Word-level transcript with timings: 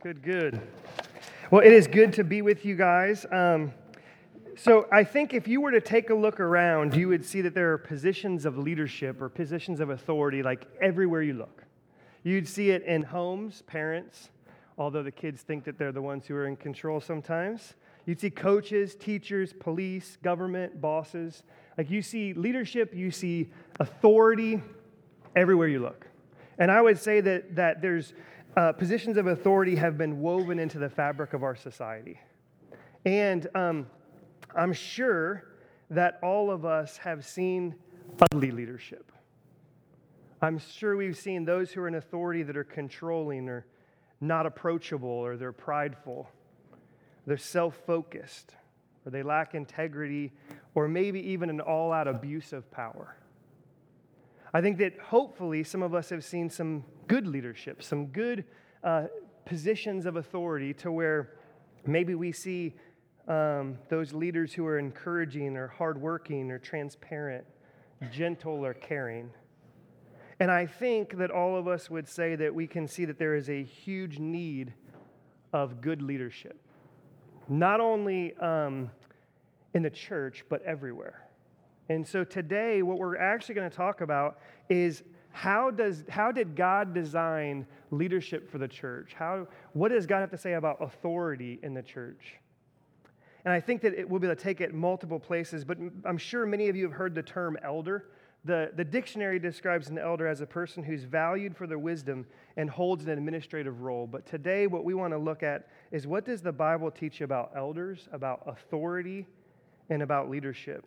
Good, 0.00 0.22
good. 0.22 0.60
Well, 1.50 1.60
it 1.60 1.72
is 1.72 1.88
good 1.88 2.12
to 2.12 2.22
be 2.22 2.40
with 2.40 2.64
you 2.64 2.76
guys. 2.76 3.26
Um, 3.32 3.72
so, 4.56 4.86
I 4.92 5.02
think 5.02 5.34
if 5.34 5.48
you 5.48 5.60
were 5.60 5.72
to 5.72 5.80
take 5.80 6.10
a 6.10 6.14
look 6.14 6.38
around, 6.38 6.94
you 6.94 7.08
would 7.08 7.24
see 7.24 7.40
that 7.40 7.52
there 7.52 7.72
are 7.72 7.78
positions 7.78 8.44
of 8.44 8.56
leadership 8.56 9.20
or 9.20 9.28
positions 9.28 9.80
of 9.80 9.90
authority 9.90 10.40
like 10.40 10.68
everywhere 10.80 11.22
you 11.22 11.34
look. 11.34 11.64
You'd 12.22 12.46
see 12.46 12.70
it 12.70 12.84
in 12.84 13.02
homes, 13.02 13.62
parents, 13.62 14.30
although 14.76 15.02
the 15.02 15.10
kids 15.10 15.42
think 15.42 15.64
that 15.64 15.78
they're 15.78 15.90
the 15.90 16.00
ones 16.00 16.28
who 16.28 16.36
are 16.36 16.46
in 16.46 16.54
control 16.54 17.00
sometimes. 17.00 17.74
You'd 18.06 18.20
see 18.20 18.30
coaches, 18.30 18.94
teachers, 18.94 19.52
police, 19.52 20.16
government, 20.22 20.80
bosses. 20.80 21.42
Like 21.76 21.90
you 21.90 22.02
see 22.02 22.34
leadership, 22.34 22.94
you 22.94 23.10
see 23.10 23.50
authority 23.80 24.62
everywhere 25.34 25.66
you 25.66 25.80
look. 25.80 26.06
And 26.56 26.70
I 26.70 26.82
would 26.82 26.98
say 26.98 27.20
that, 27.20 27.56
that 27.56 27.82
there's 27.82 28.14
uh, 28.56 28.72
positions 28.72 29.16
of 29.16 29.26
authority 29.26 29.76
have 29.76 29.96
been 29.96 30.20
woven 30.20 30.58
into 30.58 30.78
the 30.78 30.88
fabric 30.88 31.32
of 31.32 31.42
our 31.42 31.54
society. 31.54 32.18
And 33.04 33.46
um, 33.54 33.86
I'm 34.54 34.72
sure 34.72 35.44
that 35.90 36.18
all 36.22 36.50
of 36.50 36.64
us 36.64 36.96
have 36.98 37.24
seen 37.24 37.74
ugly 38.32 38.50
leadership. 38.50 39.12
I'm 40.40 40.58
sure 40.58 40.96
we've 40.96 41.16
seen 41.16 41.44
those 41.44 41.72
who 41.72 41.80
are 41.82 41.88
in 41.88 41.96
authority 41.96 42.42
that 42.44 42.56
are 42.56 42.64
controlling 42.64 43.48
or 43.48 43.66
not 44.20 44.46
approachable 44.46 45.08
or 45.08 45.36
they're 45.36 45.52
prideful, 45.52 46.28
they're 47.26 47.36
self 47.36 47.76
focused, 47.86 48.54
or 49.04 49.10
they 49.10 49.22
lack 49.22 49.54
integrity, 49.54 50.32
or 50.74 50.88
maybe 50.88 51.20
even 51.20 51.50
an 51.50 51.60
all 51.60 51.92
out 51.92 52.08
abuse 52.08 52.52
of 52.52 52.70
power. 52.70 53.16
I 54.52 54.60
think 54.60 54.78
that 54.78 54.98
hopefully 54.98 55.62
some 55.64 55.82
of 55.82 55.94
us 55.94 56.08
have 56.10 56.24
seen 56.24 56.48
some 56.50 56.84
good 57.08 57.26
leadership, 57.26 57.82
some 57.82 58.06
good 58.06 58.44
uh, 58.84 59.06
positions 59.44 60.06
of 60.06 60.16
authority 60.16 60.72
to 60.74 60.92
where 60.92 61.30
maybe 61.86 62.14
we 62.14 62.30
see 62.30 62.74
um, 63.26 63.78
those 63.88 64.12
leaders 64.12 64.52
who 64.52 64.66
are 64.66 64.78
encouraging 64.78 65.56
or 65.56 65.68
hardworking 65.68 66.50
or 66.50 66.58
transparent, 66.58 67.44
gentle 68.12 68.64
or 68.64 68.74
caring. 68.74 69.30
And 70.40 70.50
I 70.50 70.66
think 70.66 71.16
that 71.18 71.30
all 71.30 71.56
of 71.56 71.66
us 71.66 71.90
would 71.90 72.08
say 72.08 72.36
that 72.36 72.54
we 72.54 72.66
can 72.66 72.86
see 72.86 73.04
that 73.06 73.18
there 73.18 73.34
is 73.34 73.50
a 73.50 73.64
huge 73.64 74.18
need 74.18 74.72
of 75.52 75.80
good 75.80 76.00
leadership, 76.00 76.60
not 77.48 77.80
only 77.80 78.36
um, 78.36 78.90
in 79.74 79.82
the 79.82 79.90
church, 79.90 80.44
but 80.48 80.62
everywhere. 80.62 81.28
And 81.88 82.06
so 82.06 82.22
today, 82.22 82.82
what 82.82 82.98
we're 82.98 83.16
actually 83.16 83.54
going 83.54 83.70
to 83.70 83.76
talk 83.76 84.02
about 84.02 84.38
is 84.68 85.02
how, 85.30 85.70
does, 85.70 86.04
how 86.08 86.32
did 86.32 86.56
God 86.56 86.94
design 86.94 87.66
leadership 87.90 88.50
for 88.50 88.58
the 88.58 88.68
church? 88.68 89.14
How, 89.14 89.46
what 89.72 89.90
does 89.90 90.06
God 90.06 90.20
have 90.20 90.30
to 90.30 90.38
say 90.38 90.54
about 90.54 90.82
authority 90.82 91.58
in 91.62 91.74
the 91.74 91.82
church? 91.82 92.34
And 93.44 93.54
I 93.54 93.60
think 93.60 93.82
that 93.82 93.94
it, 93.94 94.08
we'll 94.08 94.20
be 94.20 94.26
able 94.26 94.36
to 94.36 94.42
take 94.42 94.60
it 94.60 94.74
multiple 94.74 95.18
places, 95.18 95.64
but 95.64 95.78
I'm 96.04 96.18
sure 96.18 96.44
many 96.44 96.68
of 96.68 96.76
you 96.76 96.84
have 96.84 96.92
heard 96.92 97.14
the 97.14 97.22
term 97.22 97.56
elder. 97.62 98.06
The, 98.44 98.72
the 98.76 98.84
dictionary 98.84 99.38
describes 99.38 99.88
an 99.88 99.98
elder 99.98 100.26
as 100.26 100.40
a 100.40 100.46
person 100.46 100.82
who's 100.82 101.04
valued 101.04 101.56
for 101.56 101.66
their 101.66 101.78
wisdom 101.78 102.26
and 102.56 102.68
holds 102.68 103.04
an 103.04 103.10
administrative 103.10 103.80
role. 103.80 104.06
But 104.06 104.26
today, 104.26 104.66
what 104.66 104.84
we 104.84 104.94
want 104.94 105.12
to 105.12 105.18
look 105.18 105.42
at 105.42 105.68
is 105.92 106.06
what 106.06 106.24
does 106.24 106.42
the 106.42 106.52
Bible 106.52 106.90
teach 106.90 107.20
about 107.20 107.52
elders, 107.56 108.08
about 108.12 108.42
authority, 108.46 109.26
and 109.90 110.02
about 110.02 110.30
leadership? 110.30 110.86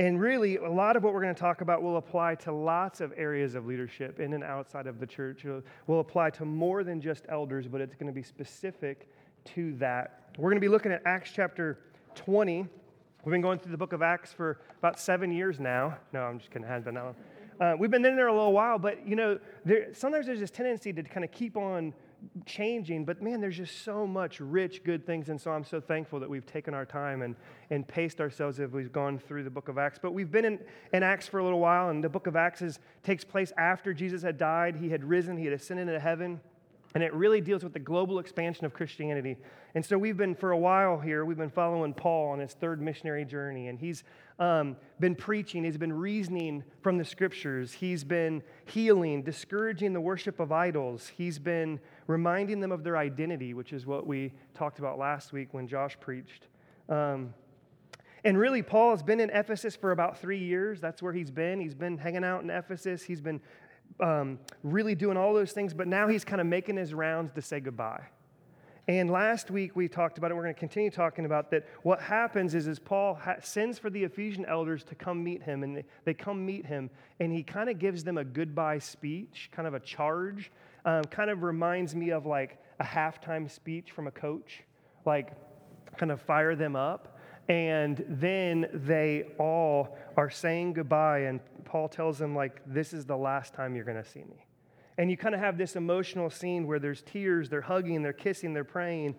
And 0.00 0.20
really, 0.20 0.56
a 0.56 0.68
lot 0.68 0.96
of 0.96 1.04
what 1.04 1.14
we're 1.14 1.22
going 1.22 1.34
to 1.34 1.40
talk 1.40 1.60
about 1.60 1.80
will 1.80 1.98
apply 1.98 2.34
to 2.36 2.52
lots 2.52 3.00
of 3.00 3.12
areas 3.16 3.54
of 3.54 3.64
leadership 3.66 4.18
in 4.18 4.32
and 4.32 4.42
outside 4.42 4.88
of 4.88 4.98
the 4.98 5.06
church. 5.06 5.44
It 5.44 5.62
will 5.86 6.00
apply 6.00 6.30
to 6.30 6.44
more 6.44 6.82
than 6.82 7.00
just 7.00 7.26
elders, 7.28 7.68
but 7.68 7.80
it's 7.80 7.94
going 7.94 8.08
to 8.08 8.12
be 8.12 8.22
specific 8.22 9.08
to 9.54 9.72
that. 9.74 10.32
We're 10.36 10.50
going 10.50 10.56
to 10.56 10.60
be 10.60 10.68
looking 10.68 10.90
at 10.90 11.02
Acts 11.04 11.30
chapter 11.32 11.78
20. 12.16 12.66
We've 13.24 13.30
been 13.30 13.40
going 13.40 13.60
through 13.60 13.70
the 13.70 13.78
book 13.78 13.92
of 13.92 14.02
Acts 14.02 14.32
for 14.32 14.58
about 14.78 14.98
seven 14.98 15.30
years 15.30 15.60
now. 15.60 15.96
No, 16.12 16.22
I'm 16.22 16.38
just 16.40 16.50
kidding. 16.50 16.64
It 16.66 16.70
has 16.70 16.82
been 16.82 16.94
that 16.94 17.04
long. 17.04 17.16
Uh, 17.60 17.76
we've 17.78 17.90
been 17.90 18.04
in 18.04 18.16
there 18.16 18.26
a 18.26 18.34
little 18.34 18.52
while, 18.52 18.80
but 18.80 19.06
you 19.06 19.14
know, 19.14 19.38
there, 19.64 19.94
sometimes 19.94 20.26
there's 20.26 20.40
this 20.40 20.50
tendency 20.50 20.92
to 20.92 21.04
kind 21.04 21.24
of 21.24 21.30
keep 21.30 21.56
on 21.56 21.94
changing, 22.46 23.04
but 23.04 23.22
man, 23.22 23.40
there's 23.40 23.56
just 23.56 23.82
so 23.84 24.06
much 24.06 24.40
rich, 24.40 24.82
good 24.84 25.06
things. 25.06 25.28
And 25.28 25.40
so 25.40 25.50
I'm 25.50 25.64
so 25.64 25.80
thankful 25.80 26.20
that 26.20 26.28
we've 26.28 26.46
taken 26.46 26.74
our 26.74 26.84
time 26.84 27.22
and, 27.22 27.36
and 27.70 27.86
paced 27.86 28.20
ourselves 28.20 28.60
as 28.60 28.70
we've 28.70 28.92
gone 28.92 29.18
through 29.18 29.44
the 29.44 29.50
book 29.50 29.68
of 29.68 29.78
Acts. 29.78 29.98
But 30.00 30.12
we've 30.12 30.30
been 30.30 30.44
in, 30.44 30.58
in 30.92 31.02
Acts 31.02 31.28
for 31.28 31.38
a 31.38 31.44
little 31.44 31.60
while, 31.60 31.90
and 31.90 32.02
the 32.02 32.08
book 32.08 32.26
of 32.26 32.36
Acts 32.36 32.62
is, 32.62 32.78
takes 33.02 33.24
place 33.24 33.52
after 33.56 33.94
Jesus 33.94 34.22
had 34.22 34.38
died. 34.38 34.76
He 34.76 34.90
had 34.90 35.04
risen, 35.04 35.36
he 35.36 35.44
had 35.44 35.54
ascended 35.54 35.88
into 35.88 36.00
heaven. 36.00 36.40
And 36.94 37.02
it 37.02 37.12
really 37.12 37.40
deals 37.40 37.64
with 37.64 37.72
the 37.72 37.80
global 37.80 38.20
expansion 38.20 38.64
of 38.66 38.72
Christianity. 38.72 39.36
And 39.74 39.84
so 39.84 39.98
we've 39.98 40.16
been, 40.16 40.36
for 40.36 40.52
a 40.52 40.58
while 40.58 41.00
here, 41.00 41.24
we've 41.24 41.36
been 41.36 41.50
following 41.50 41.92
Paul 41.92 42.28
on 42.28 42.38
his 42.38 42.52
third 42.52 42.80
missionary 42.80 43.24
journey. 43.24 43.66
And 43.66 43.78
he's 43.78 44.04
um, 44.38 44.76
been 44.98 45.14
preaching, 45.14 45.64
he's 45.64 45.76
been 45.76 45.92
reasoning 45.92 46.64
from 46.82 46.98
the 46.98 47.04
scriptures, 47.04 47.72
he's 47.72 48.02
been 48.02 48.42
healing, 48.64 49.22
discouraging 49.22 49.92
the 49.92 50.00
worship 50.00 50.40
of 50.40 50.50
idols, 50.50 51.10
he's 51.16 51.38
been 51.38 51.78
reminding 52.06 52.60
them 52.60 52.72
of 52.72 52.82
their 52.82 52.96
identity, 52.96 53.54
which 53.54 53.72
is 53.72 53.86
what 53.86 54.06
we 54.06 54.32
talked 54.54 54.78
about 54.78 54.98
last 54.98 55.32
week 55.32 55.54
when 55.54 55.68
Josh 55.68 55.96
preached. 56.00 56.48
Um, 56.88 57.32
and 58.24 58.38
really, 58.38 58.62
Paul 58.62 58.90
has 58.90 59.02
been 59.02 59.20
in 59.20 59.30
Ephesus 59.30 59.76
for 59.76 59.92
about 59.92 60.18
three 60.18 60.38
years. 60.38 60.80
That's 60.80 61.02
where 61.02 61.12
he's 61.12 61.30
been. 61.30 61.60
He's 61.60 61.74
been 61.74 61.98
hanging 61.98 62.24
out 62.24 62.42
in 62.42 62.50
Ephesus. 62.50 63.02
He's 63.02 63.20
been 63.20 63.40
um, 64.00 64.38
really 64.62 64.94
doing 64.94 65.16
all 65.16 65.34
those 65.34 65.52
things, 65.52 65.74
but 65.74 65.86
now 65.86 66.08
he's 66.08 66.24
kind 66.24 66.40
of 66.40 66.46
making 66.46 66.76
his 66.76 66.94
rounds 66.94 67.32
to 67.34 67.42
say 67.42 67.60
goodbye. 67.60 68.02
And 68.86 69.10
last 69.10 69.50
week 69.50 69.74
we 69.74 69.88
talked 69.88 70.18
about 70.18 70.30
it. 70.30 70.34
We're 70.34 70.42
going 70.42 70.54
to 70.54 70.60
continue 70.60 70.90
talking 70.90 71.24
about 71.24 71.50
that. 71.52 71.66
What 71.82 72.00
happens 72.00 72.54
is, 72.54 72.66
is 72.66 72.78
Paul 72.78 73.14
ha- 73.14 73.36
sends 73.42 73.78
for 73.78 73.88
the 73.88 74.04
Ephesian 74.04 74.44
elders 74.44 74.84
to 74.84 74.94
come 74.94 75.24
meet 75.24 75.42
him, 75.42 75.62
and 75.62 75.76
they, 75.76 75.84
they 76.04 76.12
come 76.12 76.44
meet 76.44 76.66
him, 76.66 76.90
and 77.18 77.32
he 77.32 77.42
kind 77.42 77.70
of 77.70 77.78
gives 77.78 78.04
them 78.04 78.18
a 78.18 78.24
goodbye 78.24 78.78
speech, 78.78 79.48
kind 79.52 79.66
of 79.66 79.74
a 79.74 79.80
charge. 79.80 80.52
Um, 80.84 81.04
kind 81.04 81.30
of 81.30 81.42
reminds 81.42 81.94
me 81.94 82.10
of 82.10 82.26
like 82.26 82.58
a 82.78 82.84
halftime 82.84 83.50
speech 83.50 83.92
from 83.92 84.06
a 84.06 84.10
coach, 84.10 84.64
like 85.06 85.32
kind 85.96 86.12
of 86.12 86.20
fire 86.20 86.54
them 86.54 86.76
up. 86.76 87.18
And 87.48 88.04
then 88.08 88.68
they 88.72 89.24
all 89.38 89.96
are 90.16 90.28
saying 90.28 90.74
goodbye, 90.74 91.20
and 91.20 91.40
Paul 91.64 91.88
tells 91.88 92.18
them, 92.18 92.34
like, 92.34 92.60
this 92.66 92.92
is 92.92 93.06
the 93.06 93.16
last 93.16 93.54
time 93.54 93.74
you're 93.74 93.84
going 93.84 94.02
to 94.02 94.08
see 94.08 94.20
me. 94.20 94.46
And 94.96 95.10
you 95.10 95.16
kind 95.16 95.34
of 95.34 95.40
have 95.40 95.58
this 95.58 95.76
emotional 95.76 96.30
scene 96.30 96.66
where 96.66 96.78
there's 96.78 97.02
tears, 97.02 97.48
they're 97.48 97.60
hugging, 97.60 98.02
they're 98.02 98.12
kissing, 98.12 98.54
they're 98.54 98.64
praying. 98.64 99.16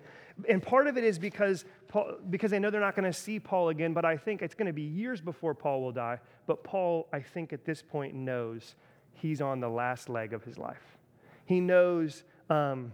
And 0.48 0.62
part 0.62 0.88
of 0.88 0.98
it 0.98 1.04
is 1.04 1.20
because, 1.20 1.66
Paul, 1.88 2.14
because 2.30 2.52
they 2.52 2.60
know 2.60 2.70
they're 2.70 2.82
not 2.82 2.96
going 2.96 3.12
to 3.12 3.18
see 3.18 3.40
Paul 3.40 3.70
again, 3.70 3.94
but 3.94 4.06
I 4.06 4.18
think 4.18 4.42
it's 4.42 4.56
going 4.56 4.68
to 4.68 4.74
be 4.74 4.84
years 4.84 5.20
before 5.20 5.54
Paul 5.54 5.82
will 5.82 5.92
die. 5.92 6.20
But 6.48 6.64
Paul, 6.64 7.08
I 7.12 7.20
think 7.20 7.52
at 7.52 7.66
this 7.66 7.82
point, 7.82 8.14
knows 8.14 8.76
he's 9.14 9.42
on 9.42 9.60
the 9.60 9.70
last 9.70 10.10
leg 10.10 10.34
of 10.34 10.44
his 10.44 10.58
life. 10.58 10.98
He 11.46 11.60
knows 11.60 12.24
um, 12.50 12.94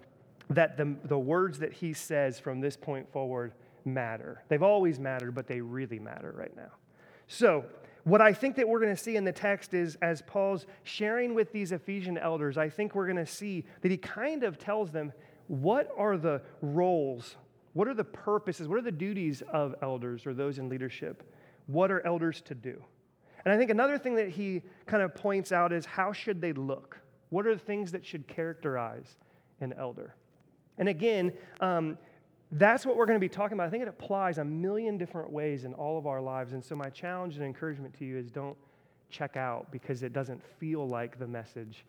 that 0.50 0.78
the, 0.78 0.96
the 1.06 1.18
words 1.18 1.60
that 1.60 1.74
he 1.74 1.94
says 1.94 2.40
from 2.40 2.62
this 2.62 2.76
point 2.76 3.12
forward 3.12 3.54
matter. 3.86 4.44
They've 4.48 4.64
always 4.64 5.00
mattered, 5.00 5.34
but 5.34 5.48
they 5.48 5.62
really 5.62 6.00
matter 6.00 6.34
right 6.36 6.56
now. 6.56 6.72
So, 7.28 7.66
what 8.04 8.22
I 8.22 8.34
think 8.34 8.56
that 8.56 8.68
we're 8.68 8.80
going 8.80 8.96
to 8.96 9.02
see 9.02 9.16
in 9.16 9.24
the 9.24 9.32
text 9.32 9.74
is 9.74 9.96
as 10.02 10.22
Paul's 10.22 10.66
sharing 10.84 11.36
with 11.36 11.52
these 11.52 11.72
Ephesian 11.72 12.18
elders, 12.18 12.58
I 12.58 12.70
think 12.70 12.96
we're 12.96 13.06
going 13.06 13.18
to 13.18 13.26
see 13.26 13.66
that 13.82 13.92
he 13.92 13.98
kind 13.98 14.44
of 14.44 14.58
tells 14.58 14.92
them 14.92 15.14
what 15.48 15.90
are 15.98 16.18
the 16.18 16.42
roles, 16.62 17.36
what 17.74 17.88
are 17.88 17.94
the 17.94 18.04
purposes, 18.04 18.68
what 18.68 18.78
are 18.78 18.84
the 18.84 18.92
duties 18.92 19.44
of 19.52 19.76
elders 19.82 20.26
or 20.26 20.34
those 20.34 20.58
in 20.58 20.70
leadership? 20.70 21.24
What 21.68 21.92
are 21.92 22.06
elders 22.06 22.42
to 22.42 22.56
do? 22.56 22.84
And 23.46 23.54
I 23.54 23.58
think 23.58 23.70
another 23.70 23.98
thing 23.98 24.16
that 24.16 24.30
he 24.30 24.62
kind 24.86 25.04
of 25.04 25.14
points 25.16 25.52
out 25.52 25.72
is 25.72 25.86
how 25.86 26.14
should 26.14 26.42
they 26.42 26.54
look? 26.54 27.00
What 27.30 27.48
are 27.48 27.54
the 27.54 27.60
things 27.60 27.92
that 27.92 28.06
should 28.06 28.28
characterize 28.28 29.16
an 29.60 29.74
elder? 29.78 30.16
And 30.78 30.90
again, 30.90 31.34
um, 31.60 31.98
that's 32.54 32.86
what 32.86 32.98
we're 32.98 33.06
going 33.06 33.16
to 33.16 33.22
be 33.22 33.30
talking 33.30 33.54
about. 33.54 33.68
I 33.68 33.70
think 33.70 33.84
it 33.84 33.90
applies 33.90 34.38
a 34.38 34.44
million 34.44 34.98
different 34.98 35.32
ways 35.32 35.64
in 35.64 35.74
all 35.74 35.98
of 35.98 36.06
our 36.06 36.22
lives. 36.22 36.54
And 36.54 36.64
so, 36.64 36.76
my 36.76 36.90
challenge 36.90 37.36
and 37.36 37.46
encouragement 37.46 37.94
to 38.00 38.06
you 38.06 38.18
is 38.18 38.30
don't 38.30 38.58
check 39.10 39.38
out 39.38 39.72
because 39.72 40.04
it 40.04 40.14
doesn't 40.14 40.42
feel 40.60 40.88
like 40.88 41.18
the 41.20 41.28
message 41.28 41.86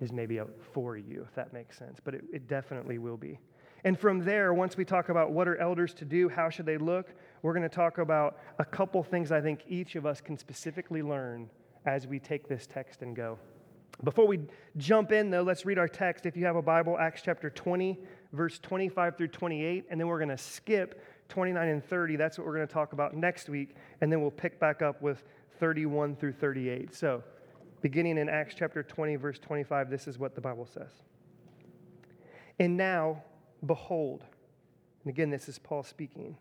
is 0.00 0.12
maybe 0.12 0.40
for 0.72 0.96
you, 0.96 1.24
if 1.28 1.34
that 1.34 1.52
makes 1.52 1.76
sense. 1.76 1.98
But 2.02 2.14
it, 2.14 2.24
it 2.32 2.48
definitely 2.48 2.98
will 2.98 3.16
be. 3.16 3.38
And 3.84 3.98
from 3.98 4.24
there, 4.24 4.52
once 4.52 4.76
we 4.76 4.84
talk 4.84 5.08
about 5.08 5.32
what 5.32 5.48
are 5.48 5.56
elders 5.56 5.94
to 5.94 6.04
do, 6.04 6.28
how 6.28 6.50
should 6.50 6.66
they 6.66 6.76
look, 6.76 7.14
we're 7.42 7.54
going 7.54 7.62
to 7.62 7.74
talk 7.74 7.98
about 7.98 8.38
a 8.58 8.64
couple 8.64 9.02
things 9.02 9.32
I 9.32 9.40
think 9.40 9.64
each 9.68 9.96
of 9.96 10.04
us 10.04 10.20
can 10.20 10.36
specifically 10.36 11.02
learn 11.02 11.48
as 11.86 12.06
we 12.06 12.18
take 12.18 12.46
this 12.46 12.66
text 12.66 13.00
and 13.02 13.16
go. 13.16 13.38
Before 14.04 14.26
we 14.26 14.40
jump 14.76 15.12
in, 15.12 15.30
though, 15.30 15.42
let's 15.42 15.64
read 15.66 15.78
our 15.78 15.88
text. 15.88 16.26
If 16.26 16.36
you 16.36 16.44
have 16.46 16.56
a 16.56 16.62
Bible, 16.62 16.98
Acts 16.98 17.22
chapter 17.22 17.50
20, 17.50 17.98
verse 18.32 18.58
25 18.58 19.16
through 19.16 19.28
28, 19.28 19.86
and 19.90 20.00
then 20.00 20.06
we're 20.06 20.18
going 20.18 20.28
to 20.28 20.38
skip 20.38 21.04
29 21.28 21.68
and 21.68 21.84
30. 21.84 22.16
That's 22.16 22.38
what 22.38 22.46
we're 22.46 22.56
going 22.56 22.66
to 22.66 22.72
talk 22.72 22.92
about 22.92 23.14
next 23.14 23.48
week, 23.48 23.74
and 24.00 24.12
then 24.12 24.20
we'll 24.20 24.30
pick 24.30 24.58
back 24.58 24.82
up 24.82 25.00
with 25.02 25.22
31 25.58 26.16
through 26.16 26.32
38. 26.32 26.94
So, 26.94 27.22
beginning 27.82 28.18
in 28.18 28.28
Acts 28.28 28.54
chapter 28.56 28.82
20, 28.82 29.16
verse 29.16 29.38
25, 29.38 29.90
this 29.90 30.06
is 30.06 30.18
what 30.18 30.34
the 30.34 30.40
Bible 30.40 30.66
says. 30.66 30.92
And 32.58 32.76
now, 32.76 33.22
behold, 33.64 34.24
and 35.04 35.10
again, 35.10 35.30
this 35.30 35.48
is 35.48 35.58
Paul 35.58 35.82
speaking. 35.82 36.36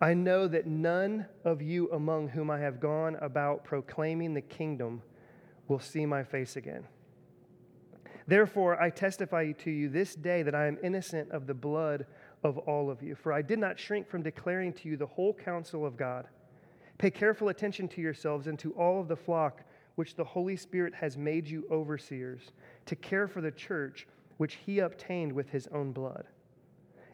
I 0.00 0.14
know 0.14 0.48
that 0.48 0.66
none 0.66 1.26
of 1.44 1.62
you 1.62 1.90
among 1.92 2.28
whom 2.28 2.50
I 2.50 2.58
have 2.58 2.80
gone 2.80 3.16
about 3.20 3.64
proclaiming 3.64 4.34
the 4.34 4.40
kingdom 4.40 5.02
will 5.68 5.78
see 5.78 6.06
my 6.06 6.24
face 6.24 6.56
again. 6.56 6.84
Therefore, 8.26 8.80
I 8.80 8.90
testify 8.90 9.52
to 9.52 9.70
you 9.70 9.88
this 9.88 10.14
day 10.14 10.42
that 10.42 10.54
I 10.54 10.66
am 10.66 10.78
innocent 10.82 11.30
of 11.32 11.46
the 11.46 11.54
blood 11.54 12.06
of 12.44 12.58
all 12.58 12.90
of 12.90 13.02
you. 13.02 13.14
For 13.14 13.32
I 13.32 13.42
did 13.42 13.58
not 13.58 13.78
shrink 13.78 14.08
from 14.08 14.22
declaring 14.22 14.72
to 14.74 14.88
you 14.88 14.96
the 14.96 15.06
whole 15.06 15.34
counsel 15.34 15.84
of 15.84 15.96
God. 15.96 16.26
Pay 16.98 17.10
careful 17.10 17.48
attention 17.48 17.88
to 17.88 18.00
yourselves 18.00 18.46
and 18.46 18.58
to 18.60 18.72
all 18.72 19.00
of 19.00 19.08
the 19.08 19.16
flock 19.16 19.62
which 19.96 20.14
the 20.14 20.24
Holy 20.24 20.56
Spirit 20.56 20.94
has 20.94 21.16
made 21.16 21.46
you 21.46 21.66
overseers, 21.70 22.52
to 22.86 22.96
care 22.96 23.28
for 23.28 23.40
the 23.40 23.50
church 23.50 24.06
which 24.38 24.54
he 24.66 24.78
obtained 24.78 25.32
with 25.32 25.50
his 25.50 25.66
own 25.68 25.92
blood. 25.92 26.24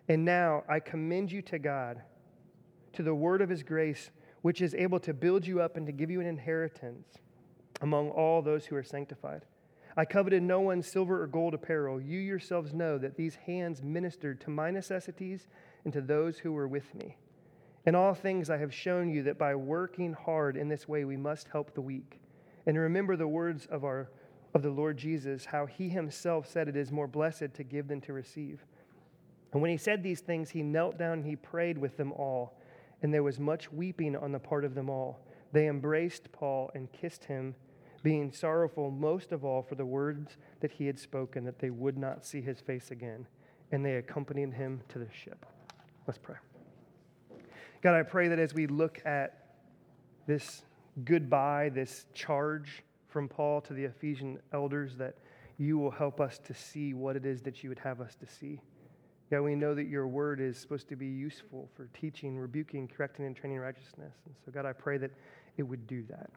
And 0.08 0.25
now 0.25 0.62
I 0.69 0.81
commend 0.81 1.32
you 1.32 1.43
to 1.43 1.58
God, 1.58 2.02
to 2.93 3.02
the 3.02 3.14
word 3.14 3.43
of 3.43 3.49
his 3.49 3.62
grace, 3.62 4.11
which 4.43 4.62
is 4.62 4.75
able 4.75 5.00
to 5.00 5.12
build 5.12 5.46
you 5.46 5.61
up 5.61 5.76
and 5.76 5.87
to 5.87 5.93
give 5.93 6.11
you 6.11 6.20
an 6.20 6.26
inheritance 6.26 7.08
among 7.81 8.11
all 8.11 8.40
those 8.40 8.64
who 8.66 8.76
are 8.76 8.82
sanctified. 8.84 9.44
I 9.99 10.05
coveted 10.05 10.45
no 10.45 10.61
one's 10.61 10.87
silver 10.87 11.21
or 11.21 11.27
gold 11.27 11.55
apparel. 11.55 12.00
You 12.00 12.21
yourselves 12.21 12.73
know 12.73 12.99
that 12.99 13.17
these 13.17 13.35
hands 13.35 13.83
ministered 13.83 14.41
to 14.43 14.50
my 14.50 14.71
necessities 14.71 15.49
and 15.83 15.93
to 15.93 16.00
those 16.00 16.39
who 16.39 16.53
were 16.53 16.69
with 16.69 16.95
me. 16.95 17.17
In 17.85 17.97
all 17.97 18.15
things, 18.15 18.49
I 18.49 18.59
have 18.59 18.73
shown 18.73 19.11
you 19.11 19.25
that 19.25 19.39
by 19.39 19.56
working 19.56 20.12
hard 20.12 20.56
in 20.56 20.69
this 20.69 20.87
way, 20.87 21.05
we 21.05 21.17
must 21.17 21.49
help 21.49 21.75
the 21.75 21.81
weak. 21.81 22.21
And 22.65 22.79
remember 22.79 23.17
the 23.17 23.27
words 23.27 23.67
of, 23.67 23.85
our, 23.85 24.09
of 24.55 24.62
the 24.62 24.71
Lord 24.71 24.97
Jesus, 24.97 25.47
how 25.47 25.67
he 25.67 25.89
himself 25.89 26.49
said 26.49 26.69
it 26.69 26.77
is 26.77 26.93
more 26.93 27.09
blessed 27.09 27.55
to 27.55 27.65
give 27.65 27.89
than 27.89 28.00
to 28.03 28.12
receive. 28.12 28.65
And 29.53 29.61
when 29.61 29.73
he 29.73 29.77
said 29.77 30.05
these 30.05 30.21
things, 30.21 30.50
he 30.50 30.62
knelt 30.62 30.97
down 30.97 31.15
and 31.15 31.27
he 31.27 31.35
prayed 31.35 31.77
with 31.77 31.97
them 31.97 32.12
all. 32.12 32.56
And 33.03 33.12
there 33.12 33.25
was 33.25 33.41
much 33.41 33.73
weeping 33.73 34.15
on 34.15 34.31
the 34.31 34.39
part 34.39 34.65
of 34.65 34.77
them 34.77 34.89
all. 34.89 35.27
They 35.50 35.67
embraced 35.67 36.31
Paul 36.31 36.71
and 36.73 36.93
kissed 36.93 37.25
him 37.25 37.56
being 38.03 38.33
sorrowful 38.33 38.91
most 38.91 39.33
of 39.33 39.45
all 39.45 39.62
for 39.62 39.75
the 39.75 39.85
words 39.85 40.37
that 40.61 40.73
he 40.73 40.87
had 40.87 40.99
spoken, 40.99 41.45
that 41.45 41.59
they 41.59 41.71
would 41.71 41.97
not 41.97 42.25
see 42.25 42.41
his 42.41 42.61
face 42.61 42.91
again. 42.91 43.27
And 43.71 43.85
they 43.85 43.97
accompanied 43.97 44.55
him 44.55 44.81
to 44.89 44.99
the 44.99 45.09
ship. 45.12 45.45
Let's 46.06 46.19
pray. 46.19 46.37
God, 47.83 47.95
I 47.95 48.03
pray 48.03 48.29
that 48.29 48.39
as 48.39 48.55
we 48.55 48.67
look 48.67 49.00
at 49.05 49.56
this 50.27 50.62
goodbye, 51.05 51.71
this 51.73 52.06
charge 52.15 52.83
from 53.09 53.29
Paul 53.29 53.61
to 53.62 53.75
the 53.75 53.85
Ephesian 53.85 54.39
elders, 54.53 54.97
that 54.97 55.17
you 55.59 55.79
will 55.79 55.91
help 55.91 56.21
us 56.21 56.39
to 56.39 56.55
see 56.55 56.95
what 56.95 57.17
it 57.17 57.27
is 57.27 57.43
that 57.43 57.62
you 57.62 57.69
would 57.69 57.79
have 57.81 58.00
us 58.00 58.15
to 58.17 58.27
see. 58.27 58.61
God, 59.31 59.43
we 59.43 59.55
know 59.55 59.75
that 59.75 59.89
your 59.89 60.06
word 60.06 60.41
is 60.41 60.56
supposed 60.56 60.89
to 60.89 60.97
be 60.97 61.06
useful 61.06 61.69
for 61.77 61.89
teaching, 61.93 62.39
rebuking, 62.39 62.89
correcting, 62.89 63.27
and 63.27 63.37
training 63.37 63.59
righteousness. 63.59 64.15
And 64.25 64.35
so, 64.45 64.50
God, 64.50 64.65
I 64.65 64.73
pray 64.73 64.97
that 64.99 65.11
it 65.56 65.62
would 65.62 65.87
do 65.87 66.03
that. 66.09 66.31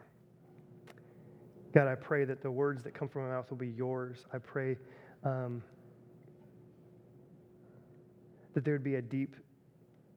God, 1.73 1.87
I 1.87 1.95
pray 1.95 2.25
that 2.25 2.41
the 2.41 2.51
words 2.51 2.83
that 2.83 2.93
come 2.93 3.07
from 3.07 3.23
my 3.23 3.35
mouth 3.35 3.49
will 3.49 3.57
be 3.57 3.69
yours. 3.69 4.25
I 4.33 4.39
pray 4.39 4.77
um, 5.23 5.63
that 8.53 8.65
there 8.65 8.73
would 8.73 8.83
be 8.83 8.95
a 8.95 9.01
deep 9.01 9.35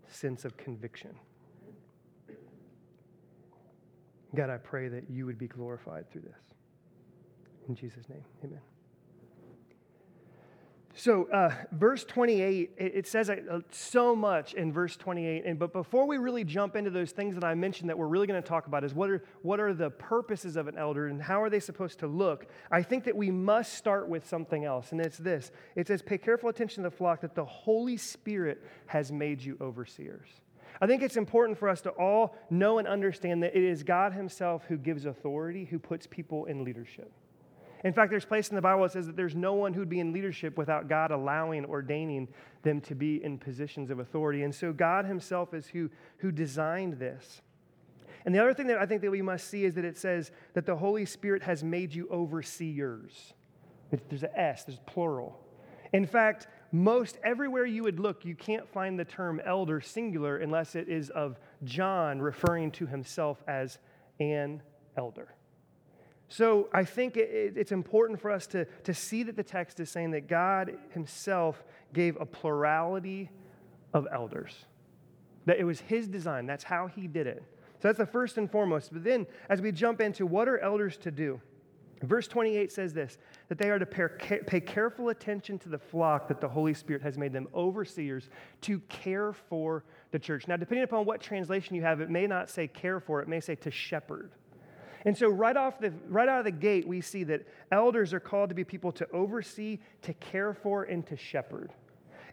sense 0.08 0.44
of 0.44 0.56
conviction. 0.56 1.14
God, 4.34 4.50
I 4.50 4.56
pray 4.56 4.88
that 4.88 5.08
you 5.08 5.26
would 5.26 5.38
be 5.38 5.46
glorified 5.46 6.10
through 6.10 6.22
this. 6.22 6.40
In 7.68 7.76
Jesus' 7.76 8.08
name, 8.08 8.24
amen. 8.42 8.60
So, 10.96 11.29
uh, 11.31 11.52
verse 11.73 12.05
28, 12.05 12.70
it, 12.76 13.06
says 13.08 13.29
uh, 13.29 13.61
so 13.73 14.14
much 14.14 14.55
in 14.55 14.73
verse 14.73 14.96
28. 14.96 15.44
And, 15.44 15.58
but 15.58 15.73
before 15.73 16.06
we 16.06 16.19
really 16.19 16.44
jump 16.44 16.76
into 16.76 16.91
those 16.91 17.11
things 17.11 17.35
that 17.35 17.43
I 17.43 17.55
mentioned 17.56 17.91
that 17.91 17.99
we're 17.99 18.06
really 18.06 18.29
going 18.29 18.41
to 18.41 18.49
talk 18.49 18.69
about, 18.69 18.85
is 18.85 18.94
what 18.94 19.11
are, 19.11 19.25
what 19.43 19.58
are 19.58 19.75
the 19.75 19.91
purposes 19.91 20.55
of 20.55 20.69
an 20.69 20.79
elder 20.79 21.08
and 21.08 21.20
how 21.20 21.43
are 21.43 21.50
they 21.50 21.58
supposed 21.58 21.99
to 21.99 22.06
look? 22.06 22.46
I 22.70 22.82
think 22.82 23.02
that 23.05 23.17
we 23.17 23.32
must 23.32 23.75
start 23.75 24.08
with 24.08 24.29
something 24.29 24.64
else, 24.64 24.93
and 24.93 25.00
it's 25.00 25.19
this 25.19 25.50
it 25.75 25.88
says, 25.88 26.00
Pay 26.00 26.19
careful 26.19 26.49
attention 26.49 26.85
to 26.85 26.91
the 26.91 26.96
flock 26.96 27.23
that 27.23 27.35
the 27.35 27.44
Holy 27.44 27.96
Spirit 27.96 28.62
has 28.87 29.11
made 29.11 29.43
you 29.43 29.56
overseers. 29.61 30.29
I 30.81 30.87
think 30.87 31.02
it's 31.02 31.17
important 31.17 31.58
for 31.58 31.69
us 31.69 31.81
to 31.82 31.91
all 31.91 32.37
know 32.50 32.79
and 32.79 32.87
understand 32.87 33.43
that 33.43 33.56
it 33.56 33.64
is 33.64 33.82
God 33.82 34.12
Himself 34.12 34.64
who 34.69 34.76
gives 34.76 35.06
authority, 35.06 35.64
who 35.64 35.81
puts 35.81 36.06
people 36.06 36.44
in 36.44 36.62
leadership. 36.62 37.11
In 37.84 37.92
fact, 37.92 38.10
there's 38.10 38.25
place 38.25 38.48
in 38.48 38.56
the 38.56 38.62
Bible 38.62 38.82
that 38.82 38.92
says 38.92 39.06
that 39.06 39.14
there's 39.14 39.34
no 39.34 39.52
one 39.52 39.75
who'd 39.75 39.90
be 39.90 40.00
in 40.00 40.12
leadership 40.12 40.56
without 40.56 40.88
God 40.88 41.10
allowing, 41.10 41.66
ordaining 41.66 42.28
them 42.62 42.81
to 42.81 42.94
be 42.94 43.22
in 43.22 43.38
positions 43.38 43.90
of 43.90 43.98
authority. 43.98 44.42
And 44.42 44.54
so 44.54 44.72
God 44.72 45.04
himself 45.04 45.52
is 45.52 45.66
who, 45.66 45.90
who 46.16 46.32
designed 46.32 46.98
this. 46.98 47.42
And 48.25 48.34
the 48.34 48.38
other 48.38 48.54
thing 48.54 48.69
that 48.69 48.78
I 48.78 48.86
think 48.86 49.02
that 49.02 49.10
we 49.10 49.20
must 49.20 49.48
see 49.48 49.66
is 49.66 49.75
that 49.75 49.84
it 49.84 49.98
says 49.98 50.31
that 50.54 50.64
the 50.64 50.75
Holy 50.75 51.04
Spirit 51.04 51.42
has 51.42 51.62
made 51.62 51.94
you 51.94 52.08
overseers. 52.10 53.34
There's 54.08 54.22
an 54.22 54.31
S, 54.34 54.64
there's 54.64 54.81
plural. 54.86 55.38
In 55.92 56.06
fact, 56.06 56.48
most 56.72 57.19
everywhere 57.22 57.66
you 57.66 57.82
would 57.82 58.00
look, 58.00 58.25
you 58.25 58.34
can't 58.34 58.66
find 58.66 58.98
the 58.98 59.04
term 59.04 59.42
elder 59.44 59.82
singular 59.82 60.38
unless 60.38 60.75
it 60.75 60.88
is 60.88 61.10
of 61.10 61.38
John 61.64 62.20
referring 62.20 62.70
to 62.72 62.86
himself 62.86 63.42
as 63.46 63.78
an 64.19 64.62
elder. 64.96 65.28
So 66.28 66.68
I 66.72 66.84
think 66.84 67.16
it's 67.16 67.72
important 67.72 68.20
for 68.20 68.30
us 68.30 68.46
to, 68.48 68.64
to 68.84 68.94
see 68.94 69.22
that 69.24 69.36
the 69.36 69.42
text 69.42 69.78
is 69.80 69.90
saying 69.90 70.12
that 70.12 70.28
God 70.28 70.76
Himself 70.90 71.62
gave 71.92 72.20
a 72.20 72.26
plurality 72.26 73.30
of 73.92 74.06
elders. 74.12 74.64
That 75.46 75.58
it 75.58 75.64
was 75.64 75.80
His 75.80 76.08
design, 76.08 76.46
that's 76.46 76.64
how 76.64 76.86
He 76.86 77.06
did 77.06 77.26
it. 77.26 77.42
So 77.80 77.88
that's 77.88 77.98
the 77.98 78.06
first 78.06 78.38
and 78.38 78.50
foremost. 78.50 78.92
But 78.92 79.04
then, 79.04 79.26
as 79.48 79.60
we 79.60 79.70
jump 79.70 80.00
into 80.00 80.26
what 80.26 80.48
are 80.48 80.58
elders 80.58 80.96
to 80.98 81.10
do, 81.10 81.40
verse 82.02 82.26
28 82.26 82.72
says 82.72 82.94
this 82.94 83.18
that 83.48 83.58
they 83.58 83.68
are 83.68 83.78
to 83.78 83.86
pay 83.86 84.60
careful 84.60 85.10
attention 85.10 85.58
to 85.58 85.68
the 85.68 85.78
flock 85.78 86.28
that 86.28 86.40
the 86.40 86.48
Holy 86.48 86.72
Spirit 86.72 87.02
has 87.02 87.18
made 87.18 87.32
them 87.32 87.46
overseers 87.54 88.30
to 88.62 88.80
care 88.88 89.34
for 89.34 89.84
the 90.10 90.18
church. 90.18 90.48
Now, 90.48 90.56
depending 90.56 90.84
upon 90.84 91.04
what 91.04 91.20
translation 91.20 91.76
you 91.76 91.82
have, 91.82 92.00
it 92.00 92.08
may 92.08 92.26
not 92.26 92.48
say 92.48 92.66
care 92.66 93.00
for, 93.00 93.20
it 93.20 93.28
may 93.28 93.40
say 93.40 93.54
to 93.56 93.70
shepherd. 93.70 94.32
And 95.04 95.16
so, 95.16 95.28
right, 95.28 95.56
off 95.56 95.78
the, 95.78 95.92
right 96.08 96.28
out 96.28 96.38
of 96.38 96.44
the 96.44 96.50
gate, 96.50 96.88
we 96.88 97.00
see 97.00 97.24
that 97.24 97.46
elders 97.70 98.14
are 98.14 98.20
called 98.20 98.48
to 98.48 98.54
be 98.54 98.64
people 98.64 98.92
to 98.92 99.10
oversee, 99.10 99.78
to 100.02 100.14
care 100.14 100.54
for, 100.54 100.84
and 100.84 101.06
to 101.06 101.16
shepherd. 101.16 101.70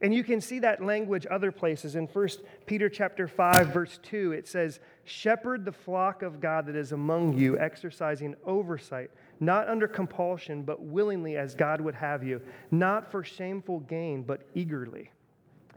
And 0.02 0.14
you 0.16 0.24
can 0.24 0.42
see 0.42 0.60
that 0.60 0.84
language 0.84 1.28
other 1.30 1.52
places. 1.52 1.96
In 1.96 2.08
1 2.08 2.28
Peter 2.66 2.90
chapter 2.90 3.28
5, 3.28 3.68
verse 3.68 4.00
2, 4.02 4.32
it 4.32 4.48
says, 4.48 4.80
Shepherd 5.04 5.64
the 5.64 5.72
flock 5.72 6.24
of 6.24 6.40
God 6.40 6.66
that 6.66 6.76
is 6.76 6.92
among 6.92 7.38
you, 7.38 7.60
exercising 7.60 8.36
oversight, 8.46 9.12
not 9.40 9.68
under 9.68 9.88
compulsion, 9.88 10.64
but 10.64 10.82
willingly 10.82 11.38
as 11.38 11.54
God 11.54 11.82
would 11.82 11.96
have 11.96 12.24
you, 12.24 12.42
not 12.72 13.12
for 13.12 13.24
shameful 13.24 13.82
gain, 13.82 14.24
but 14.24 14.48
eagerly. 14.56 15.12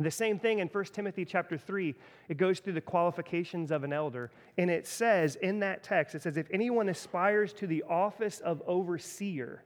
The 0.01 0.11
same 0.11 0.39
thing 0.39 0.59
in 0.59 0.69
1 0.69 0.85
Timothy 0.87 1.25
chapter 1.25 1.57
3, 1.57 1.95
it 2.29 2.37
goes 2.37 2.59
through 2.59 2.73
the 2.73 2.81
qualifications 2.81 3.71
of 3.71 3.85
an 3.85 3.93
elder. 3.93 4.31
And 4.59 4.71
it 4.71 4.87
says 4.87 5.37
in 5.37 5.61
that 5.61 5.85
text, 5.85 6.15
it 6.15 6.23
says, 6.23 6.37
if 6.37 6.49
anyone 6.51 6.89
aspires 6.89 7.53
to 7.55 7.67
the 7.67 7.85
office 7.89 8.41
of 8.41 8.63
overseer, 8.67 9.63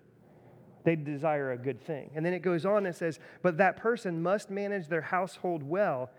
they 0.85 0.97
desire 0.97 1.53
a 1.53 1.59
good 1.59 1.81
thing. 1.81 2.11
And 2.15 2.25
then 2.25 2.35
it 2.35 2.41
goes 2.41 2.67
on 2.67 2.87
and 2.87 2.95
says, 2.95 3.19
but 3.43 3.57
that 3.59 3.77
person 3.77 4.23
must 4.23 4.51
manage 4.51 4.89
their 4.89 5.03
household 5.03 5.63
well 5.63 6.11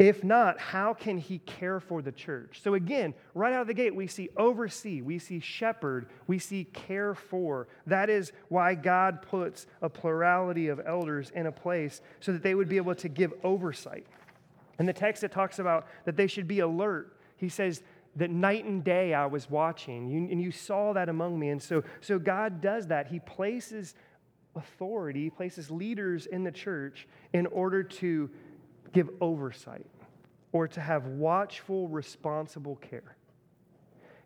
if 0.00 0.24
not, 0.24 0.58
how 0.58 0.94
can 0.94 1.18
he 1.18 1.40
care 1.40 1.78
for 1.78 2.00
the 2.00 2.10
church? 2.10 2.60
So, 2.62 2.72
again, 2.72 3.12
right 3.34 3.52
out 3.52 3.60
of 3.60 3.66
the 3.66 3.74
gate, 3.74 3.94
we 3.94 4.06
see 4.06 4.30
oversee, 4.34 5.02
we 5.02 5.18
see 5.18 5.40
shepherd, 5.40 6.06
we 6.26 6.38
see 6.38 6.64
care 6.64 7.14
for. 7.14 7.68
That 7.86 8.08
is 8.08 8.32
why 8.48 8.76
God 8.76 9.20
puts 9.20 9.66
a 9.82 9.90
plurality 9.90 10.68
of 10.68 10.80
elders 10.86 11.30
in 11.34 11.44
a 11.44 11.52
place 11.52 12.00
so 12.18 12.32
that 12.32 12.42
they 12.42 12.54
would 12.54 12.68
be 12.70 12.78
able 12.78 12.94
to 12.94 13.10
give 13.10 13.34
oversight. 13.44 14.06
In 14.78 14.86
the 14.86 14.94
text, 14.94 15.22
it 15.22 15.32
talks 15.32 15.58
about 15.58 15.86
that 16.06 16.16
they 16.16 16.26
should 16.26 16.48
be 16.48 16.60
alert. 16.60 17.18
He 17.36 17.50
says, 17.50 17.82
that 18.16 18.30
night 18.30 18.64
and 18.64 18.82
day 18.82 19.12
I 19.12 19.26
was 19.26 19.50
watching, 19.50 20.08
you, 20.08 20.28
and 20.30 20.40
you 20.40 20.50
saw 20.50 20.94
that 20.94 21.10
among 21.10 21.38
me. 21.38 21.50
And 21.50 21.62
so, 21.62 21.84
so 22.00 22.18
God 22.18 22.62
does 22.62 22.86
that. 22.86 23.08
He 23.08 23.20
places 23.20 23.94
authority, 24.56 25.28
places 25.28 25.70
leaders 25.70 26.24
in 26.24 26.42
the 26.42 26.50
church 26.50 27.06
in 27.34 27.46
order 27.46 27.82
to 27.82 28.30
give 28.92 29.10
oversight 29.20 29.86
or 30.52 30.66
to 30.68 30.80
have 30.80 31.06
watchful, 31.06 31.88
responsible 31.88 32.76
care. 32.76 33.16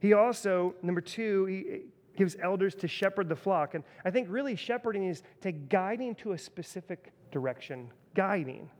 He 0.00 0.12
also, 0.12 0.74
number 0.82 1.00
two, 1.00 1.46
he 1.46 1.80
gives 2.16 2.36
elders 2.42 2.74
to 2.76 2.88
shepherd 2.88 3.28
the 3.28 3.36
flock. 3.36 3.74
And 3.74 3.84
I 4.04 4.10
think 4.10 4.28
really 4.30 4.56
shepherding 4.56 5.04
is 5.04 5.22
to 5.42 5.52
guiding 5.52 6.14
to 6.16 6.32
a 6.32 6.38
specific 6.38 7.12
direction, 7.30 7.90
guiding. 8.14 8.70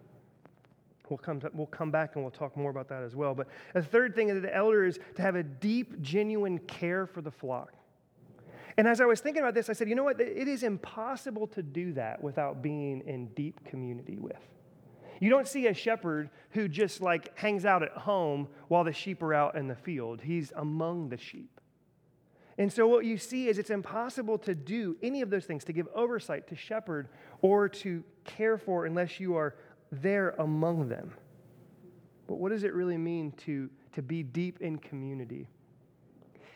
We'll 1.09 1.19
come, 1.19 1.41
to, 1.41 1.51
we'll 1.53 1.67
come 1.67 1.91
back 1.91 2.15
and 2.15 2.25
we'll 2.25 2.31
talk 2.31 2.57
more 2.57 2.71
about 2.71 2.89
that 2.89 3.03
as 3.03 3.15
well. 3.15 3.35
But 3.35 3.49
a 3.75 3.83
third 3.83 4.15
thing 4.15 4.29
that 4.29 4.41
the 4.41 4.55
elder 4.55 4.85
is 4.85 4.99
to 5.17 5.23
have 5.23 5.35
a 5.35 5.43
deep, 5.43 6.01
genuine 6.01 6.59
care 6.61 7.07
for 7.07 7.21
the 7.21 7.31
flock. 7.31 7.73
And 8.77 8.89
as 8.89 9.01
I 9.01 9.05
was 9.05 9.21
thinking 9.21 9.43
about 9.43 9.55
this, 9.55 9.69
I 9.69 9.73
said, 9.73 9.89
you 9.89 9.95
know 9.95 10.05
what? 10.05 10.21
It 10.21 10.49
is 10.49 10.63
impossible 10.63 11.47
to 11.49 11.63
do 11.63 11.93
that 11.93 12.23
without 12.23 12.63
being 12.63 13.03
in 13.07 13.27
deep 13.29 13.65
community 13.65 14.17
with. 14.19 14.37
You 15.21 15.31
don't 15.31 15.49
see 15.49 15.67
a 15.67 15.75
shepherd 15.75 16.31
who 16.51 16.69
just 16.69 17.01
like 17.01 17.37
hangs 17.39 17.65
out 17.65 17.83
at 17.83 17.93
home 17.93 18.49
while 18.69 18.85
the 18.85 18.93
sheep 18.93 19.23
are 19.23 19.35
out 19.35 19.57
in 19.57 19.69
the 19.69 19.75
field. 19.75 20.21
He's 20.23 20.53
among 20.57 21.09
the 21.09 21.17
sheep. 21.17 21.61
And 22.57 22.73
so 22.73 22.87
what 22.87 23.05
you 23.05 23.19
see 23.19 23.49
is 23.49 23.59
it's 23.59 23.71
impossible 23.71 24.39
to 24.39 24.55
do 24.55 24.97
any 25.03 25.23
of 25.23 25.31
those 25.31 25.45
things, 25.45 25.65
to 25.65 25.73
give 25.73 25.89
oversight, 25.95 26.47
to 26.49 26.57
shepherd, 26.57 27.09
or 27.43 27.69
to 27.69 28.05
care 28.25 28.59
for 28.59 28.87
unless 28.87 29.19
you 29.19 29.37
are 29.37 29.57
there 29.91 30.31
among 30.39 30.89
them. 30.89 31.13
But 32.27 32.37
what 32.37 32.51
does 32.51 32.65
it 32.65 32.73
really 32.73 32.97
mean 32.97 33.33
to, 33.47 33.69
to 33.93 34.03
be 34.03 34.23
deep 34.23 34.61
in 34.61 34.79
community? 34.79 35.49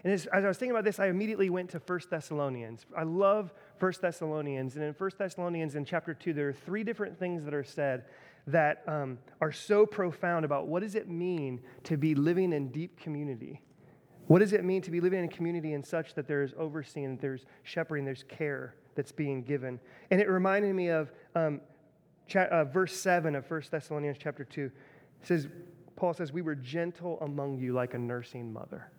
And 0.04 0.12
as, 0.12 0.26
as, 0.26 0.44
I 0.44 0.48
was 0.48 0.56
thinking 0.56 0.70
about 0.70 0.84
this, 0.84 1.00
I 1.00 1.06
immediately 1.06 1.50
went 1.50 1.70
to 1.70 1.82
1 1.84 2.00
Thessalonians. 2.08 2.86
I 2.96 3.02
love 3.02 3.52
1 3.80 3.92
Thessalonians. 4.00 4.76
And 4.76 4.84
in 4.84 4.94
1 4.94 5.10
Thessalonians, 5.18 5.74
in 5.74 5.84
chapter 5.84 6.14
2, 6.14 6.32
there 6.32 6.48
are 6.48 6.52
three 6.52 6.84
different 6.84 7.18
things 7.18 7.44
that 7.44 7.52
are 7.52 7.64
said 7.64 8.04
that 8.48 8.82
um, 8.86 9.18
are 9.40 9.52
so 9.52 9.86
profound 9.86 10.44
about 10.44 10.66
what 10.66 10.82
does 10.82 10.94
it 10.94 11.08
mean 11.08 11.60
to 11.84 11.96
be 11.96 12.14
living 12.14 12.52
in 12.52 12.68
deep 12.68 12.98
community? 12.98 13.60
What 14.26 14.40
does 14.40 14.52
it 14.52 14.64
mean 14.64 14.82
to 14.82 14.90
be 14.90 15.00
living 15.00 15.20
in 15.20 15.24
a 15.26 15.28
community 15.28 15.72
in 15.72 15.82
such 15.82 16.14
that 16.14 16.26
there 16.26 16.42
is 16.42 16.52
overseeing, 16.58 17.16
there's 17.16 17.46
shepherding, 17.62 18.04
there's 18.04 18.24
care 18.24 18.74
that's 18.94 19.12
being 19.12 19.42
given? 19.42 19.80
And 20.10 20.20
it 20.20 20.28
reminded 20.28 20.74
me 20.74 20.88
of 20.88 21.12
um, 21.34 21.60
cha- 22.26 22.44
uh, 22.44 22.64
verse 22.64 22.94
7 22.94 23.34
of 23.34 23.50
1 23.50 23.62
Thessalonians 23.70 24.18
chapter 24.20 24.44
2. 24.44 24.64
It 24.64 24.72
says, 25.26 25.48
Paul 25.96 26.14
says, 26.14 26.32
We 26.32 26.42
were 26.42 26.54
gentle 26.54 27.18
among 27.20 27.58
you 27.58 27.72
like 27.72 27.94
a 27.94 27.98
nursing 27.98 28.52
mother. 28.52 28.90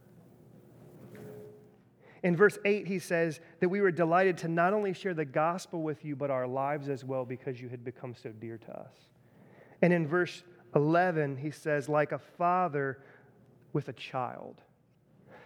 In 2.21 2.35
verse 2.35 2.57
8, 2.65 2.85
he 2.85 2.99
says 2.99 3.39
that 3.61 3.69
we 3.69 3.81
were 3.81 3.91
delighted 3.91 4.37
to 4.39 4.47
not 4.47 4.73
only 4.73 4.93
share 4.93 5.13
the 5.13 5.25
gospel 5.25 5.81
with 5.81 6.03
you, 6.03 6.15
but 6.15 6.29
our 6.29 6.47
lives 6.47 6.89
as 6.89 7.05
well 7.05 7.23
because 7.23 7.61
you 7.61 7.69
had 7.69 7.83
become 7.83 8.13
so 8.13 8.31
dear 8.31 8.57
to 8.57 8.77
us. 8.77 8.93
And 9.81 9.93
in 9.93 10.07
verse 10.07 10.43
11, 10.75 11.37
he 11.37 11.51
says, 11.51 11.89
like 11.89 12.11
a 12.11 12.19
father 12.19 12.99
with 13.73 13.87
a 13.87 13.93
child. 13.93 14.61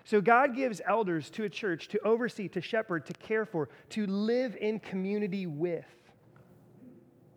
So 0.06 0.20
God 0.20 0.56
gives 0.56 0.82
elders 0.86 1.30
to 1.32 1.44
a 1.44 1.50
church 1.50 1.88
to 1.90 2.00
oversee, 2.00 2.48
to 2.50 2.62
shepherd, 2.62 3.06
to 3.06 3.14
care 3.14 3.46
for, 3.46 3.70
to 3.92 4.06
live 4.06 4.58
in 4.60 4.80
community 4.80 5.46
with, 5.46 5.86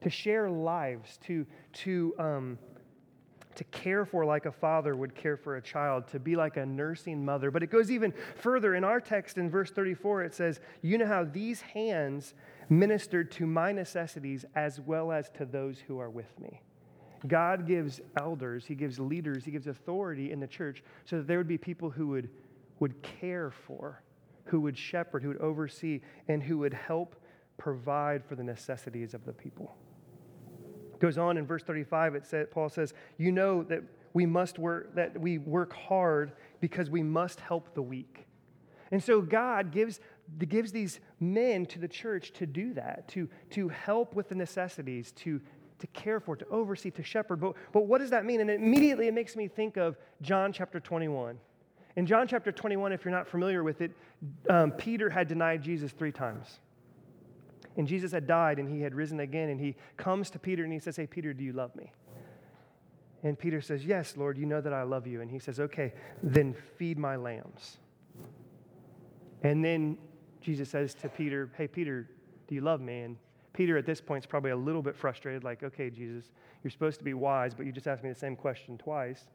to 0.03 0.11
share 0.11 0.51
lives, 0.51 1.19
to, 1.27 1.47
to 1.75 2.15
um, 2.19 2.59
to 3.57 3.65
care 3.65 4.05
for 4.05 4.25
like 4.25 4.47
a 4.47 4.53
father 4.53 4.95
would 4.95 5.15
care 5.15 5.37
for 5.37 5.57
a 5.57 5.63
child, 5.63 6.07
to 6.09 6.21
be 6.21 6.37
like 6.37 6.57
a 6.57 6.65
nursing 6.65 7.25
mother. 7.25 7.51
But 7.51 7.63
it 7.63 7.71
goes 7.71 7.91
even 7.91 8.15
further. 8.37 8.75
In 8.75 8.85
our 8.85 9.01
text 9.01 9.39
in 9.39 9.51
verse 9.51 9.71
34, 9.71 10.25
it 10.25 10.35
says, 10.35 10.61
You 10.83 10.99
know 10.99 11.07
how 11.07 11.25
these 11.25 11.61
hands 11.63 12.35
ministered 12.69 13.31
to 13.33 13.47
my 13.47 13.73
necessities 13.73 14.45
as 14.55 14.81
well 14.81 15.11
as 15.11 15.31
to 15.31 15.45
those 15.45 15.79
who 15.79 15.99
are 15.99 16.11
with 16.11 16.39
me. 16.39 16.61
God 17.27 17.67
gives 17.67 18.01
elders, 18.19 18.67
He 18.67 18.75
gives 18.75 18.99
leaders, 18.99 19.45
He 19.45 19.51
gives 19.51 19.67
authority 19.67 20.33
in 20.33 20.41
the 20.41 20.47
church 20.47 20.83
so 21.05 21.19
that 21.19 21.27
there 21.27 21.39
would 21.39 21.49
be 21.49 21.59
people 21.59 21.91
who 21.91 22.09
would, 22.09 22.29
would 22.81 23.03
care 23.03 23.51
for, 23.51 24.03
who 24.45 24.61
would 24.61 24.77
shepherd, 24.77 25.23
who 25.23 25.29
would 25.29 25.41
oversee, 25.41 26.01
and 26.29 26.43
who 26.43 26.59
would 26.59 26.75
help 26.75 27.17
provide 27.59 28.25
for 28.25 28.35
the 28.35 28.43
necessities 28.43 29.15
of 29.15 29.25
the 29.25 29.33
people. 29.33 29.77
It 30.95 31.01
goes 31.01 31.19
on 31.19 31.37
in 31.37 31.47
verse 31.47 31.63
35 31.63 32.15
it 32.15 32.27
says 32.27 32.47
paul 32.51 32.69
says 32.71 32.95
you 33.19 33.31
know 33.31 33.63
that 33.65 33.83
we 34.15 34.25
must 34.25 34.59
work 34.59 34.95
that 34.95 35.19
we 35.21 35.37
work 35.37 35.75
hard 35.75 36.33
because 36.61 36.89
we 36.89 37.03
must 37.03 37.39
help 37.41 37.75
the 37.75 37.83
weak. 37.83 38.27
And 38.91 39.03
so 39.03 39.21
god 39.21 39.73
gives 39.73 40.01
gives 40.49 40.73
these 40.73 41.01
men 41.21 41.67
to 41.67 41.79
the 41.79 41.89
church 41.89 42.33
to 42.35 42.47
do 42.47 42.73
that 42.75 43.09
to 43.09 43.29
to 43.51 43.69
help 43.69 44.15
with 44.15 44.31
the 44.31 44.35
necessities 44.35 45.13
to 45.13 45.41
to 45.79 45.87
care 45.89 46.21
for 46.21 46.37
to 46.37 46.47
oversee 46.49 46.91
to 46.91 47.03
shepherd 47.03 47.41
but, 47.41 47.55
but 47.73 47.87
what 47.87 47.99
does 47.99 48.11
that 48.11 48.25
mean 48.25 48.41
and 48.41 48.51
immediately 48.51 49.09
it 49.09 49.15
makes 49.15 49.37
me 49.37 49.49
think 49.49 49.77
of 49.77 49.97
john 50.23 50.53
chapter 50.53 50.81
21 50.81 51.39
in 51.97 52.07
john 52.07 52.27
chapter 52.27 52.51
21 52.53 52.93
if 52.93 53.05
you're 53.05 53.13
not 53.13 53.29
familiar 53.29 53.63
with 53.63 53.81
it 53.81 53.93
um, 54.49 54.71
peter 54.73 55.11
had 55.11 55.29
denied 55.29 55.63
jesus 55.63 55.93
three 55.93 56.13
times 56.13 56.61
and 57.77 57.87
Jesus 57.87 58.13
had 58.13 58.27
died 58.27 58.59
and 58.59 58.69
he 58.69 58.81
had 58.81 58.95
risen 58.95 59.21
again. 59.21 59.51
And 59.51 59.61
he 59.61 59.77
comes 59.97 60.31
to 60.31 60.39
Peter 60.39 60.65
and 60.65 60.73
he 60.73 60.79
says, 60.79 60.97
Hey, 60.97 61.07
Peter, 61.07 61.33
do 61.33 61.45
you 61.45 61.53
love 61.53 61.75
me? 61.77 61.93
And 63.23 63.39
Peter 63.39 63.61
says, 63.61 63.85
Yes, 63.85 64.17
Lord, 64.17 64.39
you 64.39 64.47
know 64.47 64.61
that 64.61 64.73
I 64.73 64.83
love 64.83 65.07
you. 65.07 65.21
And 65.21 65.31
he 65.31 65.39
says, 65.39 65.61
Okay, 65.61 65.93
then 66.23 66.55
feed 66.77 66.99
my 66.99 67.17
lambs. 67.17 67.79
And 69.43 69.65
then 69.65 69.99
Jesus 70.41 70.71
says 70.71 70.95
to 70.95 71.09
Peter, 71.09 71.51
Hey, 71.57 71.69
Peter, 71.69 72.09
do 72.49 72.55
you 72.55 72.61
love 72.61 72.81
me? 72.81 73.01
And 73.01 73.17
Peter 73.57 73.79
at 73.79 73.87
this 73.87 74.03
point 74.03 74.23
is 74.23 74.27
probably 74.27 74.51
a 74.51 74.57
little 74.57 74.83
bit 74.83 74.95
frustrated, 74.95 75.43
like, 75.43 75.63
Okay, 75.63 75.89
Jesus, 75.89 76.31
you're 76.63 76.71
supposed 76.71 76.99
to 76.99 77.05
be 77.05 77.15
wise, 77.15 77.55
but 77.55 77.65
you 77.65 77.73
just 77.73 77.89
asked 77.89 78.05
me 78.05 78.11
the 78.11 78.19
same 78.19 78.37
question 78.37 78.77
twice. 78.77 79.27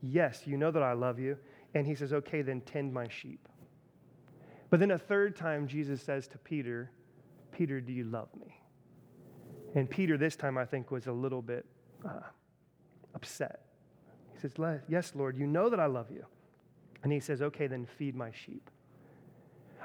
Yes, 0.00 0.42
you 0.46 0.56
know 0.56 0.70
that 0.70 0.82
I 0.82 0.92
love 0.92 1.18
you. 1.18 1.36
And 1.74 1.86
he 1.86 1.96
says, 1.96 2.12
Okay, 2.12 2.40
then 2.40 2.60
tend 2.60 2.94
my 2.94 3.08
sheep. 3.08 3.48
But 4.70 4.78
then 4.80 4.92
a 4.92 4.98
third 4.98 5.36
time, 5.36 5.66
Jesus 5.66 6.00
says 6.00 6.28
to 6.28 6.38
Peter, 6.38 6.90
Peter, 7.52 7.80
do 7.80 7.92
you 7.92 8.04
love 8.04 8.28
me? 8.34 8.60
And 9.74 9.90
Peter, 9.90 10.16
this 10.16 10.36
time, 10.36 10.56
I 10.56 10.64
think, 10.64 10.92
was 10.92 11.08
a 11.08 11.12
little 11.12 11.42
bit 11.42 11.66
uh, 12.04 12.20
upset. 13.14 13.62
He 14.34 14.40
says, 14.40 14.52
Yes, 14.88 15.12
Lord, 15.16 15.36
you 15.36 15.48
know 15.48 15.68
that 15.68 15.80
I 15.80 15.86
love 15.86 16.10
you. 16.12 16.24
And 17.02 17.12
he 17.12 17.18
says, 17.18 17.42
Okay, 17.42 17.66
then 17.66 17.86
feed 17.98 18.14
my 18.14 18.30
sheep. 18.30 18.70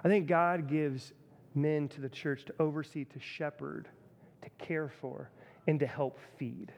I 0.04 0.08
think 0.08 0.28
God 0.28 0.70
gives 0.70 1.14
men 1.56 1.88
to 1.90 2.02
the 2.02 2.10
church 2.10 2.46
to 2.46 2.54
oversee, 2.60 3.06
to 3.06 3.20
shepherd, 3.20 3.88
to 4.42 4.50
care 4.64 4.90
for, 4.90 5.30
and 5.68 5.80
to 5.80 5.88
help 5.88 6.20
feed. 6.38 6.72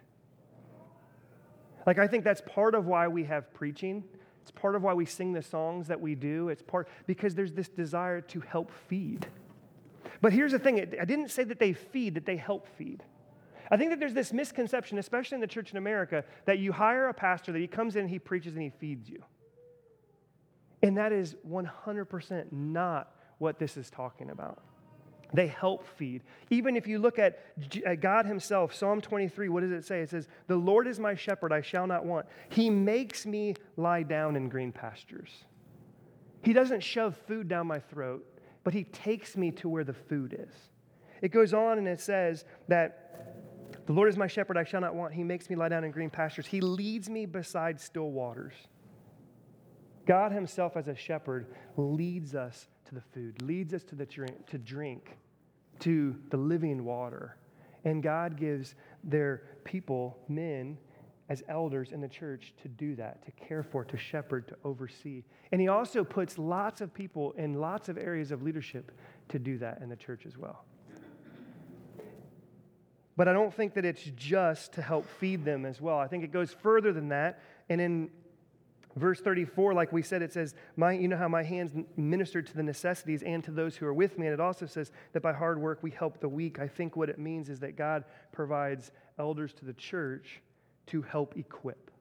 Like, 1.85 1.97
I 1.97 2.07
think 2.07 2.23
that's 2.23 2.41
part 2.41 2.75
of 2.75 2.85
why 2.85 3.07
we 3.07 3.23
have 3.25 3.53
preaching. 3.53 4.03
It's 4.41 4.51
part 4.51 4.75
of 4.75 4.83
why 4.83 4.93
we 4.93 5.05
sing 5.05 5.33
the 5.33 5.41
songs 5.41 5.87
that 5.87 5.99
we 5.99 6.15
do. 6.15 6.49
It's 6.49 6.61
part 6.61 6.87
because 7.07 7.35
there's 7.35 7.53
this 7.53 7.69
desire 7.69 8.21
to 8.21 8.39
help 8.41 8.71
feed. 8.87 9.27
But 10.21 10.33
here's 10.33 10.51
the 10.51 10.59
thing 10.59 10.79
I 10.79 11.05
didn't 11.05 11.29
say 11.29 11.43
that 11.43 11.59
they 11.59 11.73
feed, 11.73 12.15
that 12.15 12.25
they 12.25 12.37
help 12.37 12.67
feed. 12.77 13.03
I 13.71 13.77
think 13.77 13.89
that 13.91 13.99
there's 13.99 14.13
this 14.13 14.33
misconception, 14.33 14.97
especially 14.99 15.35
in 15.35 15.41
the 15.41 15.47
church 15.47 15.71
in 15.71 15.77
America, 15.77 16.25
that 16.45 16.59
you 16.59 16.73
hire 16.73 17.07
a 17.07 17.13
pastor, 17.13 17.51
that 17.53 17.59
he 17.59 17.67
comes 17.67 17.95
in, 17.95 18.07
he 18.07 18.19
preaches, 18.19 18.53
and 18.53 18.61
he 18.61 18.69
feeds 18.69 19.09
you. 19.09 19.23
And 20.83 20.97
that 20.97 21.11
is 21.11 21.35
100% 21.47 22.51
not 22.51 23.15
what 23.41 23.59
this 23.59 23.75
is 23.75 23.89
talking 23.89 24.29
about. 24.29 24.61
They 25.33 25.47
help 25.47 25.85
feed. 25.97 26.23
Even 26.49 26.75
if 26.75 26.87
you 26.87 26.99
look 26.99 27.17
at 27.17 27.39
God 28.01 28.25
Himself, 28.25 28.73
Psalm 28.73 29.01
23, 29.01 29.49
what 29.49 29.61
does 29.61 29.71
it 29.71 29.85
say? 29.85 30.01
It 30.01 30.09
says, 30.09 30.27
The 30.47 30.55
Lord 30.55 30.87
is 30.87 30.99
my 30.99 31.15
shepherd, 31.15 31.53
I 31.53 31.61
shall 31.61 31.87
not 31.87 32.05
want. 32.05 32.25
He 32.49 32.69
makes 32.69 33.25
me 33.25 33.55
lie 33.77 34.03
down 34.03 34.35
in 34.35 34.49
green 34.49 34.71
pastures. 34.71 35.45
He 36.43 36.53
doesn't 36.53 36.81
shove 36.81 37.15
food 37.27 37.47
down 37.47 37.67
my 37.67 37.79
throat 37.79 38.25
but 38.63 38.73
he 38.73 38.83
takes 38.85 39.35
me 39.35 39.51
to 39.51 39.69
where 39.69 39.83
the 39.83 39.93
food 39.93 40.35
is. 40.37 40.53
It 41.21 41.29
goes 41.29 41.53
on 41.53 41.77
and 41.77 41.87
it 41.87 41.99
says 41.99 42.45
that 42.67 42.97
the 43.85 43.93
Lord 43.93 44.09
is 44.09 44.17
my 44.17 44.27
shepherd, 44.27 44.57
I 44.57 44.63
shall 44.63 44.81
not 44.81 44.95
want. 44.95 45.13
He 45.13 45.23
makes 45.23 45.49
me 45.49 45.55
lie 45.55 45.69
down 45.69 45.83
in 45.83 45.91
green 45.91 46.09
pastures. 46.09 46.45
He 46.45 46.61
leads 46.61 47.09
me 47.09 47.25
beside 47.25 47.79
still 47.79 48.11
waters. 48.11 48.53
God 50.05 50.31
Himself, 50.31 50.77
as 50.77 50.87
a 50.87 50.95
shepherd, 50.95 51.47
leads 51.77 52.35
us 52.35 52.67
to 52.91 52.95
the 52.95 53.01
food, 53.13 53.41
leads 53.41 53.73
us 53.73 53.83
to, 53.83 53.95
the 53.95 54.05
drink, 54.05 54.45
to 54.47 54.57
drink, 54.57 55.17
to 55.79 56.15
the 56.29 56.37
living 56.37 56.83
water. 56.83 57.37
And 57.85 58.03
God 58.03 58.37
gives 58.37 58.75
their 59.03 59.43
people, 59.63 60.17
men, 60.27 60.77
as 61.29 61.41
elders 61.47 61.93
in 61.93 62.01
the 62.01 62.09
church 62.09 62.53
to 62.61 62.67
do 62.67 62.93
that, 62.95 63.23
to 63.25 63.31
care 63.31 63.63
for, 63.63 63.85
to 63.85 63.97
shepherd, 63.97 64.47
to 64.49 64.55
oversee. 64.65 65.23
And 65.53 65.61
he 65.61 65.69
also 65.69 66.03
puts 66.03 66.37
lots 66.37 66.81
of 66.81 66.93
people 66.93 67.31
in 67.37 67.53
lots 67.53 67.87
of 67.87 67.97
areas 67.97 68.31
of 68.31 68.43
leadership 68.43 68.91
to 69.29 69.39
do 69.39 69.57
that 69.59 69.79
in 69.81 69.87
the 69.87 69.95
church 69.95 70.25
as 70.25 70.37
well. 70.37 70.65
But 73.15 73.27
I 73.27 73.33
don't 73.33 73.53
think 73.53 73.73
that 73.75 73.85
it's 73.85 74.03
just 74.15 74.73
to 74.73 74.81
help 74.81 75.05
feed 75.05 75.45
them 75.45 75.65
as 75.65 75.79
well. 75.79 75.97
I 75.97 76.07
think 76.07 76.23
it 76.23 76.31
goes 76.31 76.51
further 76.51 76.91
than 76.91 77.09
that. 77.09 77.39
And 77.69 77.79
in 77.79 78.09
verse 78.95 79.19
34, 79.21 79.73
like 79.73 79.91
we 79.91 80.01
said, 80.01 80.21
it 80.21 80.33
says, 80.33 80.55
my, 80.75 80.93
You 80.93 81.07
know 81.07 81.17
how 81.17 81.27
my 81.27 81.43
hands 81.43 81.71
ministered 81.95 82.47
to 82.47 82.55
the 82.55 82.63
necessities 82.63 83.23
and 83.23 83.43
to 83.43 83.51
those 83.51 83.75
who 83.75 83.85
are 83.85 83.93
with 83.93 84.17
me. 84.17 84.27
And 84.27 84.33
it 84.33 84.39
also 84.39 84.65
says 84.65 84.91
that 85.13 85.21
by 85.21 85.33
hard 85.33 85.59
work 85.59 85.79
we 85.81 85.91
help 85.91 86.19
the 86.19 86.29
weak. 86.29 86.59
I 86.59 86.67
think 86.67 86.95
what 86.95 87.09
it 87.09 87.19
means 87.19 87.49
is 87.49 87.59
that 87.59 87.75
God 87.75 88.03
provides 88.31 88.91
elders 89.17 89.53
to 89.53 89.65
the 89.65 89.73
church 89.73 90.41
to 90.87 91.01
help 91.01 91.37
equip. 91.37 91.91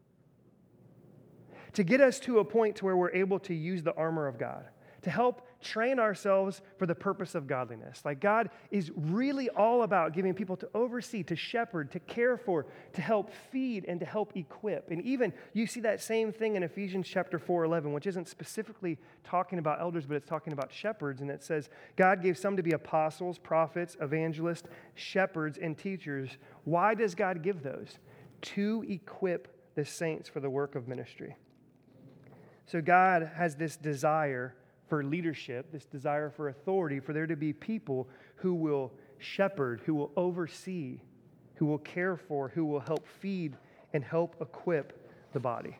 To 1.74 1.84
get 1.84 2.00
us 2.00 2.18
to 2.20 2.40
a 2.40 2.44
point 2.44 2.76
to 2.76 2.84
where 2.84 2.96
we're 2.96 3.12
able 3.12 3.38
to 3.40 3.54
use 3.54 3.82
the 3.82 3.94
armor 3.94 4.26
of 4.26 4.38
God, 4.38 4.64
to 5.02 5.10
help 5.10 5.46
train 5.60 5.98
ourselves 5.98 6.62
for 6.78 6.86
the 6.86 6.94
purpose 6.94 7.34
of 7.34 7.46
godliness. 7.46 8.02
Like 8.04 8.20
God 8.20 8.50
is 8.70 8.90
really 8.96 9.48
all 9.50 9.82
about 9.82 10.12
giving 10.12 10.34
people 10.34 10.56
to 10.56 10.68
oversee, 10.74 11.22
to 11.24 11.36
shepherd, 11.36 11.90
to 11.92 12.00
care 12.00 12.36
for, 12.36 12.66
to 12.94 13.02
help 13.02 13.30
feed, 13.50 13.84
and 13.86 14.00
to 14.00 14.06
help 14.06 14.36
equip. 14.36 14.90
And 14.90 15.02
even 15.02 15.32
you 15.52 15.66
see 15.66 15.80
that 15.80 16.02
same 16.02 16.32
thing 16.32 16.56
in 16.56 16.62
Ephesians 16.62 17.06
chapter 17.08 17.38
4 17.38 17.64
11, 17.64 17.92
which 17.92 18.06
isn't 18.06 18.28
specifically 18.28 18.98
talking 19.24 19.58
about 19.58 19.80
elders, 19.80 20.06
but 20.06 20.16
it's 20.16 20.28
talking 20.28 20.52
about 20.52 20.72
shepherds. 20.72 21.20
And 21.20 21.30
it 21.30 21.42
says, 21.42 21.68
God 21.96 22.22
gave 22.22 22.38
some 22.38 22.56
to 22.56 22.62
be 22.62 22.72
apostles, 22.72 23.38
prophets, 23.38 23.96
evangelists, 24.00 24.68
shepherds, 24.94 25.58
and 25.58 25.76
teachers. 25.76 26.30
Why 26.64 26.94
does 26.94 27.14
God 27.14 27.42
give 27.42 27.62
those? 27.62 27.98
To 28.42 28.84
equip 28.88 29.74
the 29.74 29.84
saints 29.84 30.28
for 30.28 30.40
the 30.40 30.50
work 30.50 30.74
of 30.74 30.88
ministry. 30.88 31.36
So 32.66 32.80
God 32.80 33.32
has 33.34 33.56
this 33.56 33.76
desire 33.76 34.54
for 34.90 35.02
leadership, 35.02 35.72
this 35.72 35.86
desire 35.86 36.28
for 36.28 36.48
authority, 36.48 37.00
for 37.00 37.14
there 37.14 37.26
to 37.26 37.36
be 37.36 37.52
people 37.54 38.08
who 38.34 38.52
will 38.52 38.92
shepherd, 39.18 39.80
who 39.86 39.94
will 39.94 40.10
oversee, 40.16 41.00
who 41.54 41.66
will 41.66 41.78
care 41.78 42.16
for, 42.16 42.48
who 42.48 42.66
will 42.66 42.80
help 42.80 43.06
feed 43.20 43.56
and 43.94 44.04
help 44.04 44.36
equip 44.40 45.08
the 45.32 45.40
body. 45.40 45.78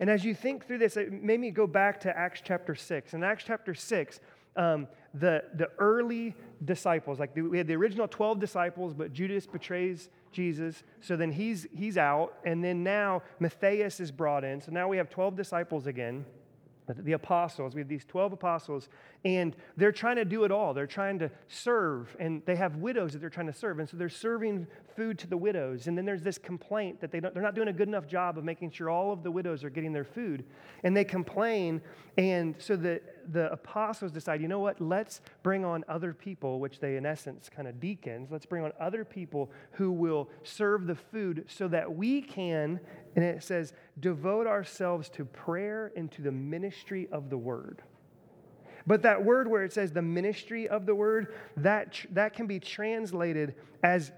And 0.00 0.10
as 0.10 0.24
you 0.24 0.34
think 0.34 0.66
through 0.66 0.78
this, 0.78 0.96
it 0.96 1.12
made 1.22 1.38
me 1.38 1.50
go 1.50 1.66
back 1.66 2.00
to 2.00 2.16
Acts 2.16 2.42
chapter 2.44 2.74
6. 2.74 3.14
In 3.14 3.22
Acts 3.22 3.44
chapter 3.46 3.74
6, 3.74 4.20
um, 4.56 4.88
the, 5.14 5.44
the 5.54 5.68
early 5.78 6.34
disciples, 6.64 7.20
like 7.20 7.34
the, 7.34 7.42
we 7.42 7.58
had 7.58 7.68
the 7.68 7.76
original 7.76 8.08
12 8.08 8.40
disciples, 8.40 8.94
but 8.94 9.12
Judas 9.12 9.46
betrays 9.46 10.08
Jesus. 10.32 10.82
So 11.00 11.16
then 11.16 11.30
he's, 11.30 11.68
he's 11.72 11.96
out. 11.98 12.34
And 12.44 12.64
then 12.64 12.82
now 12.82 13.22
Matthias 13.38 14.00
is 14.00 14.10
brought 14.10 14.42
in. 14.42 14.60
So 14.60 14.72
now 14.72 14.88
we 14.88 14.96
have 14.96 15.08
12 15.08 15.36
disciples 15.36 15.86
again 15.86 16.24
the 16.98 17.12
apostles. 17.12 17.74
We 17.74 17.80
have 17.80 17.88
these 17.88 18.04
12 18.04 18.32
apostles, 18.32 18.88
and 19.24 19.54
they're 19.76 19.92
trying 19.92 20.16
to 20.16 20.24
do 20.24 20.44
it 20.44 20.50
all. 20.50 20.72
They're 20.72 20.86
trying 20.86 21.18
to 21.18 21.30
serve, 21.48 22.16
and 22.18 22.42
they 22.46 22.56
have 22.56 22.76
widows 22.76 23.12
that 23.12 23.18
they're 23.18 23.28
trying 23.28 23.48
to 23.48 23.52
serve. 23.52 23.78
And 23.78 23.88
so 23.88 23.96
they're 23.96 24.08
serving 24.08 24.66
food 24.96 25.18
to 25.18 25.26
the 25.26 25.36
widows. 25.36 25.86
And 25.86 25.96
then 25.96 26.06
there's 26.06 26.22
this 26.22 26.38
complaint 26.38 27.00
that 27.00 27.12
they 27.12 27.20
they're 27.20 27.42
not 27.42 27.54
doing 27.54 27.68
a 27.68 27.72
good 27.72 27.88
enough 27.88 28.06
job 28.06 28.38
of 28.38 28.44
making 28.44 28.70
sure 28.70 28.88
all 28.88 29.12
of 29.12 29.22
the 29.22 29.30
widows 29.30 29.62
are 29.62 29.70
getting 29.70 29.92
their 29.92 30.04
food. 30.04 30.44
And 30.84 30.96
they 30.96 31.04
complain. 31.04 31.82
And 32.16 32.54
so 32.58 32.76
the, 32.76 33.02
the 33.30 33.52
apostles 33.52 34.10
decide, 34.10 34.40
you 34.40 34.48
know 34.48 34.58
what? 34.58 34.80
Let's 34.80 35.20
bring 35.42 35.66
on 35.66 35.84
other 35.86 36.14
people, 36.14 36.58
which 36.58 36.80
they, 36.80 36.96
in 36.96 37.04
essence, 37.04 37.50
kind 37.54 37.68
of 37.68 37.78
deacons. 37.78 38.30
Let's 38.30 38.46
bring 38.46 38.64
on 38.64 38.72
other 38.80 39.04
people 39.04 39.50
who 39.72 39.92
will 39.92 40.30
serve 40.44 40.86
the 40.86 40.94
food 40.96 41.44
so 41.46 41.68
that 41.68 41.94
we 41.94 42.22
can, 42.22 42.80
and 43.16 43.24
it 43.24 43.42
says, 43.42 43.74
devote 44.00 44.46
ourselves 44.46 45.10
to 45.10 45.26
prayer 45.26 45.92
and 45.94 46.10
to 46.12 46.22
the 46.22 46.32
ministry 46.32 47.06
of 47.12 47.28
the 47.28 47.38
word. 47.38 47.82
But 48.90 49.02
that 49.02 49.24
word 49.24 49.46
where 49.46 49.62
it 49.62 49.72
says 49.72 49.92
the 49.92 50.02
ministry 50.02 50.66
of 50.66 50.84
the 50.84 50.96
word, 50.96 51.32
that, 51.58 52.04
that 52.10 52.34
can 52.34 52.48
be 52.48 52.58
translated 52.58 53.54
as 53.84 54.10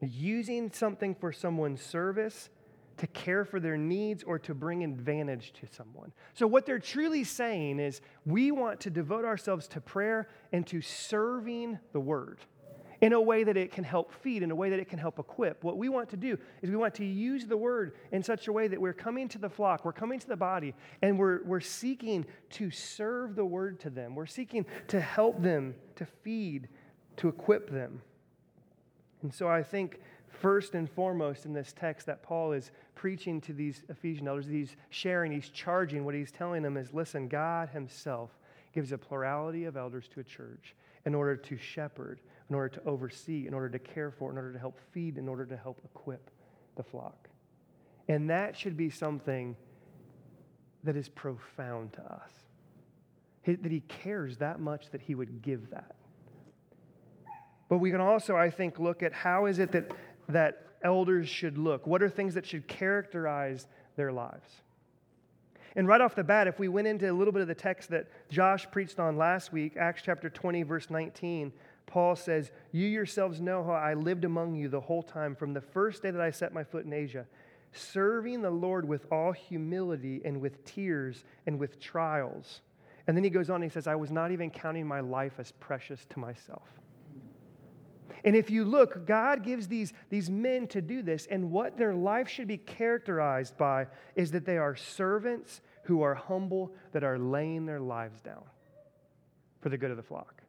using 0.00 0.72
something 0.72 1.14
for 1.14 1.30
someone's 1.30 1.80
service 1.80 2.48
to 2.96 3.06
care 3.06 3.44
for 3.44 3.60
their 3.60 3.76
needs 3.76 4.24
or 4.24 4.36
to 4.40 4.52
bring 4.52 4.82
advantage 4.82 5.52
to 5.60 5.68
someone. 5.70 6.10
So, 6.34 6.48
what 6.48 6.66
they're 6.66 6.80
truly 6.80 7.22
saying 7.22 7.78
is 7.78 8.00
we 8.26 8.50
want 8.50 8.80
to 8.80 8.90
devote 8.90 9.24
ourselves 9.24 9.68
to 9.68 9.80
prayer 9.80 10.28
and 10.50 10.66
to 10.66 10.80
serving 10.80 11.78
the 11.92 12.00
word 12.00 12.40
in 13.00 13.12
a 13.12 13.20
way 13.20 13.44
that 13.44 13.56
it 13.56 13.72
can 13.72 13.84
help 13.84 14.12
feed, 14.12 14.42
in 14.42 14.50
a 14.50 14.54
way 14.54 14.70
that 14.70 14.78
it 14.78 14.88
can 14.88 14.98
help 14.98 15.18
equip. 15.18 15.64
What 15.64 15.78
we 15.78 15.88
want 15.88 16.10
to 16.10 16.16
do 16.16 16.38
is 16.60 16.70
we 16.70 16.76
want 16.76 16.94
to 16.96 17.04
use 17.04 17.46
the 17.46 17.56
word 17.56 17.94
in 18.12 18.22
such 18.22 18.48
a 18.48 18.52
way 18.52 18.68
that 18.68 18.80
we're 18.80 18.92
coming 18.92 19.28
to 19.28 19.38
the 19.38 19.48
flock, 19.48 19.84
we're 19.84 19.92
coming 19.92 20.18
to 20.18 20.28
the 20.28 20.36
body, 20.36 20.74
and 21.00 21.18
we're, 21.18 21.42
we're 21.44 21.60
seeking 21.60 22.26
to 22.50 22.70
serve 22.70 23.36
the 23.36 23.44
word 23.44 23.80
to 23.80 23.90
them. 23.90 24.14
We're 24.14 24.26
seeking 24.26 24.66
to 24.88 25.00
help 25.00 25.40
them, 25.42 25.74
to 25.96 26.04
feed, 26.04 26.68
to 27.16 27.28
equip 27.28 27.70
them. 27.70 28.02
And 29.22 29.32
so 29.32 29.48
I 29.48 29.62
think 29.62 30.00
first 30.28 30.74
and 30.74 30.88
foremost 30.90 31.44
in 31.44 31.52
this 31.52 31.72
text 31.72 32.06
that 32.06 32.22
Paul 32.22 32.52
is 32.52 32.70
preaching 32.94 33.40
to 33.42 33.52
these 33.52 33.82
Ephesian 33.88 34.28
elders, 34.28 34.46
he's 34.46 34.76
sharing, 34.90 35.32
he's 35.32 35.48
charging, 35.48 36.04
what 36.04 36.14
he's 36.14 36.32
telling 36.32 36.62
them 36.62 36.76
is 36.76 36.92
listen, 36.92 37.28
God 37.28 37.70
himself 37.70 38.30
gives 38.74 38.92
a 38.92 38.98
plurality 38.98 39.64
of 39.64 39.76
elders 39.76 40.08
to 40.08 40.20
a 40.20 40.24
church 40.24 40.74
in 41.06 41.14
order 41.14 41.36
to 41.36 41.56
shepherd, 41.56 42.20
in 42.50 42.56
order 42.56 42.68
to 42.68 42.84
oversee, 42.84 43.46
in 43.46 43.54
order 43.54 43.68
to 43.70 43.78
care 43.78 44.10
for, 44.10 44.30
in 44.30 44.36
order 44.36 44.52
to 44.52 44.58
help 44.58 44.78
feed, 44.92 45.16
in 45.16 45.28
order 45.28 45.46
to 45.46 45.56
help 45.56 45.80
equip 45.84 46.30
the 46.76 46.82
flock. 46.82 47.28
And 48.08 48.28
that 48.28 48.56
should 48.56 48.76
be 48.76 48.90
something 48.90 49.56
that 50.82 50.96
is 50.96 51.08
profound 51.08 51.92
to 51.92 52.02
us. 52.02 52.32
That 53.46 53.70
he 53.70 53.80
cares 53.80 54.36
that 54.38 54.60
much 54.60 54.90
that 54.90 55.00
he 55.00 55.14
would 55.14 55.42
give 55.42 55.70
that. 55.70 55.94
But 57.68 57.78
we 57.78 57.92
can 57.92 58.00
also, 58.00 58.36
I 58.36 58.50
think, 58.50 58.80
look 58.80 59.02
at 59.02 59.12
how 59.12 59.46
is 59.46 59.60
it 59.60 59.70
that, 59.72 59.92
that 60.28 60.66
elders 60.82 61.28
should 61.28 61.56
look? 61.56 61.86
What 61.86 62.02
are 62.02 62.08
things 62.08 62.34
that 62.34 62.44
should 62.44 62.66
characterize 62.66 63.68
their 63.96 64.10
lives? 64.10 64.62
And 65.76 65.86
right 65.86 66.00
off 66.00 66.16
the 66.16 66.24
bat, 66.24 66.48
if 66.48 66.58
we 66.58 66.66
went 66.66 66.88
into 66.88 67.08
a 67.10 67.14
little 67.14 67.32
bit 67.32 67.42
of 67.42 67.48
the 67.48 67.54
text 67.54 67.90
that 67.90 68.08
Josh 68.28 68.68
preached 68.72 68.98
on 68.98 69.16
last 69.16 69.52
week, 69.52 69.76
Acts 69.76 70.02
chapter 70.04 70.28
20, 70.28 70.64
verse 70.64 70.90
19, 70.90 71.52
Paul 71.90 72.16
says, 72.16 72.50
You 72.72 72.86
yourselves 72.86 73.40
know 73.40 73.62
how 73.62 73.72
I 73.72 73.94
lived 73.94 74.24
among 74.24 74.54
you 74.54 74.68
the 74.68 74.80
whole 74.80 75.02
time 75.02 75.34
from 75.34 75.52
the 75.52 75.60
first 75.60 76.02
day 76.02 76.10
that 76.10 76.20
I 76.20 76.30
set 76.30 76.54
my 76.54 76.64
foot 76.64 76.86
in 76.86 76.92
Asia, 76.92 77.26
serving 77.72 78.40
the 78.40 78.50
Lord 78.50 78.88
with 78.88 79.06
all 79.12 79.32
humility 79.32 80.22
and 80.24 80.40
with 80.40 80.64
tears 80.64 81.24
and 81.46 81.58
with 81.58 81.78
trials. 81.78 82.62
And 83.06 83.16
then 83.16 83.24
he 83.24 83.30
goes 83.30 83.50
on 83.50 83.56
and 83.56 83.64
he 83.64 83.70
says, 83.70 83.86
I 83.86 83.96
was 83.96 84.10
not 84.10 84.30
even 84.30 84.50
counting 84.50 84.86
my 84.86 85.00
life 85.00 85.34
as 85.38 85.52
precious 85.52 86.06
to 86.10 86.18
myself 86.18 86.80
and 88.24 88.36
if 88.36 88.50
you 88.50 88.64
look, 88.64 89.06
God 89.06 89.42
gives 89.42 89.68
these, 89.68 89.92
these 90.10 90.28
men 90.28 90.66
to 90.68 90.82
do 90.82 91.02
this, 91.02 91.26
and 91.30 91.50
what 91.50 91.78
their 91.78 91.94
life 91.94 92.28
should 92.28 92.48
be 92.48 92.58
characterized 92.58 93.56
by 93.56 93.86
is 94.14 94.30
that 94.32 94.44
they 94.44 94.58
are 94.58 94.76
servants 94.76 95.60
who 95.84 96.02
are 96.02 96.14
humble, 96.14 96.74
that 96.92 97.02
are 97.02 97.18
laying 97.18 97.66
their 97.66 97.80
lives 97.80 98.20
down 98.20 98.44
for 99.60 99.70
the 99.70 99.78
good 99.78 99.90
of 99.90 99.96
the 99.96 100.02
flock. 100.02 100.39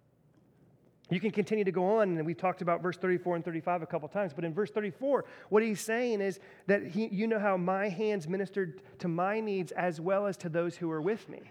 You 1.11 1.19
can 1.19 1.31
continue 1.31 1.65
to 1.65 1.73
go 1.73 1.99
on, 1.99 2.17
and 2.17 2.25
we've 2.25 2.37
talked 2.37 2.61
about 2.61 2.81
verse 2.81 2.95
34 2.95 3.35
and 3.35 3.45
35 3.45 3.81
a 3.81 3.85
couple 3.85 4.07
times, 4.07 4.31
but 4.33 4.45
in 4.45 4.53
verse 4.53 4.71
34, 4.71 5.25
what 5.49 5.61
he's 5.61 5.81
saying 5.81 6.21
is 6.21 6.39
that 6.67 6.87
he, 6.87 7.07
you 7.07 7.27
know 7.27 7.37
how 7.37 7.57
my 7.57 7.89
hands 7.89 8.29
ministered 8.29 8.81
to 8.99 9.09
my 9.09 9.41
needs 9.41 9.73
as 9.73 9.99
well 9.99 10.25
as 10.25 10.37
to 10.37 10.47
those 10.47 10.77
who 10.77 10.89
are 10.89 11.01
with 11.01 11.27
me. 11.27 11.41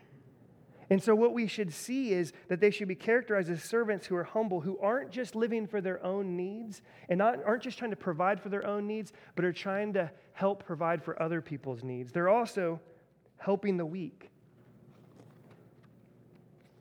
And 0.88 1.01
so, 1.01 1.14
what 1.14 1.35
we 1.35 1.46
should 1.46 1.75
see 1.75 2.12
is 2.12 2.33
that 2.49 2.61
they 2.61 2.70
should 2.70 2.88
be 2.88 2.94
characterized 2.94 3.51
as 3.51 3.62
servants 3.62 4.07
who 4.07 4.16
are 4.16 4.25
humble, 4.25 4.62
who 4.62 4.79
aren't 4.79 5.11
just 5.11 5.37
living 5.37 5.66
for 5.66 5.83
their 5.83 6.03
own 6.03 6.37
needs 6.37 6.81
and 7.11 7.18
not, 7.18 7.44
aren't 7.44 7.62
just 7.62 7.79
trying 7.79 7.90
to 7.90 7.96
provide 7.96 8.40
for 8.40 8.49
their 8.49 8.66
own 8.66 8.87
needs, 8.87 9.12
but 9.37 9.44
are 9.44 9.53
trying 9.53 9.92
to 9.92 10.11
help 10.33 10.64
provide 10.64 11.05
for 11.05 11.23
other 11.23 11.42
people's 11.42 11.85
needs. 11.85 12.12
They're 12.12 12.31
also 12.31 12.81
helping 13.37 13.77
the 13.77 13.87
weak. 13.87 14.31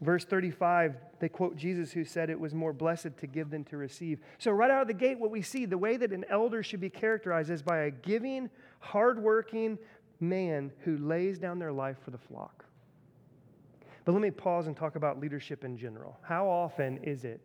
Verse 0.02 0.24
35, 0.24 0.96
they 1.20 1.28
quote 1.28 1.58
Jesus, 1.58 1.92
who 1.92 2.06
said 2.06 2.30
it 2.30 2.40
was 2.40 2.54
more 2.54 2.72
blessed 2.72 3.18
to 3.18 3.28
give 3.28 3.50
than 3.50 3.66
to 3.66 3.76
receive. 3.76 4.20
So, 4.38 4.52
right 4.52 4.72
out 4.72 4.82
of 4.82 4.88
the 4.88 4.94
gate, 4.94 5.20
what 5.20 5.30
we 5.30 5.42
see, 5.42 5.66
the 5.66 5.78
way 5.78 5.98
that 5.98 6.14
an 6.14 6.24
elder 6.30 6.64
should 6.64 6.80
be 6.80 6.90
characterized 6.90 7.50
is 7.50 7.62
by 7.62 7.80
a 7.80 7.92
giving, 7.92 8.50
hardworking 8.80 9.78
man 10.22 10.72
who 10.86 10.98
lays 10.98 11.38
down 11.38 11.60
their 11.60 11.74
life 11.74 11.98
for 12.04 12.12
the 12.12 12.18
flock. 12.18 12.64
But 14.06 14.14
let 14.14 14.22
me 14.22 14.32
pause 14.32 14.68
and 14.68 14.76
talk 14.76 14.96
about 14.96 15.20
leadership 15.20 15.66
in 15.66 15.78
general. 15.78 16.18
How 16.22 16.48
often 16.48 17.00
is 17.04 17.26
it 17.26 17.42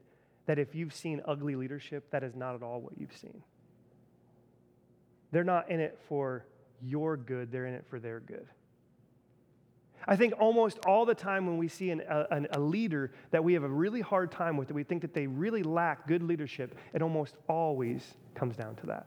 that 0.46 0.58
if 0.58 0.74
you've 0.74 0.94
seen 0.94 1.22
ugly 1.26 1.56
leadership, 1.56 2.08
that 2.10 2.22
is 2.22 2.36
not 2.36 2.54
at 2.54 2.62
all 2.62 2.80
what 2.80 2.96
you've 2.96 3.16
seen? 3.16 3.42
They're 5.32 5.42
not 5.42 5.70
in 5.70 5.80
it 5.80 5.98
for 6.08 6.46
your 6.80 7.16
good, 7.16 7.50
they're 7.50 7.66
in 7.66 7.74
it 7.74 7.84
for 7.90 7.98
their 7.98 8.20
good. 8.20 8.46
I 10.06 10.16
think 10.16 10.34
almost 10.38 10.78
all 10.86 11.06
the 11.06 11.14
time 11.14 11.46
when 11.46 11.56
we 11.56 11.68
see 11.68 11.90
an, 11.90 12.02
a, 12.08 12.42
a, 12.52 12.60
leader 12.60 13.12
that 13.30 13.42
we 13.42 13.54
have 13.54 13.62
a 13.62 13.68
really 13.68 14.00
hard 14.00 14.30
time 14.30 14.56
with, 14.56 14.68
that 14.68 14.74
we 14.74 14.84
think 14.84 15.02
that 15.02 15.14
they 15.14 15.26
really 15.26 15.62
lack 15.62 16.06
good 16.06 16.22
leadership, 16.22 16.76
it 16.92 17.00
almost 17.00 17.36
always 17.48 18.14
comes 18.34 18.56
down 18.56 18.76
to 18.76 18.86
that. 18.86 19.06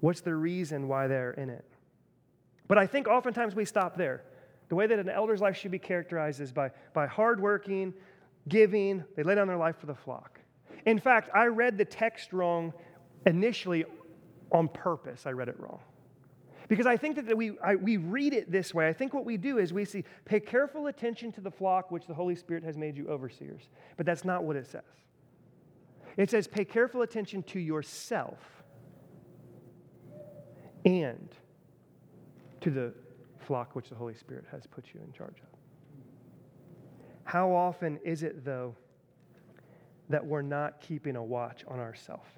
What's 0.00 0.20
the 0.20 0.34
reason 0.34 0.88
why 0.88 1.06
they're 1.06 1.32
in 1.32 1.48
it? 1.48 1.64
But 2.66 2.78
I 2.78 2.86
think 2.86 3.06
oftentimes 3.06 3.54
we 3.54 3.64
stop 3.64 3.96
there. 3.96 4.24
The 4.68 4.74
way 4.74 4.86
that 4.86 4.98
an 4.98 5.08
elder's 5.08 5.40
life 5.40 5.56
should 5.56 5.70
be 5.70 5.78
characterized 5.78 6.40
is 6.40 6.50
by, 6.50 6.70
by 6.92 7.06
hardworking, 7.06 7.94
giving, 8.48 9.04
they 9.16 9.22
lay 9.22 9.34
down 9.34 9.46
their 9.46 9.56
life 9.56 9.76
for 9.78 9.86
the 9.86 9.94
flock. 9.94 10.40
In 10.86 10.98
fact, 10.98 11.30
I 11.34 11.46
read 11.46 11.78
the 11.78 11.84
text 11.84 12.32
wrong 12.32 12.72
initially 13.26 13.84
on 14.50 14.68
purpose. 14.68 15.26
I 15.26 15.30
read 15.30 15.48
it 15.48 15.60
wrong. 15.60 15.80
Because 16.72 16.86
I 16.86 16.96
think 16.96 17.26
that 17.26 17.36
we, 17.36 17.52
I, 17.62 17.74
we 17.74 17.98
read 17.98 18.32
it 18.32 18.50
this 18.50 18.72
way. 18.72 18.88
I 18.88 18.94
think 18.94 19.12
what 19.12 19.26
we 19.26 19.36
do 19.36 19.58
is 19.58 19.74
we 19.74 19.84
see, 19.84 20.04
pay 20.24 20.40
careful 20.40 20.86
attention 20.86 21.30
to 21.32 21.42
the 21.42 21.50
flock 21.50 21.90
which 21.90 22.06
the 22.06 22.14
Holy 22.14 22.34
Spirit 22.34 22.64
has 22.64 22.78
made 22.78 22.96
you 22.96 23.08
overseers. 23.08 23.68
But 23.98 24.06
that's 24.06 24.24
not 24.24 24.44
what 24.44 24.56
it 24.56 24.66
says. 24.66 24.80
It 26.16 26.30
says, 26.30 26.48
pay 26.48 26.64
careful 26.64 27.02
attention 27.02 27.42
to 27.42 27.60
yourself 27.60 28.38
and 30.86 31.28
to 32.62 32.70
the 32.70 32.94
flock 33.40 33.76
which 33.76 33.90
the 33.90 33.94
Holy 33.94 34.14
Spirit 34.14 34.46
has 34.50 34.66
put 34.66 34.86
you 34.94 35.00
in 35.04 35.12
charge 35.12 35.40
of. 35.42 35.58
How 37.24 37.52
often 37.54 38.00
is 38.02 38.22
it, 38.22 38.46
though, 38.46 38.74
that 40.08 40.24
we're 40.24 40.40
not 40.40 40.80
keeping 40.80 41.16
a 41.16 41.22
watch 41.22 41.64
on 41.68 41.78
ourselves? 41.78 42.30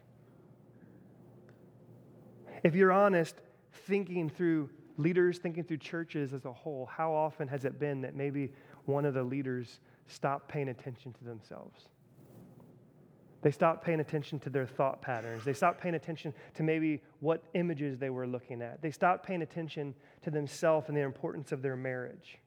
If 2.65 2.75
you're 2.75 2.91
honest, 2.91 3.37
thinking 3.87 4.29
through 4.31 4.71
leaders, 4.97 5.39
thinking 5.39 5.65
through 5.65 5.79
churches 5.79 6.33
as 6.33 6.45
a 6.45 6.53
whole, 6.53 6.87
how 6.87 7.13
often 7.13 7.49
has 7.49 7.65
it 7.65 7.79
been 7.79 8.01
that 8.03 8.15
maybe 8.15 8.53
one 8.85 9.05
of 9.05 9.15
the 9.15 9.23
leaders 9.23 9.81
stopped 10.07 10.49
paying 10.49 10.69
attention 10.69 11.13
to 11.13 11.25
themselves? 11.25 11.89
They 13.43 13.51
stopped 13.51 13.85
paying 13.85 14.01
attention 14.01 14.39
to 14.41 14.51
their 14.51 14.67
thought 14.67 15.03
patterns. 15.03 15.45
They 15.45 15.53
stopped 15.53 15.79
paying 15.79 15.95
attention 15.95 16.33
to 16.55 16.63
maybe 16.63 17.03
what 17.21 17.43
images 17.53 17.99
they 17.99 18.09
were 18.09 18.27
looking 18.27 18.63
at. 18.63 18.81
They 18.81 18.91
stopped 18.91 19.27
paying 19.27 19.43
attention 19.43 19.95
to 20.23 20.31
themselves 20.31 20.89
and 20.89 20.97
the 20.97 21.03
importance 21.03 21.53
of 21.53 21.61
their 21.61 21.77
marriage. 21.77 22.39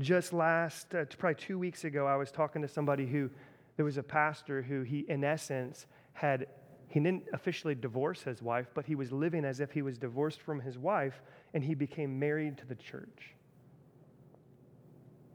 Just 0.00 0.32
last, 0.32 0.94
uh, 0.94 1.04
probably 1.18 1.34
two 1.34 1.58
weeks 1.58 1.84
ago, 1.84 2.06
I 2.06 2.16
was 2.16 2.30
talking 2.30 2.62
to 2.62 2.68
somebody 2.68 3.04
who, 3.04 3.28
there 3.76 3.84
was 3.84 3.98
a 3.98 4.02
pastor 4.02 4.62
who 4.62 4.82
he, 4.82 5.00
in 5.00 5.22
essence, 5.22 5.86
had, 6.14 6.46
he 6.88 7.00
didn't 7.00 7.24
officially 7.32 7.74
divorce 7.74 8.22
his 8.22 8.42
wife, 8.42 8.66
but 8.74 8.86
he 8.86 8.94
was 8.94 9.12
living 9.12 9.44
as 9.44 9.60
if 9.60 9.72
he 9.72 9.82
was 9.82 9.98
divorced 9.98 10.40
from 10.40 10.60
his 10.60 10.78
wife 10.78 11.20
and 11.52 11.62
he 11.62 11.74
became 11.74 12.18
married 12.18 12.56
to 12.58 12.66
the 12.66 12.74
church. 12.74 13.34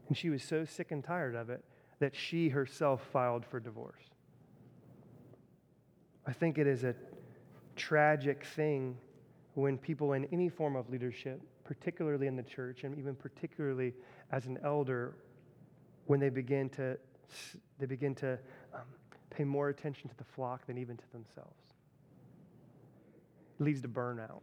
And 0.08 0.16
she 0.16 0.30
was 0.30 0.42
so 0.42 0.64
sick 0.64 0.90
and 0.90 1.02
tired 1.02 1.34
of 1.34 1.50
it 1.50 1.64
that 2.00 2.14
she 2.14 2.48
herself 2.48 3.06
filed 3.12 3.46
for 3.46 3.60
divorce. 3.60 4.02
I 6.26 6.32
think 6.32 6.58
it 6.58 6.66
is 6.66 6.84
a 6.84 6.94
tragic 7.76 8.44
thing 8.44 8.96
when 9.54 9.78
people 9.78 10.14
in 10.14 10.24
any 10.26 10.48
form 10.48 10.74
of 10.74 10.90
leadership, 10.90 11.40
particularly 11.62 12.26
in 12.26 12.34
the 12.34 12.42
church 12.42 12.82
and 12.82 12.98
even 12.98 13.14
particularly 13.14 13.94
as 14.32 14.46
an 14.46 14.58
elder, 14.64 15.14
when 16.06 16.18
they 16.18 16.28
begin 16.28 16.68
to, 16.70 16.98
they 17.78 17.86
begin 17.86 18.14
to 18.16 18.38
um, 18.74 18.82
pay 19.34 19.44
more 19.44 19.68
attention 19.68 20.08
to 20.08 20.16
the 20.16 20.24
flock 20.24 20.66
than 20.66 20.78
even 20.78 20.96
to 20.96 21.12
themselves. 21.12 21.74
It 23.58 23.64
leads 23.64 23.80
to 23.82 23.88
burnout 23.88 24.42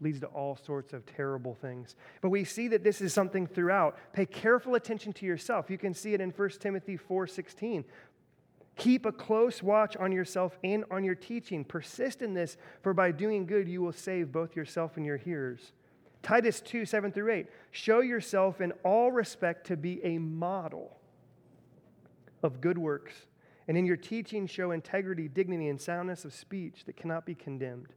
leads 0.00 0.20
to 0.20 0.26
all 0.26 0.56
sorts 0.56 0.92
of 0.92 1.04
terrible 1.06 1.54
things. 1.54 1.96
But 2.20 2.30
we 2.30 2.44
see 2.44 2.68
that 2.68 2.84
this 2.84 3.00
is 3.00 3.12
something 3.12 3.46
throughout. 3.46 3.96
Pay 4.12 4.26
careful 4.26 4.74
attention 4.74 5.12
to 5.14 5.26
yourself. 5.26 5.70
You 5.70 5.78
can 5.78 5.94
see 5.94 6.14
it 6.14 6.20
in 6.20 6.30
1 6.30 6.60
Timothy 6.60 6.96
4:16. 6.96 7.84
Keep 8.76 9.06
a 9.06 9.12
close 9.12 9.60
watch 9.60 9.96
on 9.96 10.12
yourself 10.12 10.56
and 10.62 10.84
on 10.90 11.02
your 11.02 11.16
teaching. 11.16 11.64
Persist 11.64 12.22
in 12.22 12.34
this, 12.34 12.56
for 12.80 12.94
by 12.94 13.10
doing 13.10 13.44
good 13.44 13.68
you 13.68 13.82
will 13.82 13.92
save 13.92 14.30
both 14.30 14.54
yourself 14.54 14.96
and 14.96 15.04
your 15.04 15.16
hearers. 15.16 15.72
Titus 16.22 16.60
2, 16.60 16.84
7 16.84 17.10
through 17.10 17.32
8. 17.32 17.46
Show 17.72 18.00
yourself 18.00 18.60
in 18.60 18.72
all 18.84 19.10
respect 19.10 19.66
to 19.68 19.76
be 19.76 20.04
a 20.04 20.18
model 20.18 20.96
of 22.42 22.60
good 22.60 22.78
works, 22.78 23.26
and 23.68 23.76
in 23.76 23.86
your 23.86 23.96
teaching 23.96 24.46
show 24.46 24.72
integrity, 24.72 25.28
dignity, 25.28 25.68
and 25.68 25.80
soundness 25.80 26.24
of 26.24 26.34
speech 26.34 26.84
that 26.86 26.96
cannot 26.96 27.24
be 27.24 27.34
condemned 27.34 27.92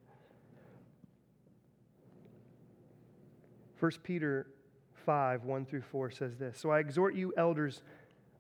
1 3.81 3.91
Peter 4.03 4.45
5 5.05 5.43
1 5.43 5.65
through 5.65 5.81
4 5.81 6.12
says 6.12 6.38
this 6.38 6.60
So 6.60 6.69
I 6.69 6.79
exhort 6.79 7.15
you, 7.15 7.34
elders 7.36 7.81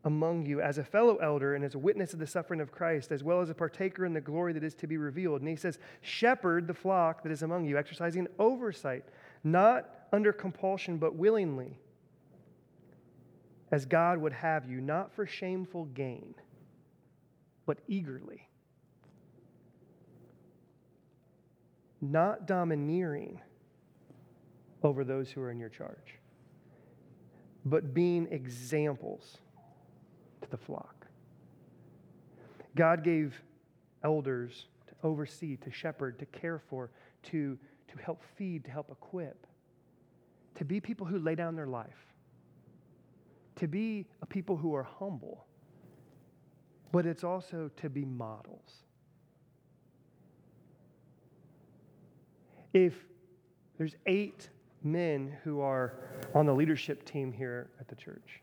among 0.03 0.45
you, 0.45 0.61
as 0.61 0.77
a 0.77 0.83
fellow 0.83 1.17
elder 1.17 1.55
and 1.55 1.65
as 1.65 1.73
a 1.73 1.79
witness 1.79 2.13
of 2.13 2.19
the 2.19 2.27
suffering 2.27 2.61
of 2.61 2.71
Christ, 2.71 3.11
as 3.11 3.23
well 3.23 3.41
as 3.41 3.49
a 3.49 3.55
partaker 3.55 4.05
in 4.05 4.13
the 4.13 4.21
glory 4.21 4.53
that 4.53 4.63
is 4.63 4.75
to 4.75 4.87
be 4.87 4.97
revealed. 4.97 5.41
And 5.41 5.49
he 5.49 5.55
says, 5.55 5.79
Shepherd 6.01 6.67
the 6.67 6.75
flock 6.75 7.23
that 7.23 7.31
is 7.31 7.41
among 7.41 7.65
you, 7.65 7.75
exercising 7.75 8.27
oversight, 8.37 9.03
not 9.43 9.89
under 10.13 10.31
compulsion, 10.31 10.97
but 10.97 11.15
willingly, 11.15 11.79
as 13.71 13.85
God 13.85 14.19
would 14.19 14.33
have 14.33 14.69
you, 14.69 14.79
not 14.79 15.11
for 15.11 15.25
shameful 15.25 15.85
gain, 15.85 16.35
but 17.71 17.79
eagerly. 17.87 18.49
Not 22.01 22.45
domineering 22.45 23.39
over 24.83 25.05
those 25.05 25.31
who 25.31 25.39
are 25.39 25.49
in 25.49 25.57
your 25.57 25.69
charge, 25.69 26.19
but 27.63 27.93
being 27.93 28.27
examples 28.29 29.37
to 30.41 30.49
the 30.49 30.57
flock. 30.57 31.07
God 32.75 33.05
gave 33.05 33.41
elders 34.03 34.65
to 34.89 34.95
oversee, 35.01 35.55
to 35.55 35.71
shepherd, 35.71 36.19
to 36.19 36.25
care 36.25 36.59
for, 36.59 36.91
to, 37.23 37.57
to 37.87 38.03
help 38.03 38.21
feed, 38.35 38.65
to 38.65 38.71
help 38.71 38.91
equip, 38.91 39.47
to 40.55 40.65
be 40.65 40.81
people 40.81 41.07
who 41.07 41.19
lay 41.19 41.35
down 41.35 41.55
their 41.55 41.67
life, 41.67 42.05
to 43.55 43.65
be 43.65 44.07
a 44.21 44.25
people 44.25 44.57
who 44.57 44.75
are 44.75 44.83
humble, 44.83 45.45
but 46.91 47.05
it's 47.05 47.23
also 47.23 47.69
to 47.77 47.89
be 47.89 48.05
models. 48.05 48.83
If 52.73 52.93
there's 53.77 53.95
eight 54.05 54.49
men 54.83 55.35
who 55.43 55.61
are 55.61 55.93
on 56.33 56.45
the 56.45 56.53
leadership 56.53 57.05
team 57.05 57.31
here 57.31 57.69
at 57.79 57.87
the 57.87 57.95
church. 57.95 58.41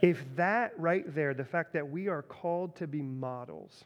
If 0.00 0.24
that 0.36 0.78
right 0.78 1.12
there, 1.14 1.34
the 1.34 1.44
fact 1.44 1.72
that 1.72 1.88
we 1.88 2.08
are 2.08 2.22
called 2.22 2.76
to 2.76 2.86
be 2.86 3.02
models, 3.02 3.84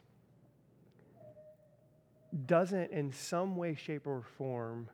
doesn't 2.45 2.91
in 2.91 3.11
some 3.11 3.55
way, 3.55 3.75
shape, 3.75 4.07
or 4.07 4.23
form 4.37 4.89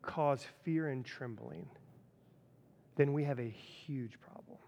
cause 0.00 0.46
fear 0.64 0.88
and 0.88 1.04
trembling, 1.04 1.68
then 2.96 3.12
we 3.12 3.24
have 3.24 3.38
a 3.38 3.48
huge 3.48 4.20
problem. 4.20 4.58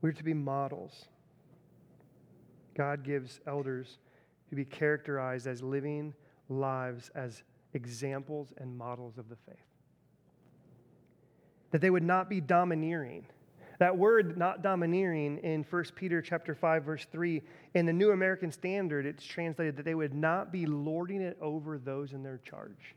We're 0.00 0.12
to 0.12 0.24
be 0.24 0.34
models. 0.34 1.06
God 2.76 3.02
gives 3.02 3.40
elders 3.46 3.98
to 4.50 4.54
be 4.54 4.64
characterized 4.64 5.46
as 5.46 5.62
living 5.62 6.14
lives 6.48 7.10
as 7.14 7.42
examples 7.74 8.52
and 8.58 8.76
models 8.76 9.18
of 9.18 9.28
the 9.28 9.36
faith. 9.36 9.56
That 11.72 11.80
they 11.80 11.90
would 11.90 12.04
not 12.04 12.30
be 12.30 12.40
domineering. 12.40 13.26
That 13.78 13.96
word 13.96 14.38
not 14.38 14.62
domineering 14.62 15.38
in 15.38 15.64
1 15.68 15.84
Peter 15.94 16.22
chapter 16.22 16.54
5 16.54 16.84
verse 16.84 17.06
3 17.12 17.42
in 17.74 17.86
the 17.86 17.92
New 17.92 18.10
American 18.10 18.50
Standard 18.50 19.06
it's 19.06 19.24
translated 19.24 19.76
that 19.76 19.84
they 19.84 19.94
would 19.94 20.14
not 20.14 20.50
be 20.50 20.66
lording 20.66 21.20
it 21.20 21.36
over 21.40 21.78
those 21.78 22.12
in 22.12 22.22
their 22.22 22.38
charge. 22.38 22.96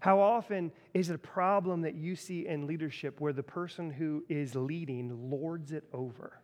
How 0.00 0.18
often 0.18 0.72
is 0.94 1.10
it 1.10 1.14
a 1.14 1.18
problem 1.18 1.82
that 1.82 1.94
you 1.94 2.16
see 2.16 2.46
in 2.46 2.66
leadership 2.66 3.20
where 3.20 3.34
the 3.34 3.42
person 3.42 3.90
who 3.90 4.24
is 4.28 4.54
leading 4.54 5.30
lords 5.30 5.72
it 5.72 5.84
over? 5.92 6.40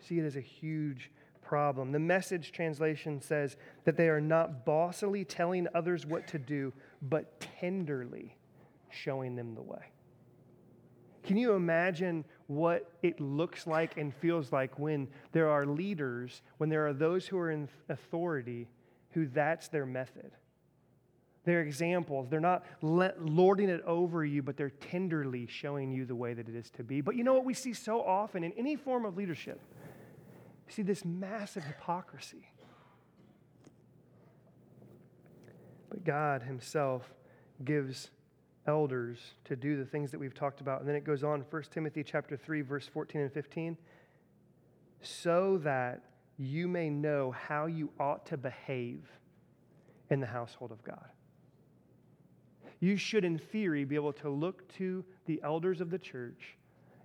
See 0.00 0.18
it 0.18 0.24
as 0.24 0.34
a 0.34 0.40
huge 0.40 1.10
problem. 1.40 1.92
The 1.92 2.00
message 2.00 2.50
translation 2.50 3.20
says 3.20 3.56
that 3.84 3.96
they 3.96 4.08
are 4.08 4.20
not 4.20 4.66
bossily 4.66 5.24
telling 5.26 5.68
others 5.74 6.04
what 6.04 6.26
to 6.28 6.38
do, 6.38 6.72
but 7.02 7.40
tenderly 7.60 8.36
showing 8.90 9.36
them 9.36 9.54
the 9.54 9.62
way. 9.62 9.92
Can 11.22 11.36
you 11.36 11.52
imagine 11.52 12.24
what 12.48 12.90
it 13.02 13.20
looks 13.20 13.68
like 13.68 13.96
and 13.96 14.12
feels 14.12 14.50
like 14.50 14.78
when 14.80 15.06
there 15.30 15.48
are 15.48 15.64
leaders, 15.64 16.42
when 16.58 16.68
there 16.68 16.86
are 16.88 16.92
those 16.92 17.26
who 17.26 17.38
are 17.38 17.52
in 17.52 17.68
authority, 17.88 18.66
who 19.12 19.26
that's 19.26 19.68
their 19.68 19.86
method? 19.86 20.32
They're 21.44 21.62
examples. 21.62 22.28
They're 22.28 22.40
not 22.40 22.64
lording 22.80 23.68
it 23.68 23.82
over 23.84 24.24
you, 24.24 24.42
but 24.42 24.56
they're 24.56 24.70
tenderly 24.70 25.46
showing 25.46 25.90
you 25.90 26.04
the 26.04 26.14
way 26.14 26.34
that 26.34 26.48
it 26.48 26.54
is 26.54 26.70
to 26.70 26.84
be. 26.84 27.00
But 27.00 27.16
you 27.16 27.24
know 27.24 27.34
what 27.34 27.44
we 27.44 27.54
see 27.54 27.72
so 27.72 28.00
often 28.00 28.44
in 28.44 28.52
any 28.52 28.76
form 28.76 29.04
of 29.04 29.16
leadership? 29.16 29.60
You 30.68 30.72
See 30.72 30.82
this 30.82 31.04
massive 31.04 31.64
hypocrisy. 31.64 32.48
But 35.88 36.04
God 36.04 36.42
Himself 36.42 37.12
gives 37.64 38.10
elders 38.66 39.18
to 39.44 39.56
do 39.56 39.76
the 39.76 39.84
things 39.84 40.12
that 40.12 40.20
we've 40.20 40.34
talked 40.34 40.60
about. 40.60 40.78
And 40.78 40.88
then 40.88 40.94
it 40.94 41.04
goes 41.04 41.24
on, 41.24 41.44
1 41.50 41.62
Timothy 41.72 42.04
chapter 42.04 42.36
3, 42.36 42.62
verse 42.62 42.86
14 42.86 43.22
and 43.22 43.32
15. 43.32 43.76
So 45.00 45.58
that 45.64 46.02
you 46.42 46.66
may 46.66 46.90
know 46.90 47.30
how 47.30 47.66
you 47.66 47.88
ought 48.00 48.26
to 48.26 48.36
behave 48.36 49.04
in 50.10 50.18
the 50.18 50.26
household 50.26 50.72
of 50.72 50.82
God. 50.82 51.08
You 52.80 52.96
should, 52.96 53.24
in 53.24 53.38
theory, 53.38 53.84
be 53.84 53.94
able 53.94 54.12
to 54.14 54.28
look 54.28 54.66
to 54.74 55.04
the 55.26 55.40
elders 55.44 55.80
of 55.80 55.88
the 55.88 55.98
church 55.98 56.56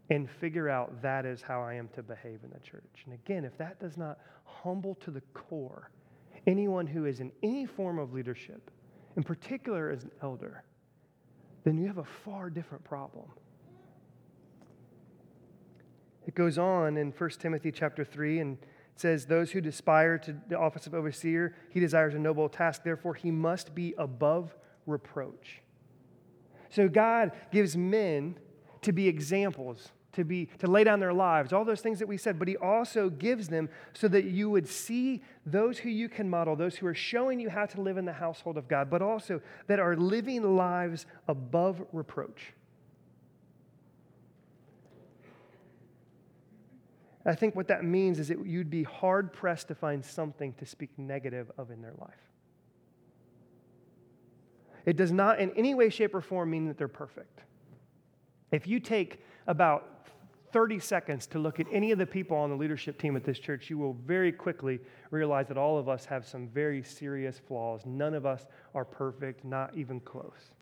and 0.10 0.28
figure 0.28 0.69
out 0.69 1.02
that 1.04 1.23
is 1.23 1.41
how 1.41 1.62
I 1.62 1.76
am 1.76 1.88
to 1.89 2.02
behave 2.02 2.39
in 2.43 2.50
the 2.50 2.60
church. 2.60 3.04
And 3.06 3.13
again, 3.13 3.45
if 3.45 3.56
that 3.60 3.80
does 3.80 3.95
not 3.95 4.17
humble 4.43 4.95
to 4.95 5.12
the 5.12 5.21
core 5.36 5.91
anyone 6.47 6.88
who 6.88 7.06
is 7.06 7.19
in 7.19 7.32
any 7.43 7.67
form 7.67 8.00
of 8.00 8.13
leadership, 8.13 8.71
in 9.17 9.23
particular 9.23 9.91
as 9.91 10.04
an 10.04 10.12
elder, 10.23 10.63
then 11.63 11.78
you 11.78 11.86
have 11.86 12.00
a 12.00 12.06
far 12.26 12.50
different 12.50 12.84
problem. 12.84 13.26
It 16.26 16.34
goes 16.34 16.58
on 16.58 16.97
in 16.97 17.12
1 17.12 17.30
Timothy 17.32 17.71
chapter 17.71 18.04
3 18.04 18.39
and 18.39 18.58
says, 18.99 19.25
Those 19.25 19.51
who 19.51 19.60
aspire 19.60 20.17
to 20.19 20.36
the 20.47 20.57
office 20.57 20.88
of 20.88 20.93
overseer, 20.93 21.55
he 21.69 21.79
desires 21.79 22.13
a 22.13 22.19
noble 22.19 22.49
task. 22.49 22.83
Therefore, 22.83 23.13
he 23.13 23.31
must 23.31 23.73
be 23.73 23.93
above 23.97 24.55
reproach. 24.86 25.62
So 26.69 26.88
God 26.88 27.31
gives 27.51 27.77
men 27.77 28.38
to 28.81 28.91
be 28.91 29.07
examples, 29.07 29.91
to 30.13 30.23
be 30.23 30.47
to 30.60 30.67
lay 30.67 30.83
down 30.83 30.99
their 30.99 31.13
lives, 31.13 31.53
all 31.53 31.65
those 31.65 31.81
things 31.81 31.99
that 31.99 32.07
we 32.07 32.17
said, 32.17 32.39
but 32.39 32.47
he 32.47 32.57
also 32.57 33.10
gives 33.10 33.47
them 33.47 33.69
so 33.93 34.07
that 34.07 34.25
you 34.25 34.49
would 34.49 34.67
see 34.67 35.21
those 35.45 35.77
who 35.77 35.89
you 35.89 36.10
can 36.10 36.29
model, 36.29 36.55
those 36.55 36.75
who 36.75 36.88
are 36.88 36.95
showing 36.95 37.39
you 37.39 37.49
how 37.49 37.65
to 37.65 37.81
live 37.81 37.97
in 37.97 38.05
the 38.05 38.13
household 38.13 38.57
of 38.57 38.67
God, 38.67 38.89
but 38.89 39.01
also 39.01 39.41
that 39.67 39.79
are 39.79 39.95
living 39.95 40.55
lives 40.55 41.05
above 41.27 41.86
reproach. 41.91 42.53
I 47.27 47.35
think 47.35 47.55
what 47.55 47.67
that 47.67 47.83
means 47.83 48.19
is 48.19 48.29
that 48.29 48.45
you'd 48.45 48.69
be 48.69 48.83
hard 48.83 49.33
pressed 49.33 49.67
to 49.67 49.75
find 49.75 50.03
something 50.03 50.53
to 50.53 50.65
speak 50.65 50.97
negative 50.97 51.51
of 51.57 51.71
in 51.71 51.81
their 51.81 51.93
life. 51.99 52.15
It 54.85 54.95
does 54.95 55.11
not 55.11 55.39
in 55.39 55.51
any 55.57 55.75
way, 55.75 55.89
shape, 55.89 56.15
or 56.15 56.21
form 56.21 56.49
mean 56.49 56.67
that 56.69 56.77
they're 56.77 56.87
perfect. 56.87 57.41
If 58.51 58.65
you 58.65 58.79
take 58.79 59.21
about 59.45 60.07
30 60.53 60.79
seconds 60.79 61.27
to 61.27 61.39
look 61.39 61.59
at 61.59 61.67
any 61.69 61.91
of 61.91 61.99
the 61.99 62.05
people 62.05 62.37
on 62.37 62.49
the 62.49 62.55
leadership 62.55 62.97
team 62.97 63.17
at 63.17 63.25
this 63.25 63.37
church, 63.37 63.69
you 63.69 63.77
will 63.77 63.97
very 64.05 64.31
quickly 64.31 64.79
realize 65.11 65.49
that 65.49 65.57
all 65.57 65.77
of 65.77 65.89
us 65.89 66.05
have 66.05 66.25
some 66.25 66.47
very 66.47 66.81
serious 66.81 67.37
flaws. 67.37 67.81
None 67.85 68.13
of 68.13 68.25
us 68.25 68.45
are 68.73 68.85
perfect, 68.85 69.43
not 69.43 69.75
even 69.75 69.99
close. 69.99 70.53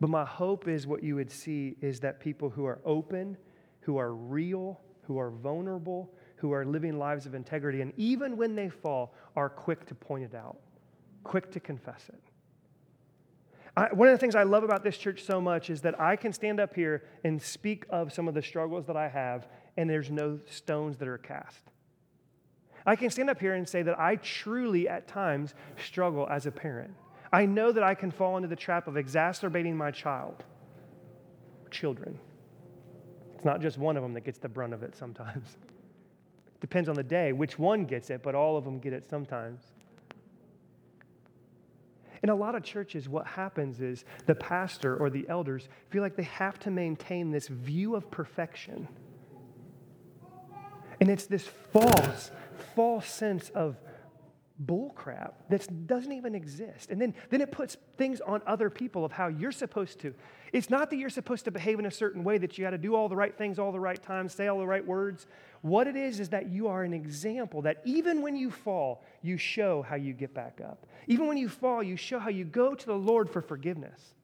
But 0.00 0.10
my 0.10 0.24
hope 0.24 0.68
is 0.68 0.86
what 0.86 1.02
you 1.02 1.16
would 1.16 1.32
see 1.32 1.76
is 1.80 1.98
that 2.00 2.20
people 2.20 2.50
who 2.50 2.64
are 2.64 2.78
open, 2.84 3.36
who 3.84 3.96
are 3.96 4.12
real, 4.12 4.80
who 5.02 5.18
are 5.18 5.30
vulnerable, 5.30 6.12
who 6.36 6.52
are 6.52 6.64
living 6.64 6.98
lives 6.98 7.24
of 7.26 7.34
integrity, 7.34 7.80
and 7.80 7.92
even 7.96 8.36
when 8.36 8.54
they 8.54 8.68
fall, 8.68 9.14
are 9.36 9.48
quick 9.48 9.86
to 9.86 9.94
point 9.94 10.24
it 10.24 10.34
out 10.34 10.58
quick 11.24 11.50
to 11.52 11.58
confess 11.58 12.08
it. 12.10 12.20
I, 13.76 13.92
one 13.92 14.06
of 14.06 14.12
the 14.12 14.18
things 14.18 14.36
I 14.36 14.44
love 14.44 14.62
about 14.62 14.84
this 14.84 14.96
church 14.96 15.24
so 15.24 15.40
much 15.40 15.68
is 15.68 15.80
that 15.80 16.00
I 16.00 16.14
can 16.14 16.32
stand 16.32 16.60
up 16.60 16.74
here 16.74 17.02
and 17.24 17.42
speak 17.42 17.84
of 17.90 18.12
some 18.12 18.28
of 18.28 18.34
the 18.34 18.42
struggles 18.42 18.86
that 18.86 18.96
I 18.96 19.08
have, 19.08 19.48
and 19.76 19.90
there's 19.90 20.10
no 20.10 20.38
stones 20.48 20.98
that 20.98 21.08
are 21.08 21.18
cast. 21.18 21.62
I 22.86 22.94
can 22.94 23.10
stand 23.10 23.30
up 23.30 23.40
here 23.40 23.54
and 23.54 23.68
say 23.68 23.82
that 23.82 23.98
I 23.98 24.16
truly, 24.16 24.88
at 24.88 25.08
times, 25.08 25.54
struggle 25.82 26.28
as 26.30 26.46
a 26.46 26.52
parent. 26.52 26.94
I 27.32 27.46
know 27.46 27.72
that 27.72 27.82
I 27.82 27.94
can 27.94 28.12
fall 28.12 28.36
into 28.36 28.48
the 28.48 28.54
trap 28.54 28.86
of 28.86 28.96
exacerbating 28.96 29.76
my 29.76 29.90
child, 29.90 30.44
children. 31.70 32.20
It's 33.44 33.46
not 33.46 33.60
just 33.60 33.76
one 33.76 33.98
of 33.98 34.02
them 34.02 34.14
that 34.14 34.22
gets 34.22 34.38
the 34.38 34.48
brunt 34.48 34.72
of 34.72 34.82
it 34.82 34.96
sometimes. 34.96 35.58
Depends 36.62 36.88
on 36.88 36.94
the 36.94 37.02
day 37.02 37.34
which 37.34 37.58
one 37.58 37.84
gets 37.84 38.08
it, 38.08 38.22
but 38.22 38.34
all 38.34 38.56
of 38.56 38.64
them 38.64 38.78
get 38.78 38.94
it 38.94 39.06
sometimes. 39.10 39.60
In 42.22 42.30
a 42.30 42.34
lot 42.34 42.54
of 42.54 42.62
churches, 42.62 43.06
what 43.06 43.26
happens 43.26 43.82
is 43.82 44.06
the 44.24 44.34
pastor 44.34 44.96
or 44.96 45.10
the 45.10 45.28
elders 45.28 45.68
feel 45.90 46.00
like 46.00 46.16
they 46.16 46.22
have 46.22 46.58
to 46.60 46.70
maintain 46.70 47.32
this 47.32 47.48
view 47.48 47.96
of 47.96 48.10
perfection. 48.10 48.88
And 50.98 51.10
it's 51.10 51.26
this 51.26 51.46
false, 51.46 52.30
false 52.74 53.06
sense 53.06 53.50
of 53.50 53.76
bullcrap 54.64 55.32
that 55.50 55.86
doesn't 55.86 56.12
even 56.12 56.34
exist. 56.34 56.90
And 56.90 56.98
then, 56.98 57.14
then 57.28 57.42
it 57.42 57.52
puts 57.52 57.76
things 57.98 58.22
on 58.22 58.40
other 58.46 58.70
people 58.70 59.04
of 59.04 59.12
how 59.12 59.28
you're 59.28 59.52
supposed 59.52 60.00
to. 60.00 60.14
It's 60.54 60.70
not 60.70 60.88
that 60.90 60.98
you're 60.98 61.10
supposed 61.10 61.46
to 61.46 61.50
behave 61.50 61.80
in 61.80 61.86
a 61.86 61.90
certain 61.90 62.22
way, 62.22 62.38
that 62.38 62.56
you 62.56 62.64
got 62.64 62.70
to 62.70 62.78
do 62.78 62.94
all 62.94 63.08
the 63.08 63.16
right 63.16 63.36
things 63.36 63.58
all 63.58 63.72
the 63.72 63.80
right 63.80 64.00
times, 64.00 64.32
say 64.32 64.46
all 64.46 64.60
the 64.60 64.66
right 64.66 64.86
words. 64.86 65.26
What 65.62 65.88
it 65.88 65.96
is 65.96 66.20
is 66.20 66.28
that 66.28 66.48
you 66.48 66.68
are 66.68 66.84
an 66.84 66.94
example 66.94 67.60
that 67.62 67.82
even 67.84 68.22
when 68.22 68.36
you 68.36 68.52
fall, 68.52 69.02
you 69.20 69.36
show 69.36 69.82
how 69.82 69.96
you 69.96 70.12
get 70.12 70.32
back 70.32 70.60
up. 70.64 70.86
Even 71.08 71.26
when 71.26 71.36
you 71.36 71.48
fall, 71.48 71.82
you 71.82 71.96
show 71.96 72.20
how 72.20 72.28
you 72.28 72.44
go 72.44 72.72
to 72.72 72.86
the 72.86 72.94
Lord 72.94 73.28
for 73.28 73.42
forgiveness. 73.42 74.14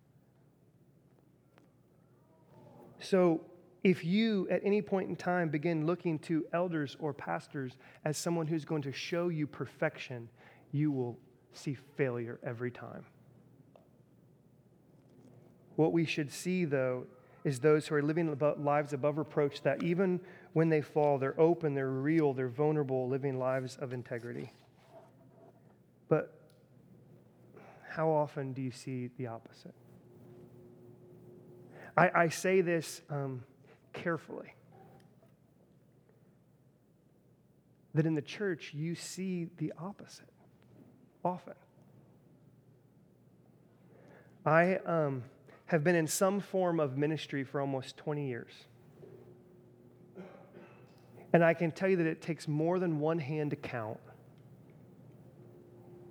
So, 3.00 3.40
if 3.82 4.04
you 4.04 4.46
at 4.50 4.60
any 4.62 4.82
point 4.82 5.08
in 5.08 5.16
time 5.16 5.48
begin 5.48 5.84
looking 5.84 6.20
to 6.20 6.46
elders 6.52 6.96
or 7.00 7.12
pastors 7.12 7.76
as 8.04 8.16
someone 8.16 8.46
who's 8.46 8.64
going 8.64 8.82
to 8.82 8.92
show 8.92 9.30
you 9.30 9.48
perfection, 9.48 10.28
you 10.70 10.92
will 10.92 11.18
see 11.54 11.74
failure 11.96 12.38
every 12.44 12.70
time. 12.70 13.04
What 15.80 15.92
we 15.92 16.04
should 16.04 16.30
see, 16.30 16.66
though, 16.66 17.06
is 17.42 17.58
those 17.58 17.86
who 17.86 17.94
are 17.94 18.02
living 18.02 18.36
lives 18.58 18.92
above 18.92 19.16
reproach 19.16 19.62
that 19.62 19.82
even 19.82 20.20
when 20.52 20.68
they 20.68 20.82
fall, 20.82 21.16
they're 21.16 21.40
open, 21.40 21.72
they're 21.72 21.88
real, 21.88 22.34
they're 22.34 22.50
vulnerable, 22.50 23.08
living 23.08 23.38
lives 23.38 23.78
of 23.80 23.94
integrity. 23.94 24.52
But 26.10 26.38
how 27.88 28.10
often 28.10 28.52
do 28.52 28.60
you 28.60 28.70
see 28.70 29.08
the 29.16 29.28
opposite? 29.28 29.72
I, 31.96 32.10
I 32.14 32.28
say 32.28 32.60
this 32.60 33.00
um, 33.08 33.42
carefully. 33.94 34.52
That 37.94 38.04
in 38.04 38.14
the 38.14 38.20
church, 38.20 38.74
you 38.74 38.94
see 38.94 39.48
the 39.56 39.72
opposite 39.78 40.28
often. 41.24 41.54
I 44.44 44.74
um, 44.84 45.22
have 45.70 45.84
been 45.84 45.94
in 45.94 46.08
some 46.08 46.40
form 46.40 46.80
of 46.80 46.98
ministry 46.98 47.44
for 47.44 47.60
almost 47.60 47.96
20 47.96 48.26
years. 48.26 48.50
And 51.32 51.44
I 51.44 51.54
can 51.54 51.70
tell 51.70 51.88
you 51.88 51.96
that 51.98 52.06
it 52.06 52.20
takes 52.20 52.48
more 52.48 52.80
than 52.80 52.98
one 52.98 53.20
hand 53.20 53.50
to 53.50 53.56
count 53.56 54.00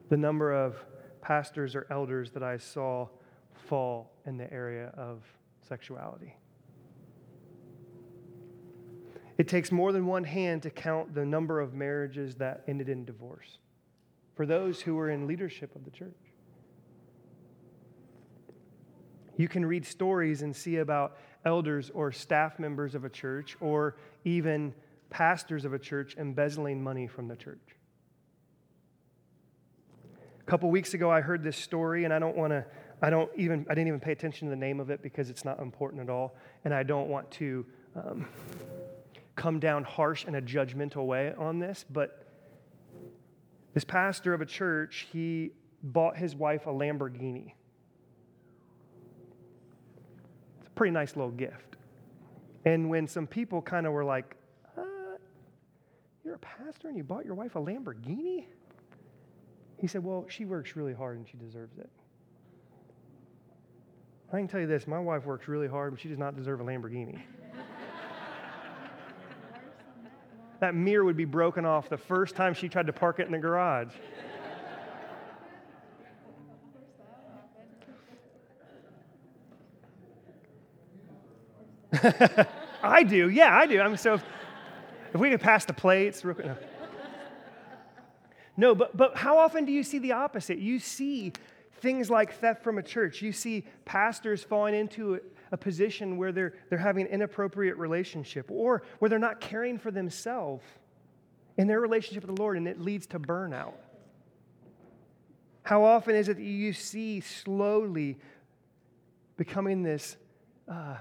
the 0.07 0.15
number 0.15 0.53
of 0.53 0.77
pastors 1.21 1.75
or 1.75 1.85
elders 1.89 2.31
that 2.31 2.41
I 2.41 2.55
saw 2.55 3.09
fall 3.67 4.13
in 4.25 4.37
the 4.37 4.51
area 4.51 4.93
of 4.95 5.23
sexuality. 5.67 6.37
It 9.37 9.49
takes 9.49 9.73
more 9.73 9.91
than 9.91 10.05
one 10.05 10.23
hand 10.23 10.63
to 10.63 10.69
count 10.69 11.13
the 11.13 11.25
number 11.25 11.59
of 11.59 11.73
marriages 11.73 12.35
that 12.35 12.63
ended 12.65 12.87
in 12.87 13.03
divorce 13.03 13.57
for 14.35 14.45
those 14.45 14.79
who 14.79 14.95
were 14.95 15.09
in 15.09 15.27
leadership 15.27 15.75
of 15.75 15.83
the 15.83 15.91
church. 15.91 16.28
You 19.39 19.47
can 19.47 19.65
read 19.65 19.85
stories 19.85 20.41
and 20.41 20.53
see 20.53 20.75
about 20.75 21.15
elders 21.45 21.89
or 21.93 22.11
staff 22.11 22.59
members 22.59 22.93
of 22.93 23.05
a 23.05 23.09
church 23.09 23.55
or 23.61 23.95
even 24.25 24.73
pastors 25.09 25.63
of 25.63 25.71
a 25.71 25.79
church 25.79 26.17
embezzling 26.17 26.83
money 26.83 27.07
from 27.07 27.29
the 27.29 27.37
church. 27.37 27.77
A 30.41 30.43
couple 30.43 30.69
weeks 30.69 30.93
ago, 30.93 31.09
I 31.09 31.21
heard 31.21 31.41
this 31.41 31.55
story, 31.55 32.03
and 32.03 32.13
I 32.13 32.19
don't 32.19 32.35
want 32.35 32.51
to, 32.51 32.65
I 33.01 33.09
don't 33.09 33.31
even, 33.37 33.65
I 33.69 33.75
didn't 33.75 33.87
even 33.87 34.01
pay 34.01 34.11
attention 34.11 34.49
to 34.49 34.49
the 34.49 34.59
name 34.59 34.81
of 34.81 34.89
it 34.89 35.01
because 35.01 35.29
it's 35.29 35.45
not 35.45 35.59
important 35.59 36.01
at 36.01 36.09
all, 36.09 36.35
and 36.65 36.73
I 36.73 36.83
don't 36.83 37.07
want 37.07 37.31
to 37.31 37.65
um, 37.95 38.27
come 39.37 39.57
down 39.57 39.85
harsh 39.85 40.25
in 40.25 40.35
a 40.35 40.41
judgmental 40.41 41.05
way 41.05 41.33
on 41.37 41.59
this, 41.59 41.85
but 41.89 42.27
this 43.73 43.85
pastor 43.85 44.33
of 44.33 44.41
a 44.41 44.45
church, 44.45 45.07
he 45.13 45.51
bought 45.81 46.17
his 46.17 46.35
wife 46.35 46.67
a 46.67 46.71
Lamborghini. 46.71 47.53
It's 50.59 50.67
a 50.67 50.68
pretty 50.79 50.93
nice 50.93 51.17
little 51.17 51.31
gift. 51.31 51.75
And 52.63 52.89
when 52.89 53.05
some 53.05 53.27
people 53.27 53.61
kind 53.61 53.85
of 53.85 53.91
were 53.91 54.05
like, 54.05 54.37
uh, 54.77 54.81
You're 56.23 56.35
a 56.35 56.39
pastor 56.39 56.87
and 56.87 56.95
you 56.95 57.03
bought 57.03 57.25
your 57.25 57.35
wife 57.35 57.57
a 57.57 57.59
Lamborghini? 57.59 58.45
He 59.77 59.87
said, 59.87 60.05
Well, 60.05 60.25
she 60.29 60.45
works 60.45 60.77
really 60.77 60.93
hard 60.93 61.17
and 61.17 61.27
she 61.27 61.35
deserves 61.35 61.77
it. 61.79 61.89
I 64.31 64.37
can 64.37 64.47
tell 64.47 64.61
you 64.61 64.67
this 64.67 64.87
my 64.87 64.99
wife 64.99 65.25
works 65.25 65.49
really 65.49 65.67
hard, 65.67 65.91
but 65.91 65.99
she 65.99 66.07
does 66.07 66.17
not 66.17 66.37
deserve 66.37 66.61
a 66.61 66.63
Lamborghini. 66.63 67.19
that 70.61 70.75
mirror 70.75 71.03
would 71.03 71.17
be 71.17 71.25
broken 71.25 71.65
off 71.65 71.89
the 71.89 71.97
first 71.97 72.37
time 72.37 72.53
she 72.53 72.69
tried 72.69 72.87
to 72.87 72.93
park 72.93 73.19
it 73.19 73.25
in 73.25 73.33
the 73.33 73.37
garage. 73.37 73.91
I 82.83 83.03
do, 83.03 83.29
yeah, 83.29 83.57
I 83.57 83.65
do. 83.65 83.81
I 83.81 83.87
mean, 83.87 83.97
so 83.97 84.15
if, 84.15 84.23
if 85.13 85.19
we 85.19 85.29
could 85.29 85.41
pass 85.41 85.65
the 85.65 85.73
plates, 85.73 86.23
real 86.23 86.35
quick. 86.35 86.47
No. 86.47 86.55
no, 88.57 88.75
but, 88.75 88.95
but 88.95 89.17
how 89.17 89.37
often 89.37 89.65
do 89.65 89.71
you 89.71 89.83
see 89.83 89.99
the 89.99 90.11
opposite? 90.11 90.59
You 90.59 90.79
see 90.79 91.33
things 91.79 92.09
like 92.09 92.33
theft 92.33 92.63
from 92.63 92.77
a 92.77 92.83
church. 92.83 93.21
You 93.21 93.31
see 93.31 93.65
pastors 93.85 94.43
falling 94.43 94.75
into 94.75 95.19
a 95.51 95.57
position 95.57 96.17
where 96.17 96.31
they're, 96.31 96.53
they're 96.69 96.77
having 96.77 97.05
an 97.05 97.11
inappropriate 97.11 97.77
relationship 97.77 98.49
or 98.51 98.83
where 98.99 99.09
they're 99.09 99.19
not 99.19 99.39
caring 99.39 99.77
for 99.77 99.91
themselves 99.91 100.63
in 101.57 101.67
their 101.67 101.81
relationship 101.81 102.25
with 102.25 102.35
the 102.35 102.41
Lord 102.41 102.57
and 102.57 102.67
it 102.67 102.79
leads 102.79 103.07
to 103.07 103.19
burnout. 103.19 103.73
How 105.63 105.83
often 105.83 106.15
is 106.15 106.29
it 106.29 106.37
that 106.37 106.43
you 106.43 106.73
see 106.73 107.19
slowly 107.19 108.17
becoming 109.37 109.83
this 109.83 110.17
uh, 110.67 110.97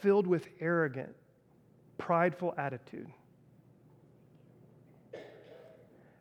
filled 0.00 0.26
with 0.26 0.48
arrogant, 0.60 1.14
prideful 1.98 2.54
attitude? 2.56 3.08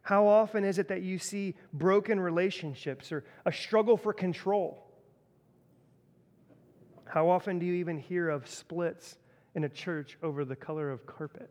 How 0.01 0.27
often 0.27 0.63
is 0.63 0.77
it 0.77 0.89
that 0.89 1.01
you 1.01 1.17
see 1.17 1.55
broken 1.73 2.19
relationships 2.19 3.11
or 3.11 3.23
a 3.45 3.51
struggle 3.51 3.97
for 3.97 4.13
control? 4.13 4.85
How 7.05 7.29
often 7.29 7.57
do 7.57 7.65
you 7.65 7.73
even 7.73 7.97
hear 7.97 8.29
of 8.29 8.47
splits 8.47 9.17
in 9.55 9.63
a 9.63 9.69
church 9.69 10.17
over 10.21 10.45
the 10.45 10.55
color 10.55 10.91
of 10.91 11.07
carpet? 11.07 11.49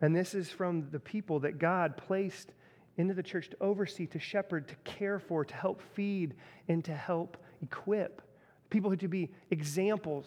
And 0.00 0.14
this 0.14 0.34
is 0.34 0.50
from 0.50 0.88
the 0.90 1.00
people 1.00 1.40
that 1.40 1.58
God 1.58 1.96
placed 1.96 2.52
into 2.96 3.14
the 3.14 3.22
church 3.22 3.50
to 3.50 3.56
oversee, 3.60 4.06
to 4.06 4.18
shepherd, 4.18 4.68
to 4.68 4.74
care 4.84 5.18
for, 5.18 5.44
to 5.44 5.54
help 5.54 5.80
feed, 5.94 6.34
and 6.68 6.84
to 6.84 6.94
help 6.94 7.36
equip. 7.62 8.22
People 8.70 8.90
who 8.90 8.96
to 8.96 9.08
be 9.08 9.30
examples, 9.50 10.26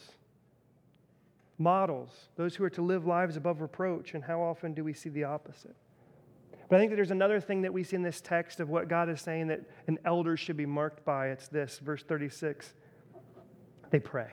models, 1.58 2.12
those 2.36 2.56
who 2.56 2.63
are 2.63 2.69
to 2.71 2.82
live 2.82 3.06
lives 3.06 3.38
above 3.38 3.62
reproach. 3.62 4.13
And 4.13 4.24
how 4.24 4.41
often 4.41 4.74
do 4.74 4.84
we 4.84 4.93
see 4.93 5.10
the 5.10 5.24
opposite? 5.24 5.76
But 6.69 6.78
I 6.78 6.80
think 6.80 6.91
that 6.91 6.95
there's 6.95 7.12
another 7.12 7.39
thing 7.39 7.62
that 7.62 7.74
we 7.74 7.84
see 7.84 7.95
in 7.95 8.02
this 8.02 8.21
text 8.21 8.60
of 8.60 8.69
what 8.69 8.88
God 8.88 9.10
is 9.10 9.21
saying 9.21 9.48
that 9.48 9.62
an 9.88 10.00
elder 10.04 10.36
should 10.36 10.58
be 10.58 10.65
marked 10.65 11.06
by. 11.06 11.28
It's 11.28 11.48
this, 11.48 11.80
verse 11.80 12.04
36. 12.04 12.74
They 13.91 14.00
pray. 14.00 14.32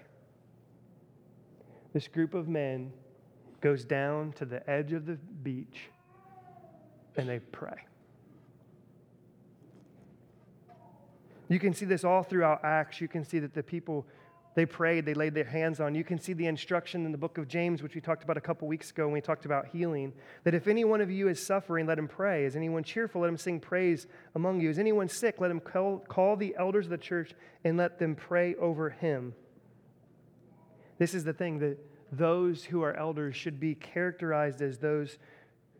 This 1.92 2.08
group 2.08 2.32
of 2.32 2.48
men 2.48 2.92
goes 3.60 3.84
down 3.84 4.32
to 4.32 4.46
the 4.46 4.68
edge 4.68 4.92
of 4.92 5.06
the 5.06 5.18
beach 5.42 5.90
and 7.16 7.28
they 7.28 7.38
pray. 7.38 7.84
You 11.48 11.58
can 11.58 11.74
see 11.74 11.84
this 11.84 12.04
all 12.04 12.22
throughout 12.22 12.64
Acts. 12.64 13.00
You 13.00 13.08
can 13.08 13.24
see 13.24 13.38
that 13.40 13.54
the 13.54 13.62
people, 13.62 14.06
they 14.54 14.66
prayed, 14.66 15.04
they 15.04 15.14
laid 15.14 15.34
their 15.34 15.44
hands 15.44 15.80
on. 15.80 15.94
You 15.94 16.04
can 16.04 16.18
see 16.18 16.32
the 16.32 16.46
instruction 16.46 17.04
in 17.04 17.12
the 17.12 17.18
book 17.18 17.38
of 17.38 17.48
James, 17.48 17.82
which 17.82 17.94
we 17.94 18.00
talked 18.00 18.22
about 18.22 18.36
a 18.36 18.40
couple 18.40 18.68
weeks 18.68 18.90
ago 18.90 19.04
when 19.04 19.12
we 19.12 19.20
talked 19.20 19.44
about 19.44 19.66
healing, 19.66 20.12
that 20.44 20.54
if 20.54 20.66
any 20.66 20.84
one 20.84 21.00
of 21.00 21.10
you 21.10 21.28
is 21.28 21.44
suffering, 21.44 21.86
let 21.86 21.98
him 21.98 22.08
pray. 22.08 22.44
Is 22.44 22.56
anyone 22.56 22.84
cheerful? 22.84 23.22
Let 23.22 23.28
him 23.28 23.36
sing 23.36 23.60
praise 23.60 24.06
among 24.34 24.60
you. 24.60 24.70
Is 24.70 24.78
anyone 24.78 25.08
sick? 25.08 25.40
Let 25.40 25.50
him 25.50 25.60
call, 25.60 25.98
call 25.98 26.36
the 26.36 26.54
elders 26.58 26.86
of 26.86 26.90
the 26.90 26.98
church 26.98 27.32
and 27.64 27.76
let 27.76 27.98
them 27.98 28.14
pray 28.14 28.54
over 28.54 28.90
him. 28.90 29.34
This 30.98 31.14
is 31.14 31.24
the 31.24 31.32
thing 31.32 31.58
that 31.58 31.78
those 32.12 32.62
who 32.64 32.82
are 32.82 32.94
elders 32.94 33.34
should 33.34 33.58
be 33.58 33.74
characterized 33.74 34.60
as 34.60 34.78
those 34.78 35.18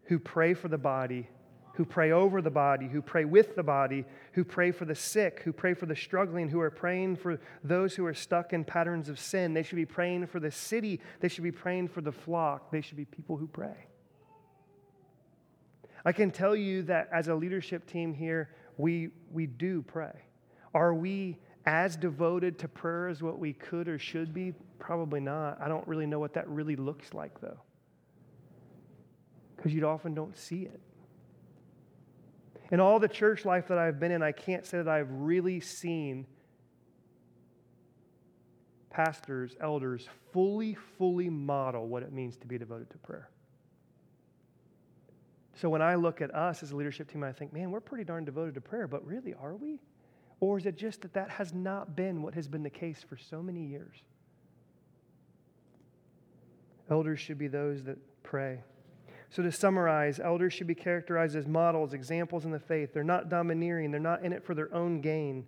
who 0.05 0.19
pray 0.19 0.55
for 0.55 0.69
the 0.69 0.79
body, 0.79 1.29
who 1.75 1.85
pray 1.85 2.11
over 2.11 2.43
the 2.43 2.51
body, 2.51 2.87
who 2.87 3.01
pray 3.01 3.25
with 3.25 3.57
the 3.57 3.63
body, 3.63 4.05
who 4.33 4.45
pray 4.45 4.71
for 4.71 4.85
the 4.85 4.95
sick, 4.95 5.41
who 5.45 5.53
pray 5.53 5.73
for 5.75 5.87
the 5.87 5.97
struggling, 5.97 6.49
who 6.49 6.61
are 6.61 6.71
praying 6.71 7.17
for 7.17 7.41
those 7.65 7.95
who 7.95 8.05
are 8.05 8.15
stuck 8.15 8.53
in 8.53 8.65
patterns 8.65 9.09
of 9.09 9.19
sin. 9.19 9.55
They 9.55 9.63
should 9.63 9.77
be 9.77 9.87
praying 9.87 10.27
for 10.27 10.39
the 10.39 10.51
city. 10.51 11.01
They 11.21 11.29
should 11.29 11.45
be 11.45 11.53
praying 11.53 11.89
for 11.89 12.03
the 12.03 12.13
flock. 12.13 12.71
They 12.71 12.83
should 12.83 12.99
be 12.99 13.07
people 13.07 13.37
who 13.37 13.47
pray. 13.47 13.87
I 16.05 16.13
can 16.13 16.31
tell 16.31 16.55
you 16.55 16.83
that 16.85 17.09
as 17.13 17.29
a 17.29 17.35
leadership 17.35 17.87
team 17.87 18.13
here, 18.13 18.51
we, 18.77 19.11
we 19.31 19.47
do 19.47 19.83
pray. 19.83 20.13
Are 20.75 20.93
we 20.93 21.39
as 21.65 21.97
devoted 21.97 22.59
to 22.59 22.69
prayer 22.69 23.09
as 23.09 23.23
what 23.23 23.39
we 23.39 23.53
could 23.53 23.89
or 23.89 23.99
should 23.99 24.35
be? 24.35 24.53
Probably 24.79 25.21
not. 25.21 25.59
I 25.61 25.69
don't 25.69 25.87
really 25.87 26.07
know 26.07 26.19
what 26.19 26.35
that 26.35 26.49
really 26.49 26.77
looks 26.77 27.15
like, 27.15 27.41
though, 27.41 27.61
because 29.57 29.73
you 29.73 29.87
often 29.87 30.13
don't 30.13 30.37
see 30.37 30.63
it. 30.63 30.81
In 32.73 32.81
all 32.81 32.99
the 32.99 33.09
church 33.09 33.45
life 33.45 33.69
that 33.69 33.77
I've 33.77 34.01
been 34.01 34.11
in, 34.11 34.23
I 34.23 34.33
can't 34.33 34.65
say 34.65 34.79
that 34.79 34.89
I've 34.89 35.11
really 35.11 35.61
seen 35.61 36.27
pastors, 38.89 39.55
elders 39.61 40.09
fully, 40.33 40.77
fully 40.97 41.29
model 41.29 41.87
what 41.87 42.03
it 42.03 42.13
means 42.13 42.39
to 42.39 42.47
be 42.47 42.57
devoted 42.57 42.89
to 42.91 42.99
prayer. 42.99 43.29
So 45.55 45.69
when 45.69 45.83
I 45.83 45.97
look 45.97 46.23
at 46.23 46.35
us 46.35 46.63
as 46.63 46.73
a 46.73 46.77
leadership 46.77 47.13
team, 47.13 47.23
I 47.23 47.33
think, 47.33 47.53
man, 47.53 47.71
we're 47.71 47.81
pretty 47.81 48.05
darn 48.05 48.25
devoted 48.25 48.55
to 48.55 48.63
prayer, 48.63 48.89
but 48.89 49.07
really, 49.07 49.35
are 49.35 49.55
we? 49.55 49.79
Or 50.41 50.57
is 50.57 50.65
it 50.65 50.77
just 50.77 51.03
that 51.03 51.13
that 51.13 51.29
has 51.29 51.53
not 51.53 51.95
been 51.95 52.23
what 52.23 52.35
has 52.35 52.49
been 52.49 52.63
the 52.63 52.71
case 52.71 53.05
for 53.07 53.19
so 53.19 53.43
many 53.43 53.67
years? 53.67 53.97
Elders 56.91 57.21
should 57.21 57.39
be 57.39 57.49
those 57.49 57.85
that 57.85 57.99
pray. 58.23 58.61
So, 59.33 59.43
to 59.43 59.51
summarize, 59.51 60.21
elders 60.21 60.53
should 60.53 60.67
be 60.67 60.75
characterized 60.75 61.37
as 61.37 61.47
models, 61.47 61.95
examples 61.95 62.45
in 62.45 62.51
the 62.51 62.59
faith. 62.59 62.93
They're 62.93 63.03
not 63.03 63.31
domineering, 63.31 63.91
they're 63.91 63.99
not 63.99 64.23
in 64.23 64.31
it 64.35 64.45
for 64.45 64.55
their 64.55 64.73
own 64.75 65.01
gain. 65.01 65.47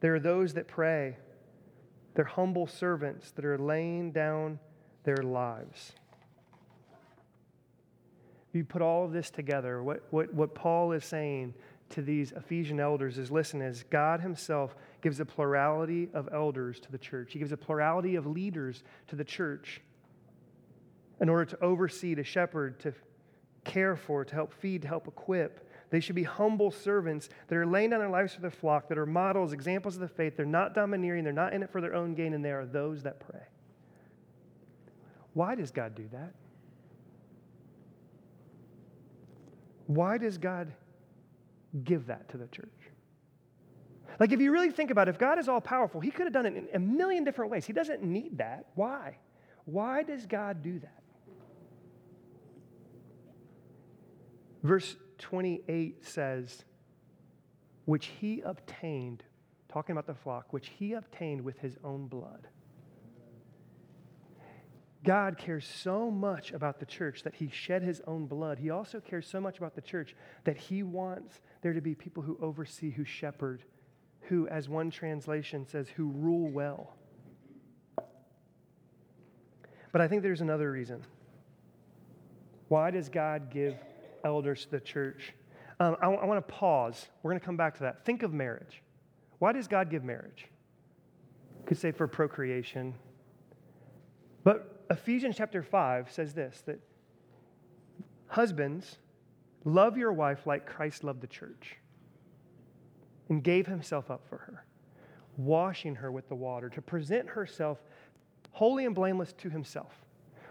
There 0.00 0.14
are 0.14 0.20
those 0.20 0.54
that 0.54 0.66
pray, 0.66 1.18
they're 2.14 2.24
humble 2.24 2.66
servants 2.66 3.30
that 3.32 3.44
are 3.44 3.58
laying 3.58 4.12
down 4.12 4.58
their 5.04 5.18
lives. 5.18 5.92
You 8.54 8.64
put 8.64 8.80
all 8.80 9.04
of 9.04 9.12
this 9.12 9.28
together, 9.28 9.82
what, 9.82 10.02
what, 10.08 10.32
what 10.32 10.54
Paul 10.54 10.92
is 10.92 11.04
saying 11.04 11.52
to 11.90 12.00
these 12.00 12.32
Ephesian 12.32 12.80
elders 12.80 13.18
is 13.18 13.30
listen, 13.30 13.60
as 13.60 13.82
God 13.90 14.22
Himself 14.22 14.74
gives 15.02 15.20
a 15.20 15.26
plurality 15.26 16.08
of 16.14 16.30
elders 16.32 16.80
to 16.80 16.90
the 16.90 16.98
church, 16.98 17.34
He 17.34 17.38
gives 17.38 17.52
a 17.52 17.58
plurality 17.58 18.16
of 18.16 18.26
leaders 18.26 18.82
to 19.08 19.16
the 19.16 19.24
church 19.24 19.82
in 21.20 21.28
order 21.28 21.44
to 21.44 21.62
oversee, 21.62 22.14
to 22.14 22.24
shepherd, 22.24 22.80
to 22.80 22.94
care 23.64 23.96
for, 23.96 24.24
to 24.24 24.34
help 24.34 24.52
feed, 24.52 24.82
to 24.82 24.88
help 24.88 25.06
equip. 25.06 25.68
They 25.90 26.00
should 26.00 26.14
be 26.14 26.22
humble 26.22 26.70
servants 26.70 27.28
that 27.48 27.56
are 27.56 27.66
laying 27.66 27.90
down 27.90 28.00
their 28.00 28.08
lives 28.08 28.34
for 28.34 28.40
the 28.40 28.50
flock, 28.50 28.88
that 28.88 28.98
are 28.98 29.06
models, 29.06 29.52
examples 29.52 29.94
of 29.94 30.00
the 30.00 30.08
faith. 30.08 30.36
They're 30.36 30.46
not 30.46 30.74
domineering, 30.74 31.24
they're 31.24 31.32
not 31.32 31.52
in 31.52 31.62
it 31.62 31.70
for 31.70 31.80
their 31.80 31.94
own 31.94 32.14
gain, 32.14 32.32
and 32.32 32.44
they 32.44 32.52
are 32.52 32.64
those 32.64 33.02
that 33.02 33.20
pray. 33.20 33.42
Why 35.34 35.54
does 35.54 35.70
God 35.70 35.94
do 35.94 36.08
that? 36.12 36.32
Why 39.86 40.18
does 40.18 40.38
God 40.38 40.72
give 41.84 42.06
that 42.06 42.28
to 42.30 42.36
the 42.36 42.46
church. 42.48 42.68
Like, 44.18 44.32
if 44.32 44.40
you 44.40 44.52
really 44.52 44.70
think 44.70 44.90
about 44.90 45.08
it, 45.08 45.12
if 45.12 45.18
God 45.18 45.38
is 45.38 45.48
all 45.48 45.60
powerful, 45.60 46.00
He 46.00 46.10
could 46.10 46.26
have 46.26 46.32
done 46.32 46.46
it 46.46 46.54
in 46.56 46.68
a 46.74 46.78
million 46.78 47.24
different 47.24 47.50
ways. 47.50 47.64
He 47.64 47.72
doesn't 47.72 48.02
need 48.02 48.38
that. 48.38 48.66
Why? 48.74 49.16
Why 49.64 50.02
does 50.02 50.26
God 50.26 50.62
do 50.62 50.78
that? 50.80 50.99
Verse 54.62 54.96
28 55.18 56.04
says, 56.04 56.64
which 57.84 58.06
He 58.06 58.40
obtained, 58.42 59.24
talking 59.68 59.92
about 59.92 60.06
the 60.06 60.14
flock, 60.14 60.52
which 60.52 60.68
He 60.68 60.92
obtained 60.92 61.40
with 61.40 61.58
His 61.58 61.76
own 61.82 62.06
blood. 62.06 62.48
God 65.02 65.38
cares 65.38 65.66
so 65.66 66.10
much 66.10 66.52
about 66.52 66.78
the 66.78 66.86
church 66.86 67.22
that 67.22 67.34
he 67.34 67.48
shed 67.48 67.82
his 67.82 68.02
own 68.06 68.26
blood. 68.26 68.58
He 68.58 68.68
also 68.68 69.00
cares 69.00 69.26
so 69.26 69.40
much 69.40 69.56
about 69.56 69.74
the 69.74 69.80
church 69.80 70.14
that 70.44 70.58
he 70.58 70.82
wants 70.82 71.40
there 71.62 71.72
to 71.72 71.80
be 71.80 71.94
people 71.94 72.22
who 72.22 72.38
oversee, 72.40 72.90
who 72.90 73.04
shepherd, 73.04 73.62
who, 74.22 74.46
as 74.48 74.68
one 74.68 74.90
translation 74.90 75.66
says, 75.66 75.88
who 75.88 76.10
rule 76.10 76.50
well. 76.50 76.96
But 79.92 80.02
I 80.02 80.08
think 80.08 80.22
there's 80.22 80.42
another 80.42 80.70
reason. 80.70 81.02
Why 82.68 82.90
does 82.90 83.08
God 83.08 83.50
give 83.50 83.74
elders 84.24 84.64
to 84.64 84.70
the 84.70 84.80
church? 84.80 85.32
Um, 85.78 85.96
I, 86.02 86.06
I 86.06 86.24
want 86.24 86.46
to 86.46 86.54
pause. 86.54 87.08
We're 87.22 87.30
going 87.30 87.40
to 87.40 87.46
come 87.46 87.56
back 87.56 87.74
to 87.78 87.84
that. 87.84 88.04
Think 88.04 88.22
of 88.22 88.32
marriage. 88.32 88.82
Why 89.38 89.52
does 89.52 89.66
God 89.66 89.90
give 89.90 90.04
marriage? 90.04 90.46
You 91.58 91.66
Could 91.66 91.78
say 91.78 91.92
for 91.92 92.06
procreation. 92.06 92.94
But 94.44 94.84
Ephesians 94.90 95.36
chapter 95.36 95.62
5 95.62 96.12
says 96.12 96.34
this 96.34 96.62
that 96.66 96.80
husbands, 98.26 98.98
love 99.64 99.96
your 99.96 100.12
wife 100.12 100.46
like 100.46 100.66
Christ 100.66 101.04
loved 101.04 101.20
the 101.20 101.26
church 101.26 101.76
and 103.28 103.42
gave 103.42 103.66
himself 103.66 104.10
up 104.10 104.26
for 104.28 104.38
her, 104.38 104.64
washing 105.36 105.96
her 105.96 106.10
with 106.10 106.28
the 106.28 106.34
water 106.34 106.68
to 106.68 106.82
present 106.82 107.28
herself 107.28 107.78
holy 108.52 108.84
and 108.84 108.94
blameless 108.94 109.32
to 109.34 109.48
himself. 109.48 110.04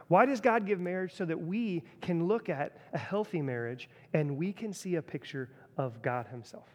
Why 0.09 0.25
does 0.25 0.41
God 0.41 0.65
give 0.65 0.79
marriage? 0.79 1.13
So 1.13 1.23
that 1.23 1.39
we 1.39 1.83
can 2.01 2.27
look 2.27 2.49
at 2.49 2.77
a 2.93 2.97
healthy 2.97 3.41
marriage 3.41 3.89
and 4.13 4.37
we 4.37 4.51
can 4.51 4.73
see 4.73 4.95
a 4.95 5.01
picture 5.01 5.49
of 5.77 6.01
God 6.01 6.27
Himself. 6.27 6.67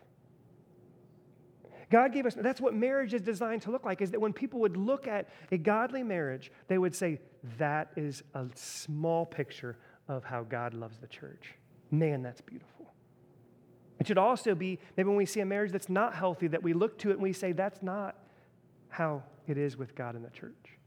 God 1.90 2.12
gave 2.12 2.27
us, 2.27 2.35
that's 2.35 2.61
what 2.61 2.75
marriage 2.75 3.12
is 3.12 3.20
designed 3.20 3.62
to 3.62 3.70
look 3.70 3.85
like, 3.85 4.01
is 4.01 4.11
that 4.12 4.20
when 4.20 4.33
people 4.33 4.61
would 4.61 4.77
look 4.77 5.07
at 5.07 5.29
a 5.53 5.59
godly 5.59 6.03
marriage, 6.03 6.51
they 6.66 6.79
would 6.79 6.94
say, 6.94 7.20
that 7.59 7.90
is 7.94 8.23
a 8.35 8.47
small 8.55 9.27
picture 9.27 9.77
of 10.09 10.25
how 10.25 10.42
God 10.42 10.73
loves 10.73 10.99
the 10.99 11.06
church. 11.06 11.54
Man, 11.90 12.23
that's 12.23 12.40
beautiful. 12.40 12.92
It 14.00 14.06
should 14.06 14.19
also 14.19 14.54
be 14.54 14.79
maybe 14.96 15.09
when 15.09 15.17
we 15.17 15.27
see 15.27 15.40
a 15.40 15.46
marriage 15.46 15.73
that's 15.73 15.88
not 15.88 16.15
healthy, 16.15 16.48
that 16.48 16.63
we 16.63 16.73
look 16.73 16.98
to 16.98 17.11
it 17.11 17.15
and 17.15 17.23
we 17.23 17.33
say, 17.33 17.52
that's 17.52 17.83
not 17.83 18.17
how 18.88 19.23
it 19.46 19.59
is 19.59 19.77
with 19.77 19.94
God 19.94 20.17
in 20.17 20.23
the 20.23 20.31
church. 20.31 20.79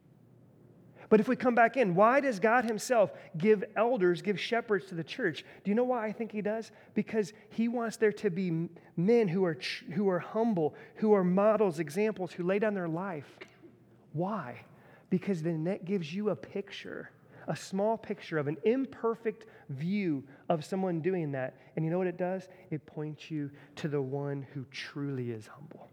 But 1.09 1.19
if 1.19 1.27
we 1.27 1.35
come 1.35 1.55
back 1.55 1.77
in, 1.77 1.95
why 1.95 2.19
does 2.19 2.39
God 2.39 2.65
Himself 2.65 3.11
give 3.37 3.63
elders, 3.75 4.21
give 4.21 4.39
shepherds 4.39 4.85
to 4.87 4.95
the 4.95 5.03
church? 5.03 5.45
Do 5.63 5.71
you 5.71 5.75
know 5.75 5.85
why 5.85 6.05
I 6.05 6.11
think 6.11 6.31
He 6.31 6.41
does? 6.41 6.71
Because 6.93 7.33
He 7.49 7.67
wants 7.67 7.97
there 7.97 8.11
to 8.13 8.29
be 8.29 8.69
men 8.97 9.27
who 9.27 9.45
are, 9.45 9.57
who 9.93 10.09
are 10.09 10.19
humble, 10.19 10.75
who 10.95 11.13
are 11.13 11.23
models, 11.23 11.79
examples, 11.79 12.31
who 12.33 12.43
lay 12.43 12.59
down 12.59 12.73
their 12.73 12.89
life. 12.89 13.37
Why? 14.13 14.61
Because 15.09 15.41
then 15.41 15.63
that 15.65 15.85
gives 15.85 16.13
you 16.13 16.29
a 16.29 16.35
picture 16.35 17.11
a 17.47 17.55
small 17.55 17.97
picture 17.97 18.37
of 18.37 18.47
an 18.47 18.57
imperfect 18.65 19.45
view 19.69 20.23
of 20.49 20.65
someone 20.65 20.99
doing 20.99 21.31
that. 21.31 21.55
And 21.75 21.85
you 21.85 21.91
know 21.91 21.97
what 21.97 22.07
it 22.07 22.17
does? 22.17 22.49
It 22.69 22.85
points 22.85 23.31
you 23.31 23.49
to 23.77 23.87
the 23.87 24.01
one 24.01 24.45
who 24.53 24.65
truly 24.71 25.31
is 25.31 25.47
humble. 25.47 25.86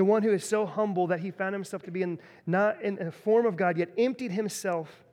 The 0.00 0.04
one 0.06 0.22
who 0.22 0.32
is 0.32 0.46
so 0.46 0.64
humble 0.64 1.08
that 1.08 1.20
he 1.20 1.30
found 1.30 1.52
himself 1.52 1.82
to 1.82 1.90
be 1.90 2.00
in, 2.00 2.18
not 2.46 2.80
in 2.80 2.94
the 2.94 3.12
form 3.12 3.44
of 3.44 3.54
God, 3.54 3.76
yet 3.76 3.90
emptied 3.98 4.32
himself. 4.32 5.04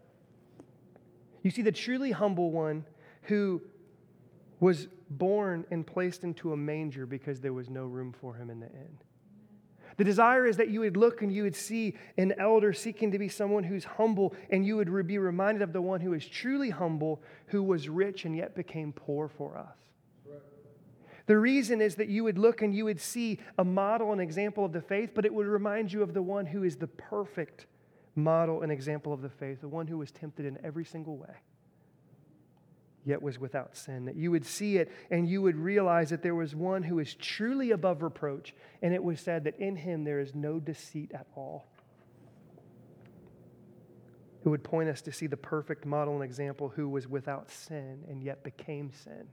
You 1.43 1.51
see, 1.51 1.61
the 1.61 1.73
truly 1.73 2.11
humble 2.11 2.51
one 2.51 2.85
who 3.23 3.61
was 4.61 4.87
born 5.09 5.65
and 5.71 5.85
placed 5.85 6.23
into 6.23 6.53
a 6.53 6.55
manger 6.55 7.05
because 7.05 7.41
there 7.41 7.51
was 7.51 7.69
no 7.69 7.83
room 7.83 8.13
for 8.13 8.35
him 8.35 8.49
in 8.49 8.61
the 8.61 8.67
inn. 8.67 8.97
The 9.97 10.05
desire 10.05 10.45
is 10.45 10.55
that 10.55 10.69
you 10.69 10.79
would 10.79 10.95
look 10.95 11.21
and 11.21 11.33
you 11.33 11.43
would 11.43 11.57
see 11.57 11.97
an 12.17 12.33
elder 12.39 12.71
seeking 12.71 13.11
to 13.11 13.19
be 13.19 13.27
someone 13.27 13.65
who's 13.65 13.83
humble, 13.83 14.35
and 14.51 14.65
you 14.65 14.77
would 14.77 15.05
be 15.05 15.17
reminded 15.17 15.63
of 15.63 15.73
the 15.73 15.81
one 15.81 15.99
who 15.99 16.13
is 16.13 16.25
truly 16.25 16.69
humble, 16.69 17.21
who 17.47 17.61
was 17.61 17.89
rich 17.89 18.23
and 18.23 18.37
yet 18.37 18.55
became 18.55 18.93
poor 18.93 19.27
for 19.27 19.57
us. 19.57 19.86
The 21.27 21.37
reason 21.37 21.81
is 21.81 21.95
that 21.95 22.09
you 22.09 22.23
would 22.23 22.37
look 22.37 22.61
and 22.61 22.73
you 22.73 22.85
would 22.85 22.99
see 22.99 23.39
a 23.57 23.63
model 23.63 24.11
and 24.11 24.19
example 24.21 24.65
of 24.65 24.73
the 24.73 24.81
faith, 24.81 25.11
but 25.13 25.25
it 25.25 25.33
would 25.33 25.47
remind 25.47 25.93
you 25.93 26.01
of 26.01 26.13
the 26.13 26.21
one 26.21 26.45
who 26.45 26.63
is 26.63 26.77
the 26.77 26.87
perfect 26.87 27.67
model 28.15 28.63
and 28.63 28.71
example 28.71 29.13
of 29.13 29.21
the 29.21 29.29
faith, 29.29 29.61
the 29.61 29.67
one 29.67 29.87
who 29.87 29.97
was 29.97 30.11
tempted 30.11 30.45
in 30.45 30.57
every 30.63 30.85
single 30.85 31.17
way 31.17 31.35
yet 33.07 33.21
was 33.21 33.39
without 33.39 33.75
sin. 33.75 34.05
That 34.05 34.17
you 34.17 34.31
would 34.31 34.45
see 34.45 34.77
it 34.77 34.91
and 35.09 35.27
you 35.27 35.41
would 35.41 35.55
realize 35.55 36.09
that 36.09 36.21
there 36.21 36.35
was 36.35 36.53
one 36.53 36.83
who 36.83 36.99
is 36.99 37.15
truly 37.15 37.71
above 37.71 38.03
reproach, 38.03 38.53
and 38.81 38.93
it 38.93 39.01
was 39.01 39.21
said 39.21 39.45
that 39.45 39.57
in 39.59 39.77
him 39.77 40.03
there 40.03 40.19
is 40.19 40.35
no 40.35 40.59
deceit 40.59 41.11
at 41.13 41.25
all. 41.35 41.67
It 44.45 44.49
would 44.49 44.63
point 44.63 44.89
us 44.89 45.01
to 45.03 45.11
see 45.11 45.27
the 45.27 45.37
perfect 45.37 45.85
model 45.85 46.15
and 46.15 46.23
example 46.23 46.69
who 46.69 46.89
was 46.89 47.07
without 47.07 47.49
sin 47.49 48.03
and 48.09 48.21
yet 48.21 48.43
became 48.43 48.91
sin, 48.91 49.27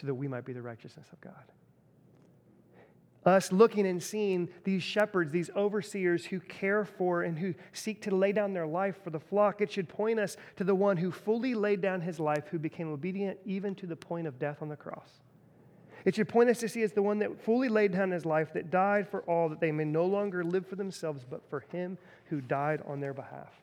so 0.00 0.06
that 0.06 0.14
we 0.14 0.28
might 0.28 0.44
be 0.44 0.52
the 0.52 0.62
righteousness 0.62 1.06
of 1.12 1.20
God 1.20 1.44
us 3.24 3.52
looking 3.52 3.86
and 3.86 4.02
seeing 4.02 4.48
these 4.64 4.82
shepherds, 4.82 5.30
these 5.30 5.50
overseers 5.56 6.24
who 6.24 6.40
care 6.40 6.84
for 6.84 7.22
and 7.22 7.38
who 7.38 7.54
seek 7.72 8.02
to 8.02 8.14
lay 8.14 8.32
down 8.32 8.52
their 8.52 8.66
life 8.66 8.96
for 9.02 9.10
the 9.10 9.20
flock, 9.20 9.60
it 9.60 9.70
should 9.70 9.88
point 9.88 10.18
us 10.18 10.36
to 10.56 10.64
the 10.64 10.74
one 10.74 10.96
who 10.96 11.10
fully 11.10 11.54
laid 11.54 11.80
down 11.80 12.00
his 12.00 12.18
life, 12.18 12.48
who 12.50 12.58
became 12.58 12.92
obedient 12.92 13.38
even 13.44 13.74
to 13.76 13.86
the 13.86 13.96
point 13.96 14.26
of 14.26 14.38
death 14.38 14.58
on 14.60 14.68
the 14.68 14.76
cross. 14.76 15.20
It 16.04 16.16
should 16.16 16.28
point 16.28 16.50
us 16.50 16.58
to 16.60 16.68
see 16.68 16.82
as 16.82 16.92
the 16.92 17.02
one 17.02 17.20
that 17.20 17.40
fully 17.44 17.68
laid 17.68 17.92
down 17.92 18.10
his 18.10 18.26
life, 18.26 18.52
that 18.54 18.70
died 18.70 19.08
for 19.08 19.22
all, 19.22 19.48
that 19.48 19.60
they 19.60 19.70
may 19.70 19.84
no 19.84 20.04
longer 20.04 20.42
live 20.42 20.66
for 20.66 20.74
themselves, 20.74 21.24
but 21.28 21.48
for 21.48 21.60
him 21.70 21.96
who 22.24 22.40
died 22.40 22.82
on 22.86 22.98
their 22.98 23.14
behalf. 23.14 23.61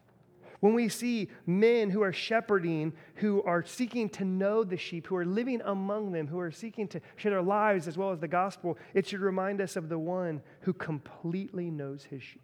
When 0.59 0.73
we 0.73 0.89
see 0.89 1.29
men 1.45 1.89
who 1.89 2.01
are 2.01 2.11
shepherding, 2.11 2.93
who 3.15 3.41
are 3.43 3.63
seeking 3.63 4.09
to 4.09 4.25
know 4.25 4.63
the 4.63 4.75
sheep, 4.75 5.07
who 5.07 5.15
are 5.15 5.25
living 5.25 5.61
among 5.63 6.11
them, 6.11 6.27
who 6.27 6.39
are 6.39 6.51
seeking 6.51 6.87
to 6.89 7.01
share 7.15 7.31
their 7.31 7.41
lives 7.41 7.87
as 7.87 7.97
well 7.97 8.11
as 8.11 8.19
the 8.19 8.27
gospel, 8.27 8.77
it 8.93 9.07
should 9.07 9.21
remind 9.21 9.61
us 9.61 9.77
of 9.77 9.87
the 9.87 9.99
one 9.99 10.41
who 10.61 10.73
completely 10.73 11.71
knows 11.71 12.03
his 12.03 12.21
sheep. 12.21 12.41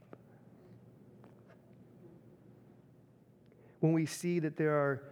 When 3.81 3.91
we 3.91 4.05
see 4.05 4.39
that 4.39 4.55
there 4.55 4.75
are, 4.75 5.03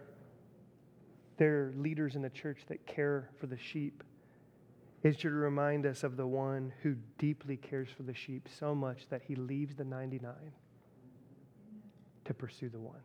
there 1.36 1.66
are 1.66 1.74
leaders 1.76 2.16
in 2.16 2.22
the 2.22 2.30
church 2.30 2.62
that 2.68 2.86
care 2.86 3.28
for 3.38 3.46
the 3.46 3.58
sheep, 3.58 4.02
it 5.02 5.20
should 5.20 5.32
remind 5.32 5.84
us 5.84 6.02
of 6.04 6.16
the 6.16 6.26
one 6.26 6.72
who 6.82 6.96
deeply 7.18 7.58
cares 7.58 7.88
for 7.94 8.02
the 8.02 8.14
sheep 8.14 8.48
so 8.58 8.74
much 8.74 9.06
that 9.10 9.20
he 9.28 9.34
leaves 9.34 9.74
the 9.74 9.84
99 9.84 10.32
to 12.24 12.34
pursue 12.34 12.68
the 12.68 12.78
one. 12.78 13.00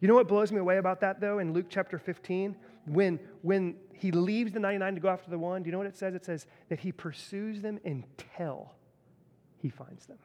You 0.00 0.08
know 0.08 0.14
what 0.14 0.28
blows 0.28 0.52
me 0.52 0.58
away 0.58 0.78
about 0.78 1.00
that, 1.00 1.20
though, 1.20 1.38
in 1.38 1.52
Luke 1.52 1.66
chapter 1.68 1.98
15? 1.98 2.56
When, 2.86 3.18
when 3.42 3.76
he 3.94 4.10
leaves 4.10 4.52
the 4.52 4.60
99 4.60 4.96
to 4.96 5.00
go 5.00 5.08
after 5.08 5.30
the 5.30 5.38
one, 5.38 5.62
do 5.62 5.68
you 5.68 5.72
know 5.72 5.78
what 5.78 5.86
it 5.86 5.96
says? 5.96 6.14
It 6.14 6.24
says 6.24 6.46
that 6.68 6.80
he 6.80 6.92
pursues 6.92 7.62
them 7.62 7.80
until 7.84 8.72
he 9.58 9.70
finds 9.70 10.06
them. 10.06 10.18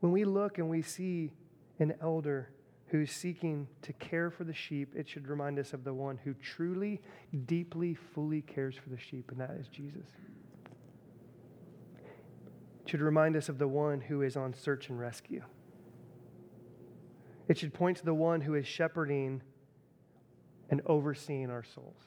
When 0.00 0.12
we 0.12 0.24
look 0.24 0.58
and 0.58 0.68
we 0.68 0.82
see 0.82 1.32
an 1.80 1.94
elder 2.00 2.50
who's 2.86 3.10
seeking 3.10 3.66
to 3.82 3.92
care 3.94 4.30
for 4.30 4.44
the 4.44 4.54
sheep, 4.54 4.94
it 4.94 5.08
should 5.08 5.26
remind 5.26 5.58
us 5.58 5.72
of 5.72 5.82
the 5.82 5.92
one 5.92 6.18
who 6.22 6.34
truly, 6.34 7.00
deeply, 7.46 7.94
fully 7.94 8.42
cares 8.42 8.76
for 8.76 8.90
the 8.90 8.98
sheep, 8.98 9.30
and 9.32 9.40
that 9.40 9.56
is 9.58 9.66
Jesus 9.68 10.06
should 12.88 13.00
remind 13.00 13.36
us 13.36 13.48
of 13.48 13.58
the 13.58 13.68
one 13.68 14.00
who 14.00 14.22
is 14.22 14.36
on 14.36 14.54
search 14.54 14.88
and 14.88 14.98
rescue. 14.98 15.42
It 17.46 17.58
should 17.58 17.74
point 17.74 17.98
to 17.98 18.04
the 18.04 18.14
one 18.14 18.40
who 18.40 18.54
is 18.54 18.66
shepherding 18.66 19.42
and 20.70 20.80
overseeing 20.86 21.50
our 21.50 21.62
souls. 21.62 22.00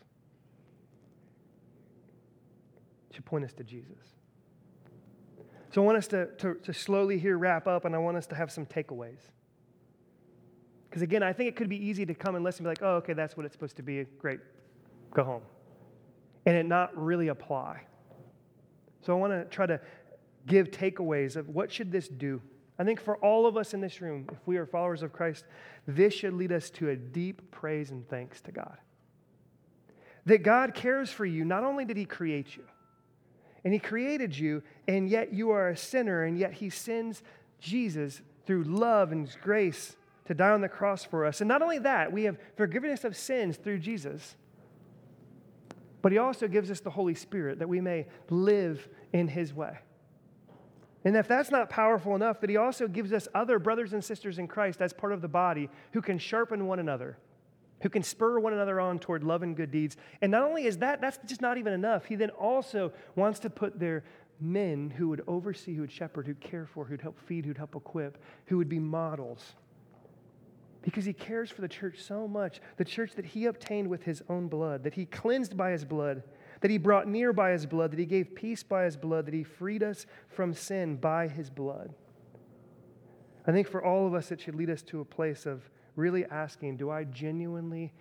It 3.09 3.15
should 3.15 3.25
point 3.25 3.45
us 3.45 3.53
to 3.53 3.63
Jesus. 3.63 4.15
So 5.71 5.81
I 5.81 5.85
want 5.85 5.97
us 5.97 6.07
to, 6.07 6.27
to, 6.37 6.55
to 6.55 6.73
slowly 6.73 7.17
here 7.17 7.37
wrap 7.37 7.67
up, 7.67 7.85
and 7.85 7.95
I 7.95 7.97
want 7.97 8.17
us 8.17 8.27
to 8.27 8.35
have 8.35 8.51
some 8.51 8.65
takeaways. 8.65 9.19
Because 10.89 11.01
again, 11.01 11.23
I 11.23 11.31
think 11.31 11.47
it 11.47 11.55
could 11.55 11.69
be 11.69 11.77
easy 11.77 12.05
to 12.05 12.13
come 12.13 12.35
and 12.35 12.43
listen 12.43 12.65
and 12.65 12.75
be 12.75 12.83
like, 12.83 12.89
oh, 12.91 12.97
okay, 12.97 13.13
that's 13.13 13.37
what 13.37 13.45
it's 13.45 13.53
supposed 13.53 13.77
to 13.77 13.83
be. 13.83 14.03
Great, 14.19 14.39
go 15.13 15.23
home. 15.23 15.43
And 16.45 16.57
it 16.57 16.65
not 16.65 16.95
really 16.97 17.29
apply. 17.29 17.83
So 19.01 19.13
I 19.13 19.19
want 19.19 19.33
to 19.33 19.45
try 19.45 19.65
to 19.65 19.79
give 20.47 20.71
takeaways 20.71 21.35
of 21.35 21.49
what 21.49 21.71
should 21.71 21.91
this 21.91 22.07
do. 22.07 22.41
I 22.79 22.83
think 22.83 22.99
for 22.99 23.17
all 23.17 23.45
of 23.45 23.57
us 23.57 23.73
in 23.73 23.81
this 23.81 24.01
room, 24.01 24.27
if 24.31 24.39
we 24.45 24.57
are 24.57 24.65
followers 24.65 25.03
of 25.03 25.13
Christ, 25.13 25.45
this 25.87 26.13
should 26.13 26.33
lead 26.33 26.51
us 26.51 26.69
to 26.71 26.89
a 26.89 26.95
deep 26.95 27.51
praise 27.51 27.91
and 27.91 28.07
thanks 28.09 28.41
to 28.41 28.51
God. 28.51 28.77
That 30.25 30.43
God 30.43 30.73
cares 30.73 31.11
for 31.11 31.25
you. 31.25 31.45
Not 31.45 31.63
only 31.63 31.85
did 31.85 31.97
He 31.97 32.05
create 32.05 32.55
you, 32.55 32.63
and 33.63 33.73
He 33.73 33.79
created 33.79 34.37
you, 34.37 34.63
and 34.87 35.07
yet 35.07 35.33
you 35.33 35.51
are 35.51 35.69
a 35.69 35.77
sinner, 35.77 36.23
and 36.23 36.37
yet 36.37 36.53
He 36.53 36.69
sends 36.69 37.21
Jesus 37.59 38.21
through 38.45 38.63
love 38.63 39.11
and 39.11 39.29
grace 39.41 39.95
to 40.25 40.33
die 40.33 40.49
on 40.49 40.61
the 40.61 40.69
cross 40.69 41.03
for 41.03 41.25
us. 41.25 41.41
And 41.41 41.47
not 41.47 41.61
only 41.61 41.79
that, 41.79 42.11
we 42.11 42.23
have 42.23 42.37
forgiveness 42.55 43.03
of 43.03 43.15
sins 43.15 43.57
through 43.57 43.79
Jesus, 43.79 44.35
but 46.01 46.11
He 46.11 46.17
also 46.17 46.47
gives 46.47 46.71
us 46.71 46.79
the 46.79 46.89
Holy 46.89 47.15
Spirit 47.15 47.59
that 47.59 47.69
we 47.69 47.81
may 47.81 48.07
live 48.29 48.87
in 49.13 49.27
His 49.27 49.53
way. 49.53 49.77
And 51.03 51.15
if 51.15 51.27
that's 51.27 51.49
not 51.49 51.69
powerful 51.69 52.15
enough, 52.15 52.39
that 52.41 52.49
he 52.49 52.57
also 52.57 52.87
gives 52.87 53.11
us 53.11 53.27
other 53.33 53.57
brothers 53.57 53.93
and 53.93 54.03
sisters 54.03 54.37
in 54.37 54.47
Christ 54.47 54.81
as 54.81 54.93
part 54.93 55.13
of 55.13 55.21
the 55.21 55.27
body 55.27 55.69
who 55.93 56.01
can 56.01 56.19
sharpen 56.19 56.67
one 56.67 56.79
another, 56.79 57.17
who 57.81 57.89
can 57.89 58.03
spur 58.03 58.39
one 58.39 58.53
another 58.53 58.79
on 58.79 58.99
toward 58.99 59.23
love 59.23 59.41
and 59.41 59.55
good 59.55 59.71
deeds. 59.71 59.97
And 60.21 60.31
not 60.31 60.43
only 60.43 60.65
is 60.65 60.77
that, 60.77 61.01
that's 61.01 61.17
just 61.25 61.41
not 61.41 61.57
even 61.57 61.73
enough. 61.73 62.05
He 62.05 62.15
then 62.15 62.29
also 62.29 62.93
wants 63.15 63.39
to 63.39 63.49
put 63.49 63.79
their 63.79 64.03
men 64.39 64.91
who 64.91 65.09
would 65.09 65.23
oversee, 65.27 65.73
who 65.73 65.81
would 65.81 65.91
shepherd, 65.91 66.27
who'd 66.27 66.39
care 66.39 66.67
for, 66.67 66.85
who'd 66.85 67.01
help 67.01 67.19
feed, 67.19 67.45
who'd 67.45 67.57
help 67.57 67.75
equip, 67.75 68.21
who 68.45 68.57
would 68.57 68.69
be 68.69 68.79
models. 68.79 69.53
Because 70.83 71.05
he 71.05 71.13
cares 71.13 71.51
for 71.51 71.61
the 71.61 71.67
church 71.67 72.01
so 72.01 72.27
much, 72.27 72.59
the 72.77 72.85
church 72.85 73.13
that 73.13 73.25
he 73.25 73.45
obtained 73.45 73.87
with 73.87 74.03
his 74.03 74.23
own 74.29 74.47
blood, 74.47 74.83
that 74.83 74.95
he 74.95 75.05
cleansed 75.05 75.55
by 75.55 75.71
his 75.71 75.85
blood 75.85 76.23
that 76.61 76.71
he 76.71 76.77
brought 76.77 77.07
near 77.07 77.33
by 77.33 77.51
his 77.51 77.65
blood, 77.65 77.91
that 77.91 77.99
he 77.99 78.05
gave 78.05 78.35
peace 78.35 78.63
by 78.63 78.85
his 78.85 78.95
blood, 78.95 79.25
that 79.25 79.33
he 79.33 79.43
freed 79.43 79.83
us 79.83 80.05
from 80.29 80.53
sin 80.53 80.95
by 80.95 81.27
his 81.27 81.49
blood. 81.49 81.93
I 83.45 83.51
think 83.51 83.67
for 83.67 83.83
all 83.83 84.05
of 84.05 84.13
us, 84.13 84.31
it 84.31 84.39
should 84.39 84.55
lead 84.55 84.69
us 84.69 84.83
to 84.83 85.01
a 85.01 85.05
place 85.05 85.45
of 85.45 85.69
really 85.95 86.25
asking 86.25 86.77
Do 86.77 86.91
I 86.91 87.03
genuinely 87.05 87.91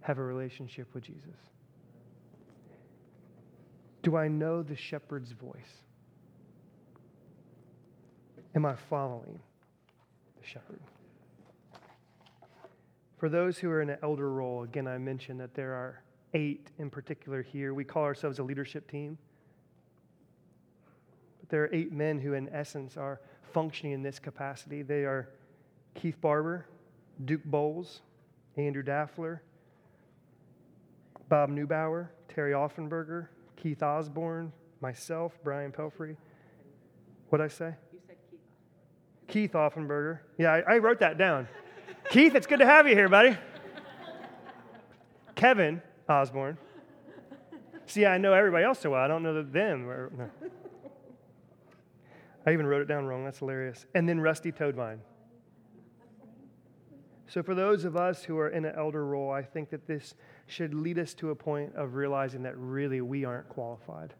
have 0.00 0.18
a 0.18 0.22
relationship 0.22 0.92
with 0.94 1.04
Jesus? 1.04 1.36
Do 4.02 4.16
I 4.16 4.28
know 4.28 4.62
the 4.62 4.76
shepherd's 4.76 5.32
voice? 5.32 5.82
Am 8.54 8.64
I 8.64 8.74
following 8.74 9.38
the 10.40 10.46
shepherd? 10.46 10.80
For 13.18 13.28
those 13.28 13.58
who 13.58 13.68
are 13.68 13.82
in 13.82 13.90
an 13.90 13.98
elder 14.02 14.30
role, 14.32 14.62
again, 14.62 14.86
I 14.86 14.96
mentioned 14.96 15.40
that 15.40 15.54
there 15.54 15.74
are 15.74 16.02
eight 16.34 16.70
in 16.78 16.90
particular 16.90 17.42
here. 17.42 17.74
We 17.74 17.84
call 17.84 18.04
ourselves 18.04 18.38
a 18.38 18.42
leadership 18.42 18.90
team. 18.90 19.18
But 21.40 21.48
there 21.48 21.64
are 21.64 21.70
eight 21.72 21.92
men 21.92 22.18
who, 22.18 22.34
in 22.34 22.48
essence, 22.50 22.96
are 22.96 23.20
functioning 23.52 23.92
in 23.92 24.02
this 24.02 24.18
capacity. 24.18 24.82
They 24.82 25.04
are 25.04 25.28
Keith 25.94 26.20
Barber, 26.20 26.66
Duke 27.24 27.44
Bowles, 27.44 28.00
Andrew 28.56 28.82
Daffler, 28.82 29.42
Bob 31.28 31.50
Neubauer, 31.50 32.08
Terry 32.28 32.52
Offenberger, 32.52 33.28
Keith 33.56 33.82
Osborne, 33.82 34.52
myself, 34.80 35.38
Brian 35.42 35.72
Pelfrey. 35.72 36.16
What'd 37.28 37.44
I 37.44 37.48
say? 37.48 37.74
You 37.92 38.00
said 38.06 38.16
Keith. 38.30 38.40
Keith 39.26 39.52
Offenberger. 39.52 40.20
Yeah, 40.38 40.52
I, 40.52 40.74
I 40.74 40.78
wrote 40.78 41.00
that 41.00 41.18
down. 41.18 41.48
Keith, 42.10 42.34
it's 42.34 42.46
good 42.46 42.60
to 42.60 42.66
have 42.66 42.88
you 42.88 42.94
here, 42.94 43.08
buddy. 43.08 43.36
Kevin, 45.34 45.82
Osborne. 46.08 46.58
See, 47.86 48.04
I 48.04 48.18
know 48.18 48.32
everybody 48.32 48.64
else 48.64 48.80
so 48.80 48.90
well. 48.90 49.00
I 49.00 49.08
don't 49.08 49.22
know 49.22 49.42
them. 49.42 49.86
no. 49.86 50.30
I 52.46 52.52
even 52.52 52.66
wrote 52.66 52.82
it 52.82 52.88
down 52.88 53.06
wrong. 53.06 53.24
That's 53.24 53.38
hilarious. 53.38 53.86
And 53.94 54.08
then 54.08 54.20
rusty 54.20 54.52
Toadvine. 54.52 55.00
So, 57.26 57.42
for 57.42 57.54
those 57.54 57.84
of 57.84 57.94
us 57.94 58.24
who 58.24 58.38
are 58.38 58.48
in 58.48 58.64
an 58.64 58.74
elder 58.74 59.04
role, 59.04 59.30
I 59.30 59.42
think 59.42 59.68
that 59.70 59.86
this 59.86 60.14
should 60.46 60.72
lead 60.72 60.98
us 60.98 61.12
to 61.14 61.30
a 61.30 61.34
point 61.34 61.74
of 61.74 61.94
realizing 61.94 62.42
that 62.44 62.56
really 62.56 63.02
we 63.02 63.26
aren't 63.26 63.50
qualified. 63.50 64.14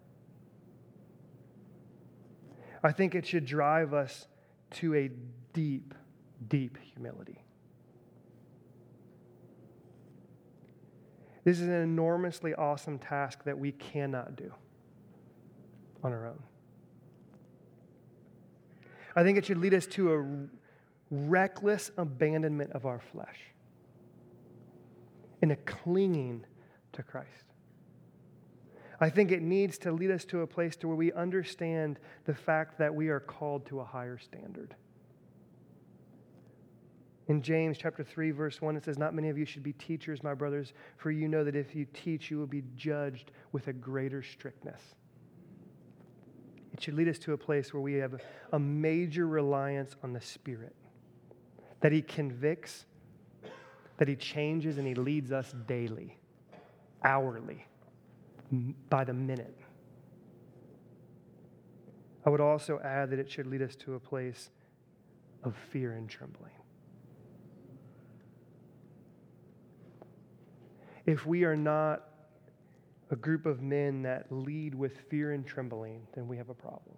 I 2.83 2.93
think 2.93 3.15
it 3.15 3.27
should 3.27 3.47
drive 3.47 3.95
us 3.95 4.29
to 4.73 4.95
a 4.95 5.11
deep, 5.55 5.95
deep 6.49 6.77
humility. 6.95 7.43
This 11.49 11.61
is 11.61 11.69
an 11.69 11.81
enormously 11.81 12.53
awesome 12.53 12.99
task 12.99 13.43
that 13.45 13.59
we 13.59 13.73
cannot 13.73 14.37
do 14.37 14.53
on 16.05 16.13
our 16.13 16.27
own. 16.27 16.43
I 19.17 19.23
think 19.23 19.39
it 19.39 19.47
should 19.47 19.57
lead 19.57 19.73
us 19.73 19.87
to 19.87 20.13
a 20.13 20.49
reckless 21.11 21.91
abandonment 21.97 22.73
of 22.73 22.85
our 22.85 23.01
flesh 23.01 23.39
and 25.41 25.51
a 25.51 25.57
clinging 25.57 26.45
to 26.93 27.03
Christ. 27.03 27.47
I 29.01 29.09
think 29.09 29.33
it 29.33 29.41
needs 29.41 29.79
to 29.79 29.91
lead 29.91 30.11
us 30.11 30.27
to 30.27 30.43
a 30.43 30.47
place 30.47 30.77
to 30.77 30.87
where 30.87 30.99
we 30.99 31.15
understand 31.15 31.99
the 32.27 32.35
fact 32.35 32.77
that 32.77 32.95
we 32.95 33.09
are 33.09 33.21
called 33.21 33.65
to 33.69 33.81
a 33.81 33.85
higher 33.85 34.19
standard. 34.19 34.75
In 37.29 37.43
James 37.43 37.77
chapter 37.79 38.03
3 38.03 38.31
verse 38.31 38.61
1 38.61 38.77
it 38.77 38.85
says 38.85 38.99
not 38.99 39.15
many 39.15 39.29
of 39.29 39.37
you 39.37 39.45
should 39.45 39.63
be 39.63 39.75
teachers 39.75 40.23
my 40.23 40.33
brothers 40.33 40.73
for 40.97 41.11
you 41.11 41.29
know 41.29 41.45
that 41.45 41.55
if 41.55 41.75
you 41.75 41.87
teach 41.93 42.31
you 42.31 42.39
will 42.39 42.47
be 42.47 42.65
judged 42.75 43.31
with 43.53 43.69
a 43.69 43.73
greater 43.73 44.23
strictness. 44.23 44.81
It 46.73 46.83
should 46.83 46.95
lead 46.95 47.09
us 47.09 47.19
to 47.21 47.33
a 47.33 47.39
place 47.39 47.75
where 47.75 47.83
we 47.83 47.95
have 47.95 48.21
a 48.53 48.59
major 48.59 49.27
reliance 49.27 49.97
on 50.03 50.13
the 50.13 50.21
Spirit. 50.21 50.75
That 51.81 51.93
He 51.93 52.03
convicts, 52.03 52.87
that 53.97 54.07
He 54.07 54.15
changes, 54.15 54.79
and 54.79 54.87
He 54.87 54.95
leads 54.95 55.33
us 55.33 55.53
daily, 55.67 56.17
hourly, 57.03 57.67
by 58.89 59.03
the 59.03 59.13
minute. 59.13 59.59
I 62.25 62.31
would 62.31 62.41
also 62.41 62.81
add 62.85 63.11
that 63.11 63.19
it 63.19 63.31
should 63.31 63.49
lead 63.49 63.63
us 63.63 63.75
to 63.77 63.95
a 63.95 64.01
place 64.01 64.51
of 65.43 65.57
fear 65.73 65.95
and 65.95 66.09
trembling. 66.09 66.53
If 71.09 71.25
we 71.25 71.45
are 71.45 71.57
not 71.57 72.05
a 73.11 73.17
group 73.17 73.47
of 73.47 73.63
men 73.63 74.03
that 74.03 74.27
lead 74.31 74.75
with 74.75 74.99
fear 75.09 75.33
and 75.33 75.47
trembling, 75.47 76.07
then 76.15 76.29
we 76.29 76.37
have 76.37 76.51
a 76.51 76.55
problem. 76.55 76.95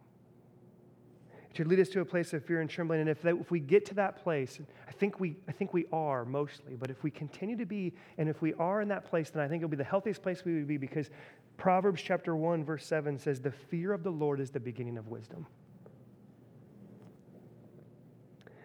It 1.48 1.56
should 1.56 1.68
lead 1.68 1.78
us 1.78 1.90
to 1.90 2.00
a 2.00 2.04
place 2.04 2.32
of 2.32 2.44
fear 2.44 2.60
and 2.60 2.68
trembling. 2.68 3.02
And 3.02 3.08
if, 3.08 3.22
that, 3.22 3.36
if 3.36 3.52
we 3.52 3.60
get 3.60 3.86
to 3.86 3.94
that 3.94 4.20
place, 4.20 4.58
I 4.88 4.90
think, 4.90 5.20
we, 5.20 5.36
I 5.46 5.52
think 5.52 5.72
we 5.72 5.86
are 5.92 6.24
mostly, 6.24 6.74
but 6.74 6.90
if 6.90 7.04
we 7.04 7.12
continue 7.12 7.56
to 7.56 7.64
be, 7.64 7.92
and 8.18 8.28
if 8.28 8.42
we 8.42 8.52
are 8.54 8.80
in 8.80 8.88
that 8.88 9.04
place, 9.04 9.30
then 9.30 9.44
I 9.44 9.46
think 9.46 9.60
it'll 9.60 9.70
be 9.70 9.76
the 9.76 9.84
healthiest 9.84 10.22
place 10.22 10.44
we 10.44 10.54
would 10.54 10.66
be 10.66 10.76
because 10.76 11.08
Proverbs 11.56 12.02
chapter 12.02 12.34
1, 12.34 12.64
verse 12.64 12.84
7 12.84 13.16
says, 13.16 13.40
The 13.40 13.52
fear 13.52 13.92
of 13.92 14.02
the 14.02 14.10
Lord 14.10 14.40
is 14.40 14.50
the 14.50 14.58
beginning 14.58 14.98
of 14.98 15.06
wisdom. 15.06 15.46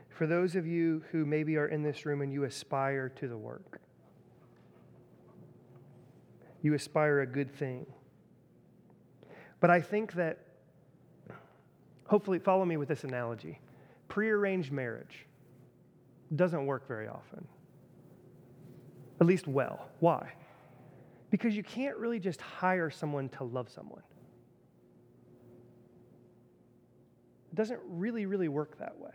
For 0.09 0.25
those 0.25 0.55
of 0.55 0.65
you 0.65 1.03
who 1.11 1.23
maybe 1.23 1.55
are 1.57 1.67
in 1.67 1.83
this 1.83 2.03
room 2.03 2.21
and 2.21 2.33
you 2.33 2.45
aspire 2.45 3.09
to 3.09 3.27
the 3.27 3.37
work, 3.37 3.79
you 6.65 6.73
aspire 6.73 7.19
a 7.19 7.27
good 7.27 7.53
thing. 7.53 7.85
But 9.59 9.69
I 9.69 9.81
think 9.81 10.13
that, 10.13 10.39
hopefully, 12.07 12.39
follow 12.39 12.65
me 12.65 12.75
with 12.75 12.89
this 12.89 13.03
analogy. 13.03 13.59
Prearranged 14.07 14.71
marriage 14.71 15.27
doesn't 16.35 16.65
work 16.65 16.87
very 16.87 17.07
often, 17.07 17.47
at 19.21 19.27
least 19.27 19.47
well. 19.47 19.89
Why? 19.99 20.33
Because 21.29 21.55
you 21.55 21.61
can't 21.61 21.97
really 21.97 22.17
just 22.17 22.41
hire 22.41 22.89
someone 22.89 23.29
to 23.29 23.43
love 23.43 23.69
someone. 23.69 24.01
It 27.51 27.55
doesn't 27.55 27.79
really, 27.87 28.25
really 28.25 28.47
work 28.47 28.79
that 28.79 28.97
way. 28.97 29.13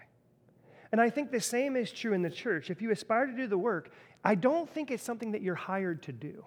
And 0.93 1.01
I 1.01 1.11
think 1.11 1.33
the 1.33 1.41
same 1.41 1.75
is 1.75 1.91
true 1.91 2.13
in 2.13 2.23
the 2.23 2.31
church. 2.31 2.71
If 2.71 2.81
you 2.81 2.93
aspire 2.93 3.27
to 3.27 3.33
do 3.33 3.49
the 3.49 3.59
work, 3.59 3.91
I 4.25 4.37
don't 4.37 4.71
think 4.71 4.93
it's 4.93 5.03
something 5.03 5.33
that 5.33 5.43
you're 5.43 5.57
hired 5.57 6.05
to 6.05 6.13
do. 6.13 6.45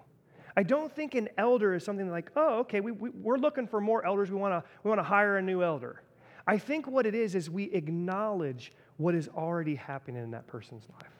I 0.56 0.62
don't 0.62 0.94
think 0.94 1.14
an 1.14 1.28
elder 1.36 1.74
is 1.74 1.84
something 1.84 2.10
like, 2.10 2.30
oh, 2.36 2.60
okay, 2.60 2.80
we, 2.80 2.92
we, 2.92 3.10
we're 3.10 3.38
looking 3.38 3.66
for 3.66 3.80
more 3.80 4.06
elders. 4.06 4.30
We 4.30 4.36
want 4.36 4.52
to 4.52 4.70
we 4.82 4.88
wanna 4.88 5.02
hire 5.02 5.36
a 5.36 5.42
new 5.42 5.62
elder. 5.62 6.02
I 6.46 6.58
think 6.58 6.86
what 6.86 7.06
it 7.06 7.14
is 7.14 7.34
is 7.34 7.50
we 7.50 7.64
acknowledge 7.72 8.72
what 8.96 9.14
is 9.14 9.28
already 9.28 9.74
happening 9.74 10.22
in 10.22 10.30
that 10.32 10.46
person's 10.46 10.84
life. 10.92 11.10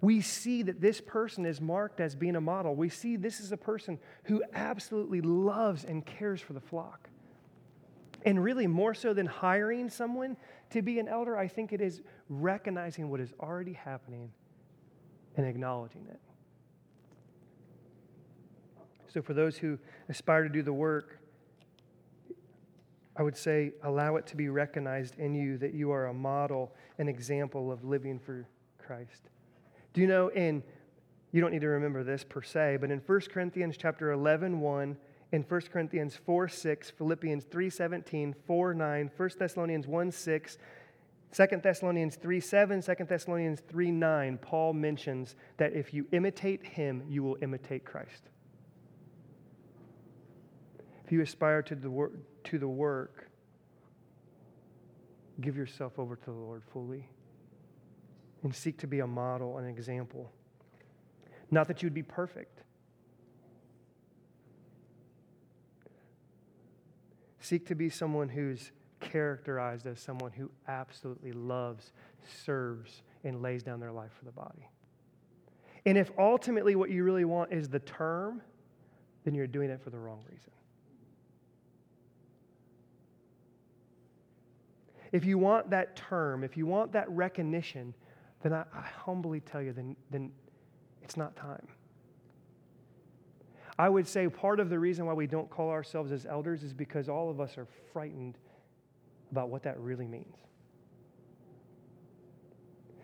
We 0.00 0.20
see 0.20 0.62
that 0.62 0.80
this 0.80 1.00
person 1.00 1.44
is 1.44 1.60
marked 1.60 2.00
as 2.00 2.14
being 2.14 2.36
a 2.36 2.40
model. 2.40 2.74
We 2.74 2.88
see 2.88 3.16
this 3.16 3.40
is 3.40 3.52
a 3.52 3.56
person 3.56 3.98
who 4.24 4.42
absolutely 4.54 5.20
loves 5.20 5.84
and 5.84 6.06
cares 6.06 6.40
for 6.40 6.52
the 6.52 6.60
flock. 6.60 7.08
And 8.24 8.42
really, 8.42 8.66
more 8.66 8.94
so 8.94 9.12
than 9.14 9.26
hiring 9.26 9.88
someone 9.88 10.36
to 10.70 10.82
be 10.82 10.98
an 10.98 11.08
elder, 11.08 11.36
I 11.36 11.48
think 11.48 11.72
it 11.72 11.80
is 11.80 12.00
recognizing 12.28 13.10
what 13.10 13.20
is 13.20 13.32
already 13.40 13.72
happening 13.72 14.30
and 15.36 15.46
acknowledging 15.46 16.06
it. 16.08 16.20
So, 19.08 19.22
for 19.22 19.34
those 19.34 19.56
who 19.56 19.78
aspire 20.08 20.42
to 20.42 20.48
do 20.48 20.62
the 20.62 20.72
work, 20.72 21.18
I 23.16 23.22
would 23.22 23.36
say 23.36 23.72
allow 23.82 24.16
it 24.16 24.26
to 24.28 24.36
be 24.36 24.48
recognized 24.48 25.18
in 25.18 25.34
you 25.34 25.58
that 25.58 25.74
you 25.74 25.90
are 25.90 26.06
a 26.06 26.14
model, 26.14 26.72
an 26.98 27.08
example 27.08 27.72
of 27.72 27.84
living 27.84 28.18
for 28.18 28.46
Christ. 28.78 29.22
Do 29.92 30.00
you 30.00 30.06
know 30.06 30.28
in 30.28 30.62
you 31.32 31.40
don't 31.40 31.52
need 31.52 31.60
to 31.60 31.68
remember 31.68 32.02
this 32.04 32.24
per 32.24 32.42
se, 32.42 32.78
but 32.80 32.90
in 32.90 33.00
1 33.00 33.20
Corinthians 33.32 33.76
chapter 33.76 34.12
11, 34.12 34.60
1, 34.60 34.96
in 35.32 35.42
1 35.42 35.60
Corinthians 35.70 36.16
4, 36.24 36.48
6, 36.48 36.90
Philippians 36.90 37.44
3, 37.44 37.68
17, 37.68 38.34
4, 38.46 38.74
9, 38.74 39.10
1 39.14 39.30
Thessalonians 39.38 39.86
1, 39.86 40.10
6, 40.10 40.58
2 41.32 41.46
Thessalonians 41.62 42.16
3, 42.16 42.40
7, 42.40 42.82
2 42.82 42.94
Thessalonians 43.04 43.60
3, 43.68 43.90
9, 43.90 44.38
Paul 44.38 44.72
mentions 44.72 45.36
that 45.58 45.74
if 45.74 45.92
you 45.92 46.06
imitate 46.12 46.64
him, 46.64 47.02
you 47.06 47.22
will 47.22 47.36
imitate 47.42 47.84
Christ. 47.84 48.30
If 51.08 51.12
you 51.12 51.22
aspire 51.22 51.62
to 51.62 51.74
the, 51.74 51.88
work, 51.88 52.12
to 52.44 52.58
the 52.58 52.68
work, 52.68 53.30
give 55.40 55.56
yourself 55.56 55.98
over 55.98 56.16
to 56.16 56.24
the 56.26 56.32
Lord 56.32 56.62
fully 56.70 57.08
and 58.42 58.54
seek 58.54 58.76
to 58.80 58.86
be 58.86 59.00
a 59.00 59.06
model, 59.06 59.56
an 59.56 59.64
example. 59.64 60.30
Not 61.50 61.66
that 61.68 61.82
you'd 61.82 61.94
be 61.94 62.02
perfect. 62.02 62.60
Seek 67.40 67.64
to 67.68 67.74
be 67.74 67.88
someone 67.88 68.28
who's 68.28 68.70
characterized 69.00 69.86
as 69.86 69.98
someone 70.00 70.32
who 70.32 70.50
absolutely 70.68 71.32
loves, 71.32 71.94
serves, 72.44 73.00
and 73.24 73.40
lays 73.40 73.62
down 73.62 73.80
their 73.80 73.92
life 73.92 74.10
for 74.18 74.26
the 74.26 74.32
body. 74.32 74.68
And 75.86 75.96
if 75.96 76.10
ultimately 76.18 76.76
what 76.76 76.90
you 76.90 77.02
really 77.02 77.24
want 77.24 77.50
is 77.50 77.66
the 77.70 77.78
term, 77.78 78.42
then 79.24 79.34
you're 79.34 79.46
doing 79.46 79.70
it 79.70 79.80
for 79.82 79.88
the 79.88 79.98
wrong 79.98 80.22
reason. 80.30 80.50
If 85.12 85.24
you 85.24 85.38
want 85.38 85.70
that 85.70 85.96
term, 85.96 86.44
if 86.44 86.56
you 86.56 86.66
want 86.66 86.92
that 86.92 87.08
recognition, 87.10 87.94
then 88.42 88.52
I, 88.52 88.64
I 88.74 88.82
humbly 89.04 89.40
tell 89.40 89.62
you, 89.62 89.72
then, 89.72 89.96
then 90.10 90.30
it's 91.02 91.16
not 91.16 91.34
time. 91.36 91.66
I 93.78 93.88
would 93.88 94.08
say 94.08 94.28
part 94.28 94.58
of 94.60 94.70
the 94.70 94.78
reason 94.78 95.06
why 95.06 95.12
we 95.12 95.26
don't 95.26 95.48
call 95.48 95.70
ourselves 95.70 96.10
as 96.10 96.26
elders 96.26 96.62
is 96.62 96.74
because 96.74 97.08
all 97.08 97.30
of 97.30 97.40
us 97.40 97.56
are 97.56 97.66
frightened 97.92 98.36
about 99.30 99.50
what 99.50 99.62
that 99.62 99.78
really 99.78 100.06
means. 100.06 100.36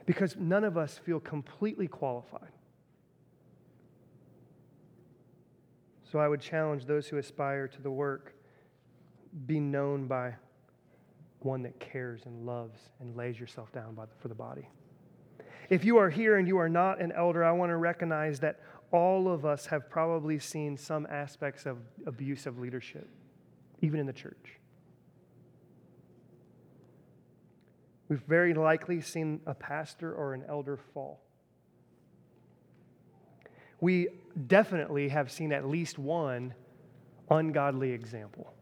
Because 0.04 0.36
none 0.36 0.64
of 0.64 0.76
us 0.76 0.98
feel 0.98 1.20
completely 1.20 1.86
qualified. 1.86 2.50
So 6.10 6.18
I 6.18 6.28
would 6.28 6.40
challenge 6.40 6.86
those 6.86 7.06
who 7.06 7.18
aspire 7.18 7.68
to 7.68 7.82
the 7.82 7.90
work 7.90 8.34
be 9.46 9.58
known 9.58 10.06
by 10.06 10.34
one 11.44 11.62
that 11.62 11.78
cares 11.78 12.22
and 12.26 12.46
loves 12.46 12.80
and 13.00 13.14
lays 13.16 13.38
yourself 13.38 13.72
down 13.72 13.94
the, 13.94 14.06
for 14.18 14.28
the 14.28 14.34
body. 14.34 14.68
If 15.70 15.84
you 15.84 15.96
are 15.98 16.10
here 16.10 16.36
and 16.36 16.46
you 16.46 16.58
are 16.58 16.68
not 16.68 17.00
an 17.00 17.12
elder, 17.12 17.44
I 17.44 17.52
want 17.52 17.70
to 17.70 17.76
recognize 17.76 18.40
that 18.40 18.60
all 18.92 19.28
of 19.28 19.44
us 19.44 19.66
have 19.66 19.90
probably 19.90 20.38
seen 20.38 20.76
some 20.76 21.06
aspects 21.10 21.66
of 21.66 21.78
abuse 22.06 22.46
of 22.46 22.58
leadership, 22.58 23.08
even 23.80 23.98
in 23.98 24.06
the 24.06 24.12
church. 24.12 24.60
We've 28.08 28.22
very 28.28 28.54
likely 28.54 29.00
seen 29.00 29.40
a 29.46 29.54
pastor 29.54 30.14
or 30.14 30.34
an 30.34 30.44
elder 30.48 30.76
fall. 30.76 31.20
We 33.80 34.08
definitely 34.46 35.08
have 35.08 35.32
seen 35.32 35.52
at 35.52 35.66
least 35.66 35.98
one 35.98 36.54
ungodly 37.30 37.90
example. 37.90 38.54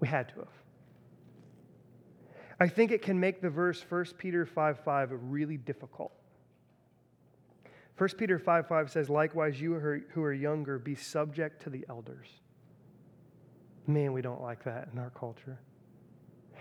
We 0.00 0.08
had 0.08 0.28
to 0.30 0.40
have. 0.40 0.59
I 2.60 2.68
think 2.68 2.92
it 2.92 3.00
can 3.00 3.18
make 3.18 3.40
the 3.40 3.48
verse 3.48 3.82
1 3.88 4.04
Peter 4.18 4.44
5 4.44 4.80
5 4.80 5.10
really 5.22 5.56
difficult. 5.56 6.12
1 7.96 8.08
Peter 8.18 8.38
5 8.38 8.68
5 8.68 8.90
says, 8.90 9.08
Likewise, 9.08 9.60
you 9.60 9.74
who 9.74 10.22
are 10.22 10.32
younger, 10.32 10.78
be 10.78 10.94
subject 10.94 11.62
to 11.62 11.70
the 11.70 11.84
elders. 11.88 12.28
Man, 13.86 14.12
we 14.12 14.20
don't 14.20 14.42
like 14.42 14.62
that 14.64 14.88
in 14.92 14.98
our 14.98 15.10
culture. 15.10 15.58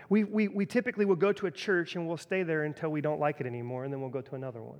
We, 0.07 0.23
we, 0.23 0.47
we 0.47 0.65
typically 0.65 1.05
will 1.05 1.17
go 1.17 1.31
to 1.33 1.47
a 1.47 1.51
church 1.51 1.95
and 1.95 2.07
we'll 2.07 2.17
stay 2.17 2.43
there 2.43 2.63
until 2.63 2.89
we 2.89 3.01
don't 3.01 3.19
like 3.19 3.41
it 3.41 3.45
anymore, 3.45 3.83
and 3.83 3.93
then 3.93 4.01
we'll 4.01 4.09
go 4.09 4.21
to 4.21 4.35
another 4.35 4.61
one. 4.61 4.79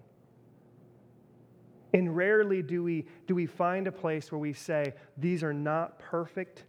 And 1.94 2.16
rarely 2.16 2.62
do 2.62 2.84
we, 2.84 3.06
do 3.28 3.36
we 3.36 3.46
find 3.46 3.88
a 3.88 3.92
place 3.92 4.32
where 4.32 4.40
we 4.40 4.54
say, 4.54 4.94
These 5.18 5.44
are 5.44 5.54
not 5.54 6.00
perfect 6.00 6.64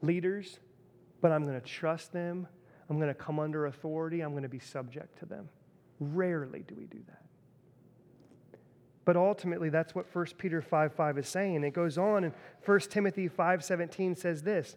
leaders, 0.00 0.58
but 1.20 1.32
I'm 1.32 1.44
going 1.44 1.60
to 1.60 1.66
trust 1.66 2.12
them. 2.12 2.48
I'm 2.88 2.96
going 2.96 3.08
to 3.08 3.14
come 3.14 3.38
under 3.38 3.66
authority. 3.66 4.20
I'm 4.20 4.32
going 4.32 4.42
to 4.42 4.48
be 4.48 4.58
subject 4.58 5.18
to 5.20 5.26
them. 5.26 5.48
Rarely 6.00 6.64
do 6.66 6.74
we 6.74 6.84
do 6.84 6.98
that. 7.08 7.22
But 9.04 9.16
ultimately, 9.16 9.68
that's 9.68 9.94
what 9.94 10.06
1 10.14 10.26
Peter 10.38 10.62
5 10.62 10.94
5 10.94 11.18
is 11.18 11.28
saying. 11.28 11.62
It 11.64 11.72
goes 11.72 11.98
on, 11.98 12.24
and 12.24 12.34
1 12.64 12.80
Timothy 12.80 13.28
5 13.28 13.64
17 13.64 14.16
says 14.16 14.42
this 14.42 14.76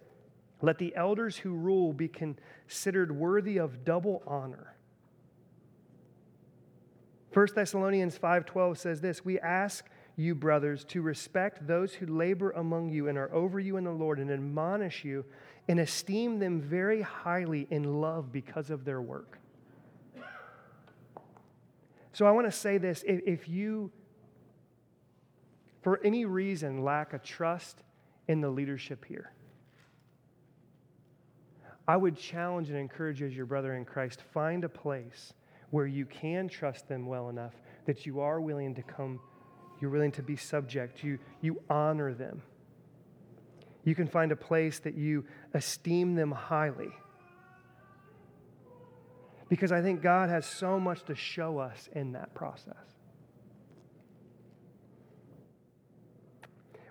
Let 0.62 0.78
the 0.78 0.96
elders 0.96 1.38
who 1.38 1.54
rule 1.54 1.94
be 1.94 2.08
considered 2.08 3.12
worthy 3.12 3.58
of 3.58 3.86
double 3.86 4.24
honor. 4.28 4.76
1 7.34 7.48
Thessalonians 7.56 8.18
5:12 8.18 8.78
says 8.78 9.02
this, 9.02 9.24
"We 9.24 9.40
ask 9.40 9.88
you 10.16 10.34
brothers 10.34 10.84
to 10.86 11.02
respect 11.02 11.68
those 11.68 11.94
who 11.94 12.08
labor 12.08 12.52
among 12.52 12.90
you 12.90 13.08
and 13.08 13.18
are 13.18 13.32
over 13.32 13.60
you 13.60 13.78
in 13.78 13.84
the 13.84 13.92
Lord 13.92 14.20
and 14.20 14.32
admonish 14.32 15.06
you 15.06 15.24
and 15.68 15.80
esteem 15.80 16.40
them 16.40 16.62
very 16.62 17.02
highly 17.02 17.68
in 17.70 18.02
love 18.02 18.32
because 18.32 18.70
of 18.70 18.86
their 18.86 19.02
work." 19.02 19.40
So 22.14 22.26
I 22.26 22.32
want 22.32 22.48
to 22.48 22.52
say 22.52 22.78
this, 22.78 23.04
if 23.06 23.48
you 23.48 23.92
for 25.82 26.02
any 26.04 26.26
reason 26.26 26.84
lack 26.84 27.14
a 27.14 27.20
trust 27.20 27.84
in 28.28 28.42
the 28.42 28.50
leadership 28.50 29.06
here, 29.06 29.32
I 31.88 31.96
would 31.96 32.18
challenge 32.18 32.70
and 32.70 32.78
encourage 32.78 33.22
you 33.22 33.28
as 33.28 33.38
your 33.38 33.46
brother 33.46 33.76
in 33.76 33.86
Christ, 33.86 34.22
find 34.34 34.66
a 34.66 34.70
place 34.70 35.34
where 35.70 35.86
you 35.86 36.06
can 36.06 36.50
trust 36.50 36.90
them 36.90 37.06
well 37.06 37.30
enough 37.30 37.54
that 37.86 38.06
you 38.06 38.20
are 38.20 38.42
willing 38.42 38.76
to 38.76 38.84
come, 38.84 39.20
you're 39.80 39.90
willing 39.92 40.12
to 40.14 40.22
be 40.22 40.36
subject, 40.36 41.04
you, 41.04 41.20
you 41.40 41.62
honor 41.70 42.14
them. 42.14 42.42
You 43.88 43.96
can 43.96 44.08
find 44.10 44.34
a 44.34 44.36
place 44.36 44.80
that 44.80 44.96
you 44.96 45.24
esteem 45.54 46.16
them 46.16 46.30
highly. 46.30 46.90
Because 49.48 49.72
I 49.72 49.82
think 49.82 50.02
God 50.02 50.28
has 50.28 50.46
so 50.46 50.78
much 50.78 51.06
to 51.06 51.16
show 51.16 51.58
us 51.58 51.88
in 51.94 52.12
that 52.12 52.36
process. 52.36 52.76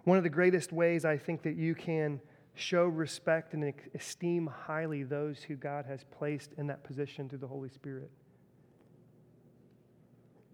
One 0.04 0.16
of 0.16 0.24
the 0.24 0.30
greatest 0.30 0.72
ways 0.72 1.04
I 1.04 1.18
think 1.18 1.42
that 1.42 1.54
you 1.54 1.74
can 1.74 2.18
show 2.54 2.86
respect 2.86 3.52
and 3.52 3.74
esteem 3.94 4.46
highly 4.46 5.02
those 5.02 5.42
who 5.42 5.54
God 5.54 5.84
has 5.84 6.02
placed 6.10 6.54
in 6.56 6.66
that 6.68 6.82
position 6.82 7.28
through 7.28 7.40
the 7.40 7.46
Holy 7.46 7.68
Spirit 7.68 8.10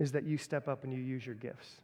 is 0.01 0.11
that 0.11 0.25
you 0.25 0.39
step 0.39 0.67
up 0.67 0.83
and 0.83 0.93
you 0.93 0.99
use 0.99 1.25
your 1.25 1.37
gifts. 1.37 1.83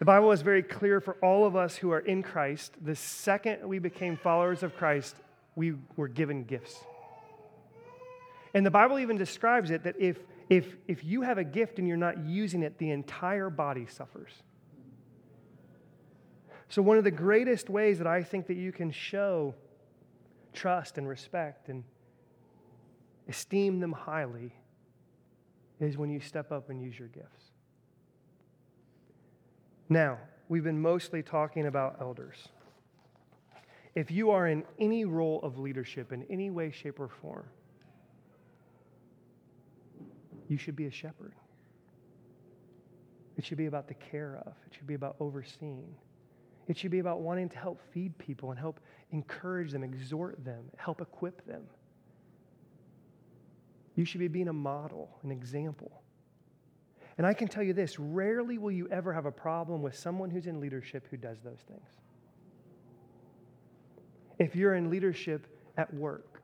The 0.00 0.06
Bible 0.06 0.32
is 0.32 0.40
very 0.40 0.62
clear 0.62 0.98
for 0.98 1.14
all 1.22 1.46
of 1.46 1.54
us 1.54 1.76
who 1.76 1.92
are 1.92 2.00
in 2.00 2.22
Christ. 2.22 2.72
The 2.82 2.96
second 2.96 3.68
we 3.68 3.78
became 3.78 4.16
followers 4.16 4.62
of 4.62 4.74
Christ, 4.74 5.14
we 5.54 5.74
were 5.94 6.08
given 6.08 6.44
gifts. 6.44 6.74
And 8.54 8.64
the 8.64 8.70
Bible 8.70 8.98
even 8.98 9.18
describes 9.18 9.70
it 9.70 9.84
that 9.84 9.96
if, 9.98 10.16
if, 10.48 10.74
if 10.88 11.04
you 11.04 11.20
have 11.20 11.36
a 11.36 11.44
gift 11.44 11.78
and 11.78 11.86
you're 11.86 11.98
not 11.98 12.24
using 12.24 12.62
it, 12.62 12.78
the 12.78 12.90
entire 12.90 13.50
body 13.50 13.86
suffers. 13.86 14.30
So, 16.70 16.80
one 16.80 16.96
of 16.96 17.04
the 17.04 17.10
greatest 17.10 17.68
ways 17.68 17.98
that 17.98 18.06
I 18.06 18.22
think 18.22 18.46
that 18.46 18.56
you 18.56 18.72
can 18.72 18.90
show 18.90 19.54
trust 20.54 20.96
and 20.96 21.06
respect 21.06 21.68
and 21.68 21.84
esteem 23.28 23.80
them 23.80 23.92
highly 23.92 24.54
is 25.78 25.98
when 25.98 26.08
you 26.08 26.20
step 26.20 26.52
up 26.52 26.70
and 26.70 26.80
use 26.80 26.98
your 26.98 27.08
gifts. 27.08 27.49
Now, 29.90 30.18
we've 30.48 30.62
been 30.62 30.80
mostly 30.80 31.20
talking 31.20 31.66
about 31.66 31.96
elders. 32.00 32.48
If 33.96 34.12
you 34.12 34.30
are 34.30 34.46
in 34.46 34.62
any 34.78 35.04
role 35.04 35.40
of 35.42 35.58
leadership 35.58 36.12
in 36.12 36.24
any 36.30 36.48
way, 36.48 36.70
shape, 36.70 37.00
or 37.00 37.08
form, 37.08 37.48
you 40.48 40.56
should 40.56 40.76
be 40.76 40.86
a 40.86 40.92
shepherd. 40.92 41.34
It 43.36 43.44
should 43.44 43.58
be 43.58 43.66
about 43.66 43.88
the 43.88 43.94
care 43.94 44.40
of, 44.46 44.52
it 44.64 44.74
should 44.76 44.86
be 44.86 44.94
about 44.94 45.16
overseeing. 45.18 45.92
It 46.68 46.76
should 46.78 46.92
be 46.92 47.00
about 47.00 47.20
wanting 47.20 47.48
to 47.48 47.58
help 47.58 47.80
feed 47.92 48.16
people 48.16 48.50
and 48.50 48.60
help 48.60 48.78
encourage 49.10 49.72
them, 49.72 49.82
exhort 49.82 50.44
them, 50.44 50.62
help 50.76 51.00
equip 51.00 51.44
them. 51.46 51.64
You 53.96 54.04
should 54.04 54.20
be 54.20 54.28
being 54.28 54.46
a 54.46 54.52
model, 54.52 55.18
an 55.24 55.32
example. 55.32 56.00
And 57.18 57.26
I 57.26 57.34
can 57.34 57.48
tell 57.48 57.62
you 57.62 57.72
this 57.72 57.98
rarely 57.98 58.58
will 58.58 58.70
you 58.70 58.88
ever 58.88 59.12
have 59.12 59.26
a 59.26 59.32
problem 59.32 59.82
with 59.82 59.96
someone 59.96 60.30
who's 60.30 60.46
in 60.46 60.60
leadership 60.60 61.06
who 61.10 61.16
does 61.16 61.38
those 61.44 61.60
things. 61.68 61.86
If 64.38 64.56
you're 64.56 64.74
in 64.74 64.90
leadership 64.90 65.46
at 65.76 65.92
work, 65.92 66.42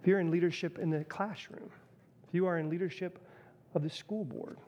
if 0.00 0.06
you're 0.06 0.20
in 0.20 0.30
leadership 0.30 0.78
in 0.78 0.90
the 0.90 1.04
classroom, 1.04 1.70
if 2.28 2.34
you 2.34 2.46
are 2.46 2.58
in 2.58 2.68
leadership 2.68 3.18
of 3.74 3.82
the 3.82 3.90
school 3.90 4.24
board, 4.24 4.58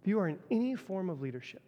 if 0.00 0.08
you 0.08 0.18
are 0.20 0.28
in 0.28 0.38
any 0.50 0.76
form 0.76 1.10
of 1.10 1.20
leadership, 1.20 1.62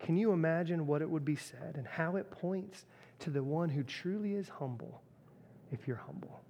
can 0.00 0.16
you 0.16 0.32
imagine 0.32 0.86
what 0.86 1.02
it 1.02 1.08
would 1.08 1.24
be 1.24 1.36
said 1.36 1.74
and 1.76 1.86
how 1.86 2.16
it 2.16 2.30
points 2.30 2.86
to 3.20 3.30
the 3.30 3.42
one 3.42 3.68
who 3.68 3.82
truly 3.82 4.34
is 4.34 4.48
humble 4.48 5.02
if 5.70 5.86
you're 5.86 6.02
humble. 6.04 6.40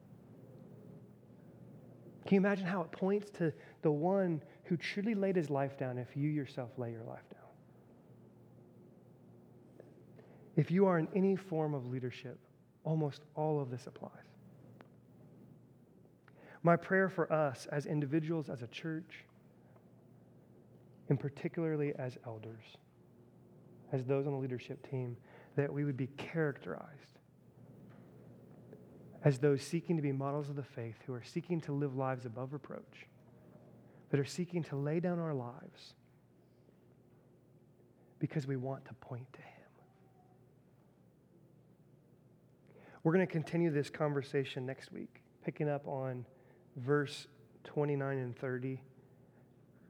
Can 2.26 2.34
you 2.34 2.40
imagine 2.40 2.66
how 2.66 2.82
it 2.82 2.92
points 2.92 3.30
to 3.38 3.52
the 3.82 3.90
one 3.90 4.42
who 4.64 4.76
truly 4.76 5.14
laid 5.14 5.36
his 5.36 5.50
life 5.50 5.78
down 5.78 5.98
if 5.98 6.16
you 6.16 6.28
yourself 6.28 6.70
lay 6.76 6.92
your 6.92 7.02
life 7.02 7.28
down? 7.32 7.40
If 10.56 10.70
you 10.70 10.86
are 10.86 10.98
in 10.98 11.08
any 11.14 11.36
form 11.36 11.74
of 11.74 11.86
leadership, 11.86 12.38
almost 12.84 13.22
all 13.34 13.60
of 13.60 13.70
this 13.70 13.86
applies. 13.86 14.10
My 16.62 16.76
prayer 16.76 17.08
for 17.08 17.32
us 17.32 17.66
as 17.72 17.86
individuals, 17.86 18.50
as 18.50 18.62
a 18.62 18.66
church, 18.66 19.24
and 21.08 21.18
particularly 21.18 21.94
as 21.98 22.18
elders, 22.26 22.64
as 23.92 24.04
those 24.04 24.26
on 24.26 24.32
the 24.32 24.38
leadership 24.38 24.88
team, 24.90 25.16
that 25.56 25.72
we 25.72 25.84
would 25.84 25.96
be 25.96 26.08
characterized 26.18 27.19
as 29.24 29.38
those 29.38 29.62
seeking 29.62 29.96
to 29.96 30.02
be 30.02 30.12
models 30.12 30.48
of 30.48 30.56
the 30.56 30.62
faith, 30.62 30.96
who 31.06 31.12
are 31.12 31.22
seeking 31.22 31.60
to 31.62 31.72
live 31.72 31.96
lives 31.96 32.24
above 32.24 32.52
reproach, 32.52 33.06
that 34.10 34.18
are 34.18 34.24
seeking 34.24 34.62
to 34.64 34.76
lay 34.76 35.00
down 35.00 35.18
our 35.18 35.34
lives 35.34 35.94
because 38.18 38.46
we 38.46 38.56
want 38.56 38.84
to 38.86 38.94
point 38.94 39.30
to 39.32 39.40
Him. 39.40 39.46
We're 43.02 43.12
going 43.12 43.26
to 43.26 43.32
continue 43.32 43.70
this 43.70 43.88
conversation 43.88 44.66
next 44.66 44.92
week, 44.92 45.22
picking 45.44 45.68
up 45.68 45.86
on 45.86 46.24
verse 46.76 47.26
29 47.64 48.18
and 48.18 48.36
30. 48.36 48.80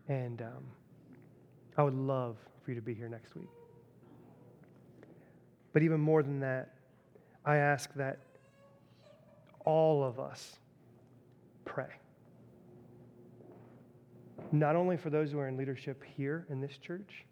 And 0.09 0.43
um, 0.43 0.65
I 1.77 1.83
would 1.83 1.95
love 1.95 2.37
for 2.65 2.71
you 2.71 2.77
to 2.77 2.83
be 2.83 2.95
here 2.95 3.09
next 3.09 3.35
week. 3.35 3.49
But 5.73 5.83
even 5.83 6.01
more 6.01 6.23
than 6.23 6.41
that, 6.41 6.75
I 7.45 7.57
ask 7.57 7.93
that 7.95 8.19
all 9.65 10.05
of 10.05 10.19
us 10.19 10.57
pray. 11.65 11.89
Not 14.53 14.75
only 14.75 14.97
for 14.97 15.11
those 15.11 15.31
who 15.31 15.39
are 15.39 15.49
in 15.49 15.57
leadership 15.57 16.03
here 16.17 16.47
in 16.49 16.61
this 16.61 16.77
church, 16.79 17.25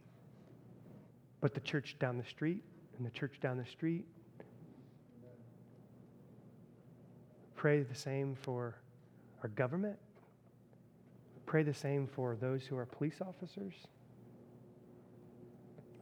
but 1.40 1.54
the 1.54 1.60
church 1.60 1.96
down 1.98 2.18
the 2.18 2.24
street 2.24 2.62
and 2.96 3.06
the 3.06 3.10
church 3.10 3.40
down 3.40 3.56
the 3.56 3.66
street. 3.66 4.04
Pray 7.56 7.82
the 7.82 7.94
same 7.94 8.36
for 8.42 8.76
our 9.42 9.48
government. 9.50 9.98
Pray 11.46 11.62
the 11.62 11.74
same 11.74 12.06
for 12.06 12.36
those 12.36 12.64
who 12.64 12.76
are 12.76 12.86
police 12.86 13.20
officers. 13.20 13.74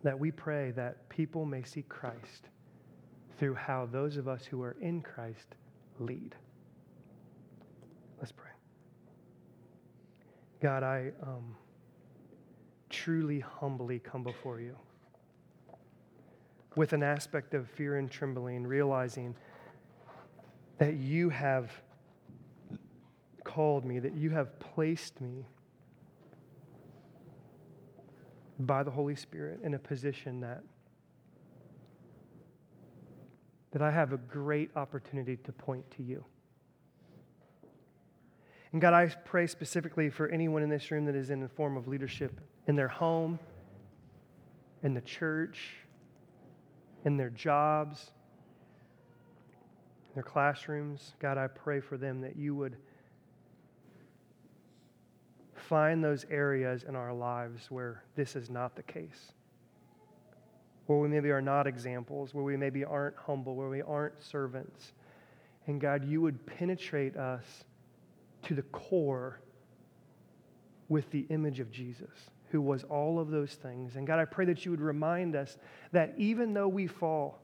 That 0.02 0.18
we 0.18 0.30
pray 0.30 0.72
that 0.72 1.08
people 1.08 1.44
may 1.44 1.62
see 1.62 1.82
Christ 1.82 2.48
through 3.38 3.54
how 3.54 3.86
those 3.86 4.16
of 4.16 4.28
us 4.28 4.44
who 4.44 4.62
are 4.62 4.76
in 4.80 5.00
Christ 5.02 5.54
lead. 6.00 6.34
Let's 8.18 8.32
pray. 8.32 8.50
God, 10.60 10.82
I 10.82 11.12
um, 11.22 11.56
truly, 12.90 13.40
humbly 13.40 13.98
come 13.98 14.22
before 14.22 14.60
you. 14.60 14.76
with 16.76 16.92
an 16.92 17.02
aspect 17.02 17.54
of 17.54 17.68
fear 17.70 17.96
and 17.96 18.10
trembling, 18.10 18.66
realizing 18.66 19.34
that 20.78 20.94
you 20.94 21.30
have 21.30 21.72
called 23.44 23.84
me, 23.84 23.98
that 23.98 24.14
you 24.14 24.30
have 24.30 24.58
placed 24.60 25.20
me 25.20 25.46
by 28.60 28.82
the 28.82 28.90
Holy 28.90 29.16
Spirit 29.16 29.60
in 29.62 29.74
a 29.74 29.78
position 29.78 30.40
that 30.40 30.62
that 33.76 33.82
I 33.82 33.90
have 33.90 34.14
a 34.14 34.16
great 34.16 34.70
opportunity 34.74 35.36
to 35.36 35.52
point 35.52 35.84
to 35.98 36.02
you. 36.02 36.24
And 38.72 38.80
God, 38.80 38.94
I 38.94 39.06
pray 39.08 39.46
specifically 39.46 40.08
for 40.08 40.28
anyone 40.28 40.62
in 40.62 40.70
this 40.70 40.90
room 40.90 41.04
that 41.04 41.14
is 41.14 41.28
in 41.28 41.42
a 41.42 41.48
form 41.48 41.76
of 41.76 41.86
leadership 41.86 42.40
in 42.66 42.74
their 42.74 42.88
home, 42.88 43.38
in 44.82 44.94
the 44.94 45.02
church, 45.02 45.74
in 47.04 47.18
their 47.18 47.28
jobs, 47.28 48.12
in 50.08 50.14
their 50.14 50.22
classrooms. 50.22 51.12
God, 51.18 51.36
I 51.36 51.46
pray 51.46 51.80
for 51.80 51.98
them 51.98 52.22
that 52.22 52.34
you 52.34 52.54
would 52.54 52.78
find 55.54 56.02
those 56.02 56.24
areas 56.30 56.82
in 56.82 56.96
our 56.96 57.12
lives 57.12 57.70
where 57.70 58.04
this 58.14 58.36
is 58.36 58.48
not 58.48 58.74
the 58.74 58.84
case. 58.84 59.32
Where 60.86 60.98
we 60.98 61.08
maybe 61.08 61.30
are 61.30 61.42
not 61.42 61.66
examples, 61.66 62.32
where 62.32 62.44
we 62.44 62.56
maybe 62.56 62.84
aren't 62.84 63.16
humble, 63.16 63.56
where 63.56 63.68
we 63.68 63.82
aren't 63.82 64.22
servants. 64.22 64.92
And 65.66 65.80
God, 65.80 66.04
you 66.04 66.20
would 66.20 66.46
penetrate 66.46 67.16
us 67.16 67.44
to 68.42 68.54
the 68.54 68.62
core 68.62 69.40
with 70.88 71.10
the 71.10 71.26
image 71.30 71.58
of 71.58 71.70
Jesus, 71.70 72.30
who 72.50 72.60
was 72.60 72.84
all 72.84 73.18
of 73.18 73.30
those 73.30 73.54
things. 73.54 73.96
And 73.96 74.06
God, 74.06 74.20
I 74.20 74.24
pray 74.24 74.44
that 74.44 74.64
you 74.64 74.70
would 74.70 74.80
remind 74.80 75.34
us 75.34 75.58
that 75.90 76.14
even 76.16 76.54
though 76.54 76.68
we 76.68 76.86
fall, 76.86 77.40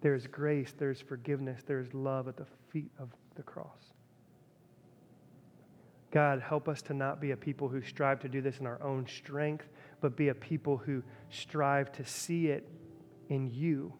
there's 0.00 0.28
grace, 0.28 0.72
there's 0.78 1.00
forgiveness, 1.00 1.62
there's 1.66 1.92
love 1.92 2.28
at 2.28 2.36
the 2.36 2.46
feet 2.70 2.92
of 3.00 3.08
the 3.34 3.42
cross. 3.42 3.92
God, 6.10 6.40
help 6.40 6.68
us 6.68 6.80
to 6.82 6.94
not 6.94 7.20
be 7.20 7.32
a 7.32 7.36
people 7.36 7.68
who 7.68 7.82
strive 7.82 8.20
to 8.20 8.28
do 8.28 8.40
this 8.40 8.58
in 8.58 8.66
our 8.66 8.82
own 8.82 9.06
strength, 9.06 9.66
but 10.00 10.16
be 10.16 10.28
a 10.28 10.34
people 10.34 10.76
who 10.76 11.02
strive 11.30 11.90
to 11.92 12.04
see 12.04 12.48
it 12.48 12.68
in 13.28 13.50
you 13.52 13.92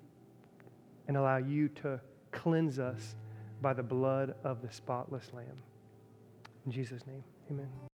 and 1.07 1.17
allow 1.17 1.39
you 1.39 1.69
to 1.69 2.01
cleanse 2.33 2.79
us 2.79 3.17
by 3.61 3.73
the 3.73 3.83
blood 3.83 4.35
of 4.45 4.63
the 4.63 4.71
spotless 4.71 5.31
Lamb. 5.33 5.63
In 6.67 6.73
Jesus' 6.73 7.07
name, 7.07 7.25
amen. 7.51 7.88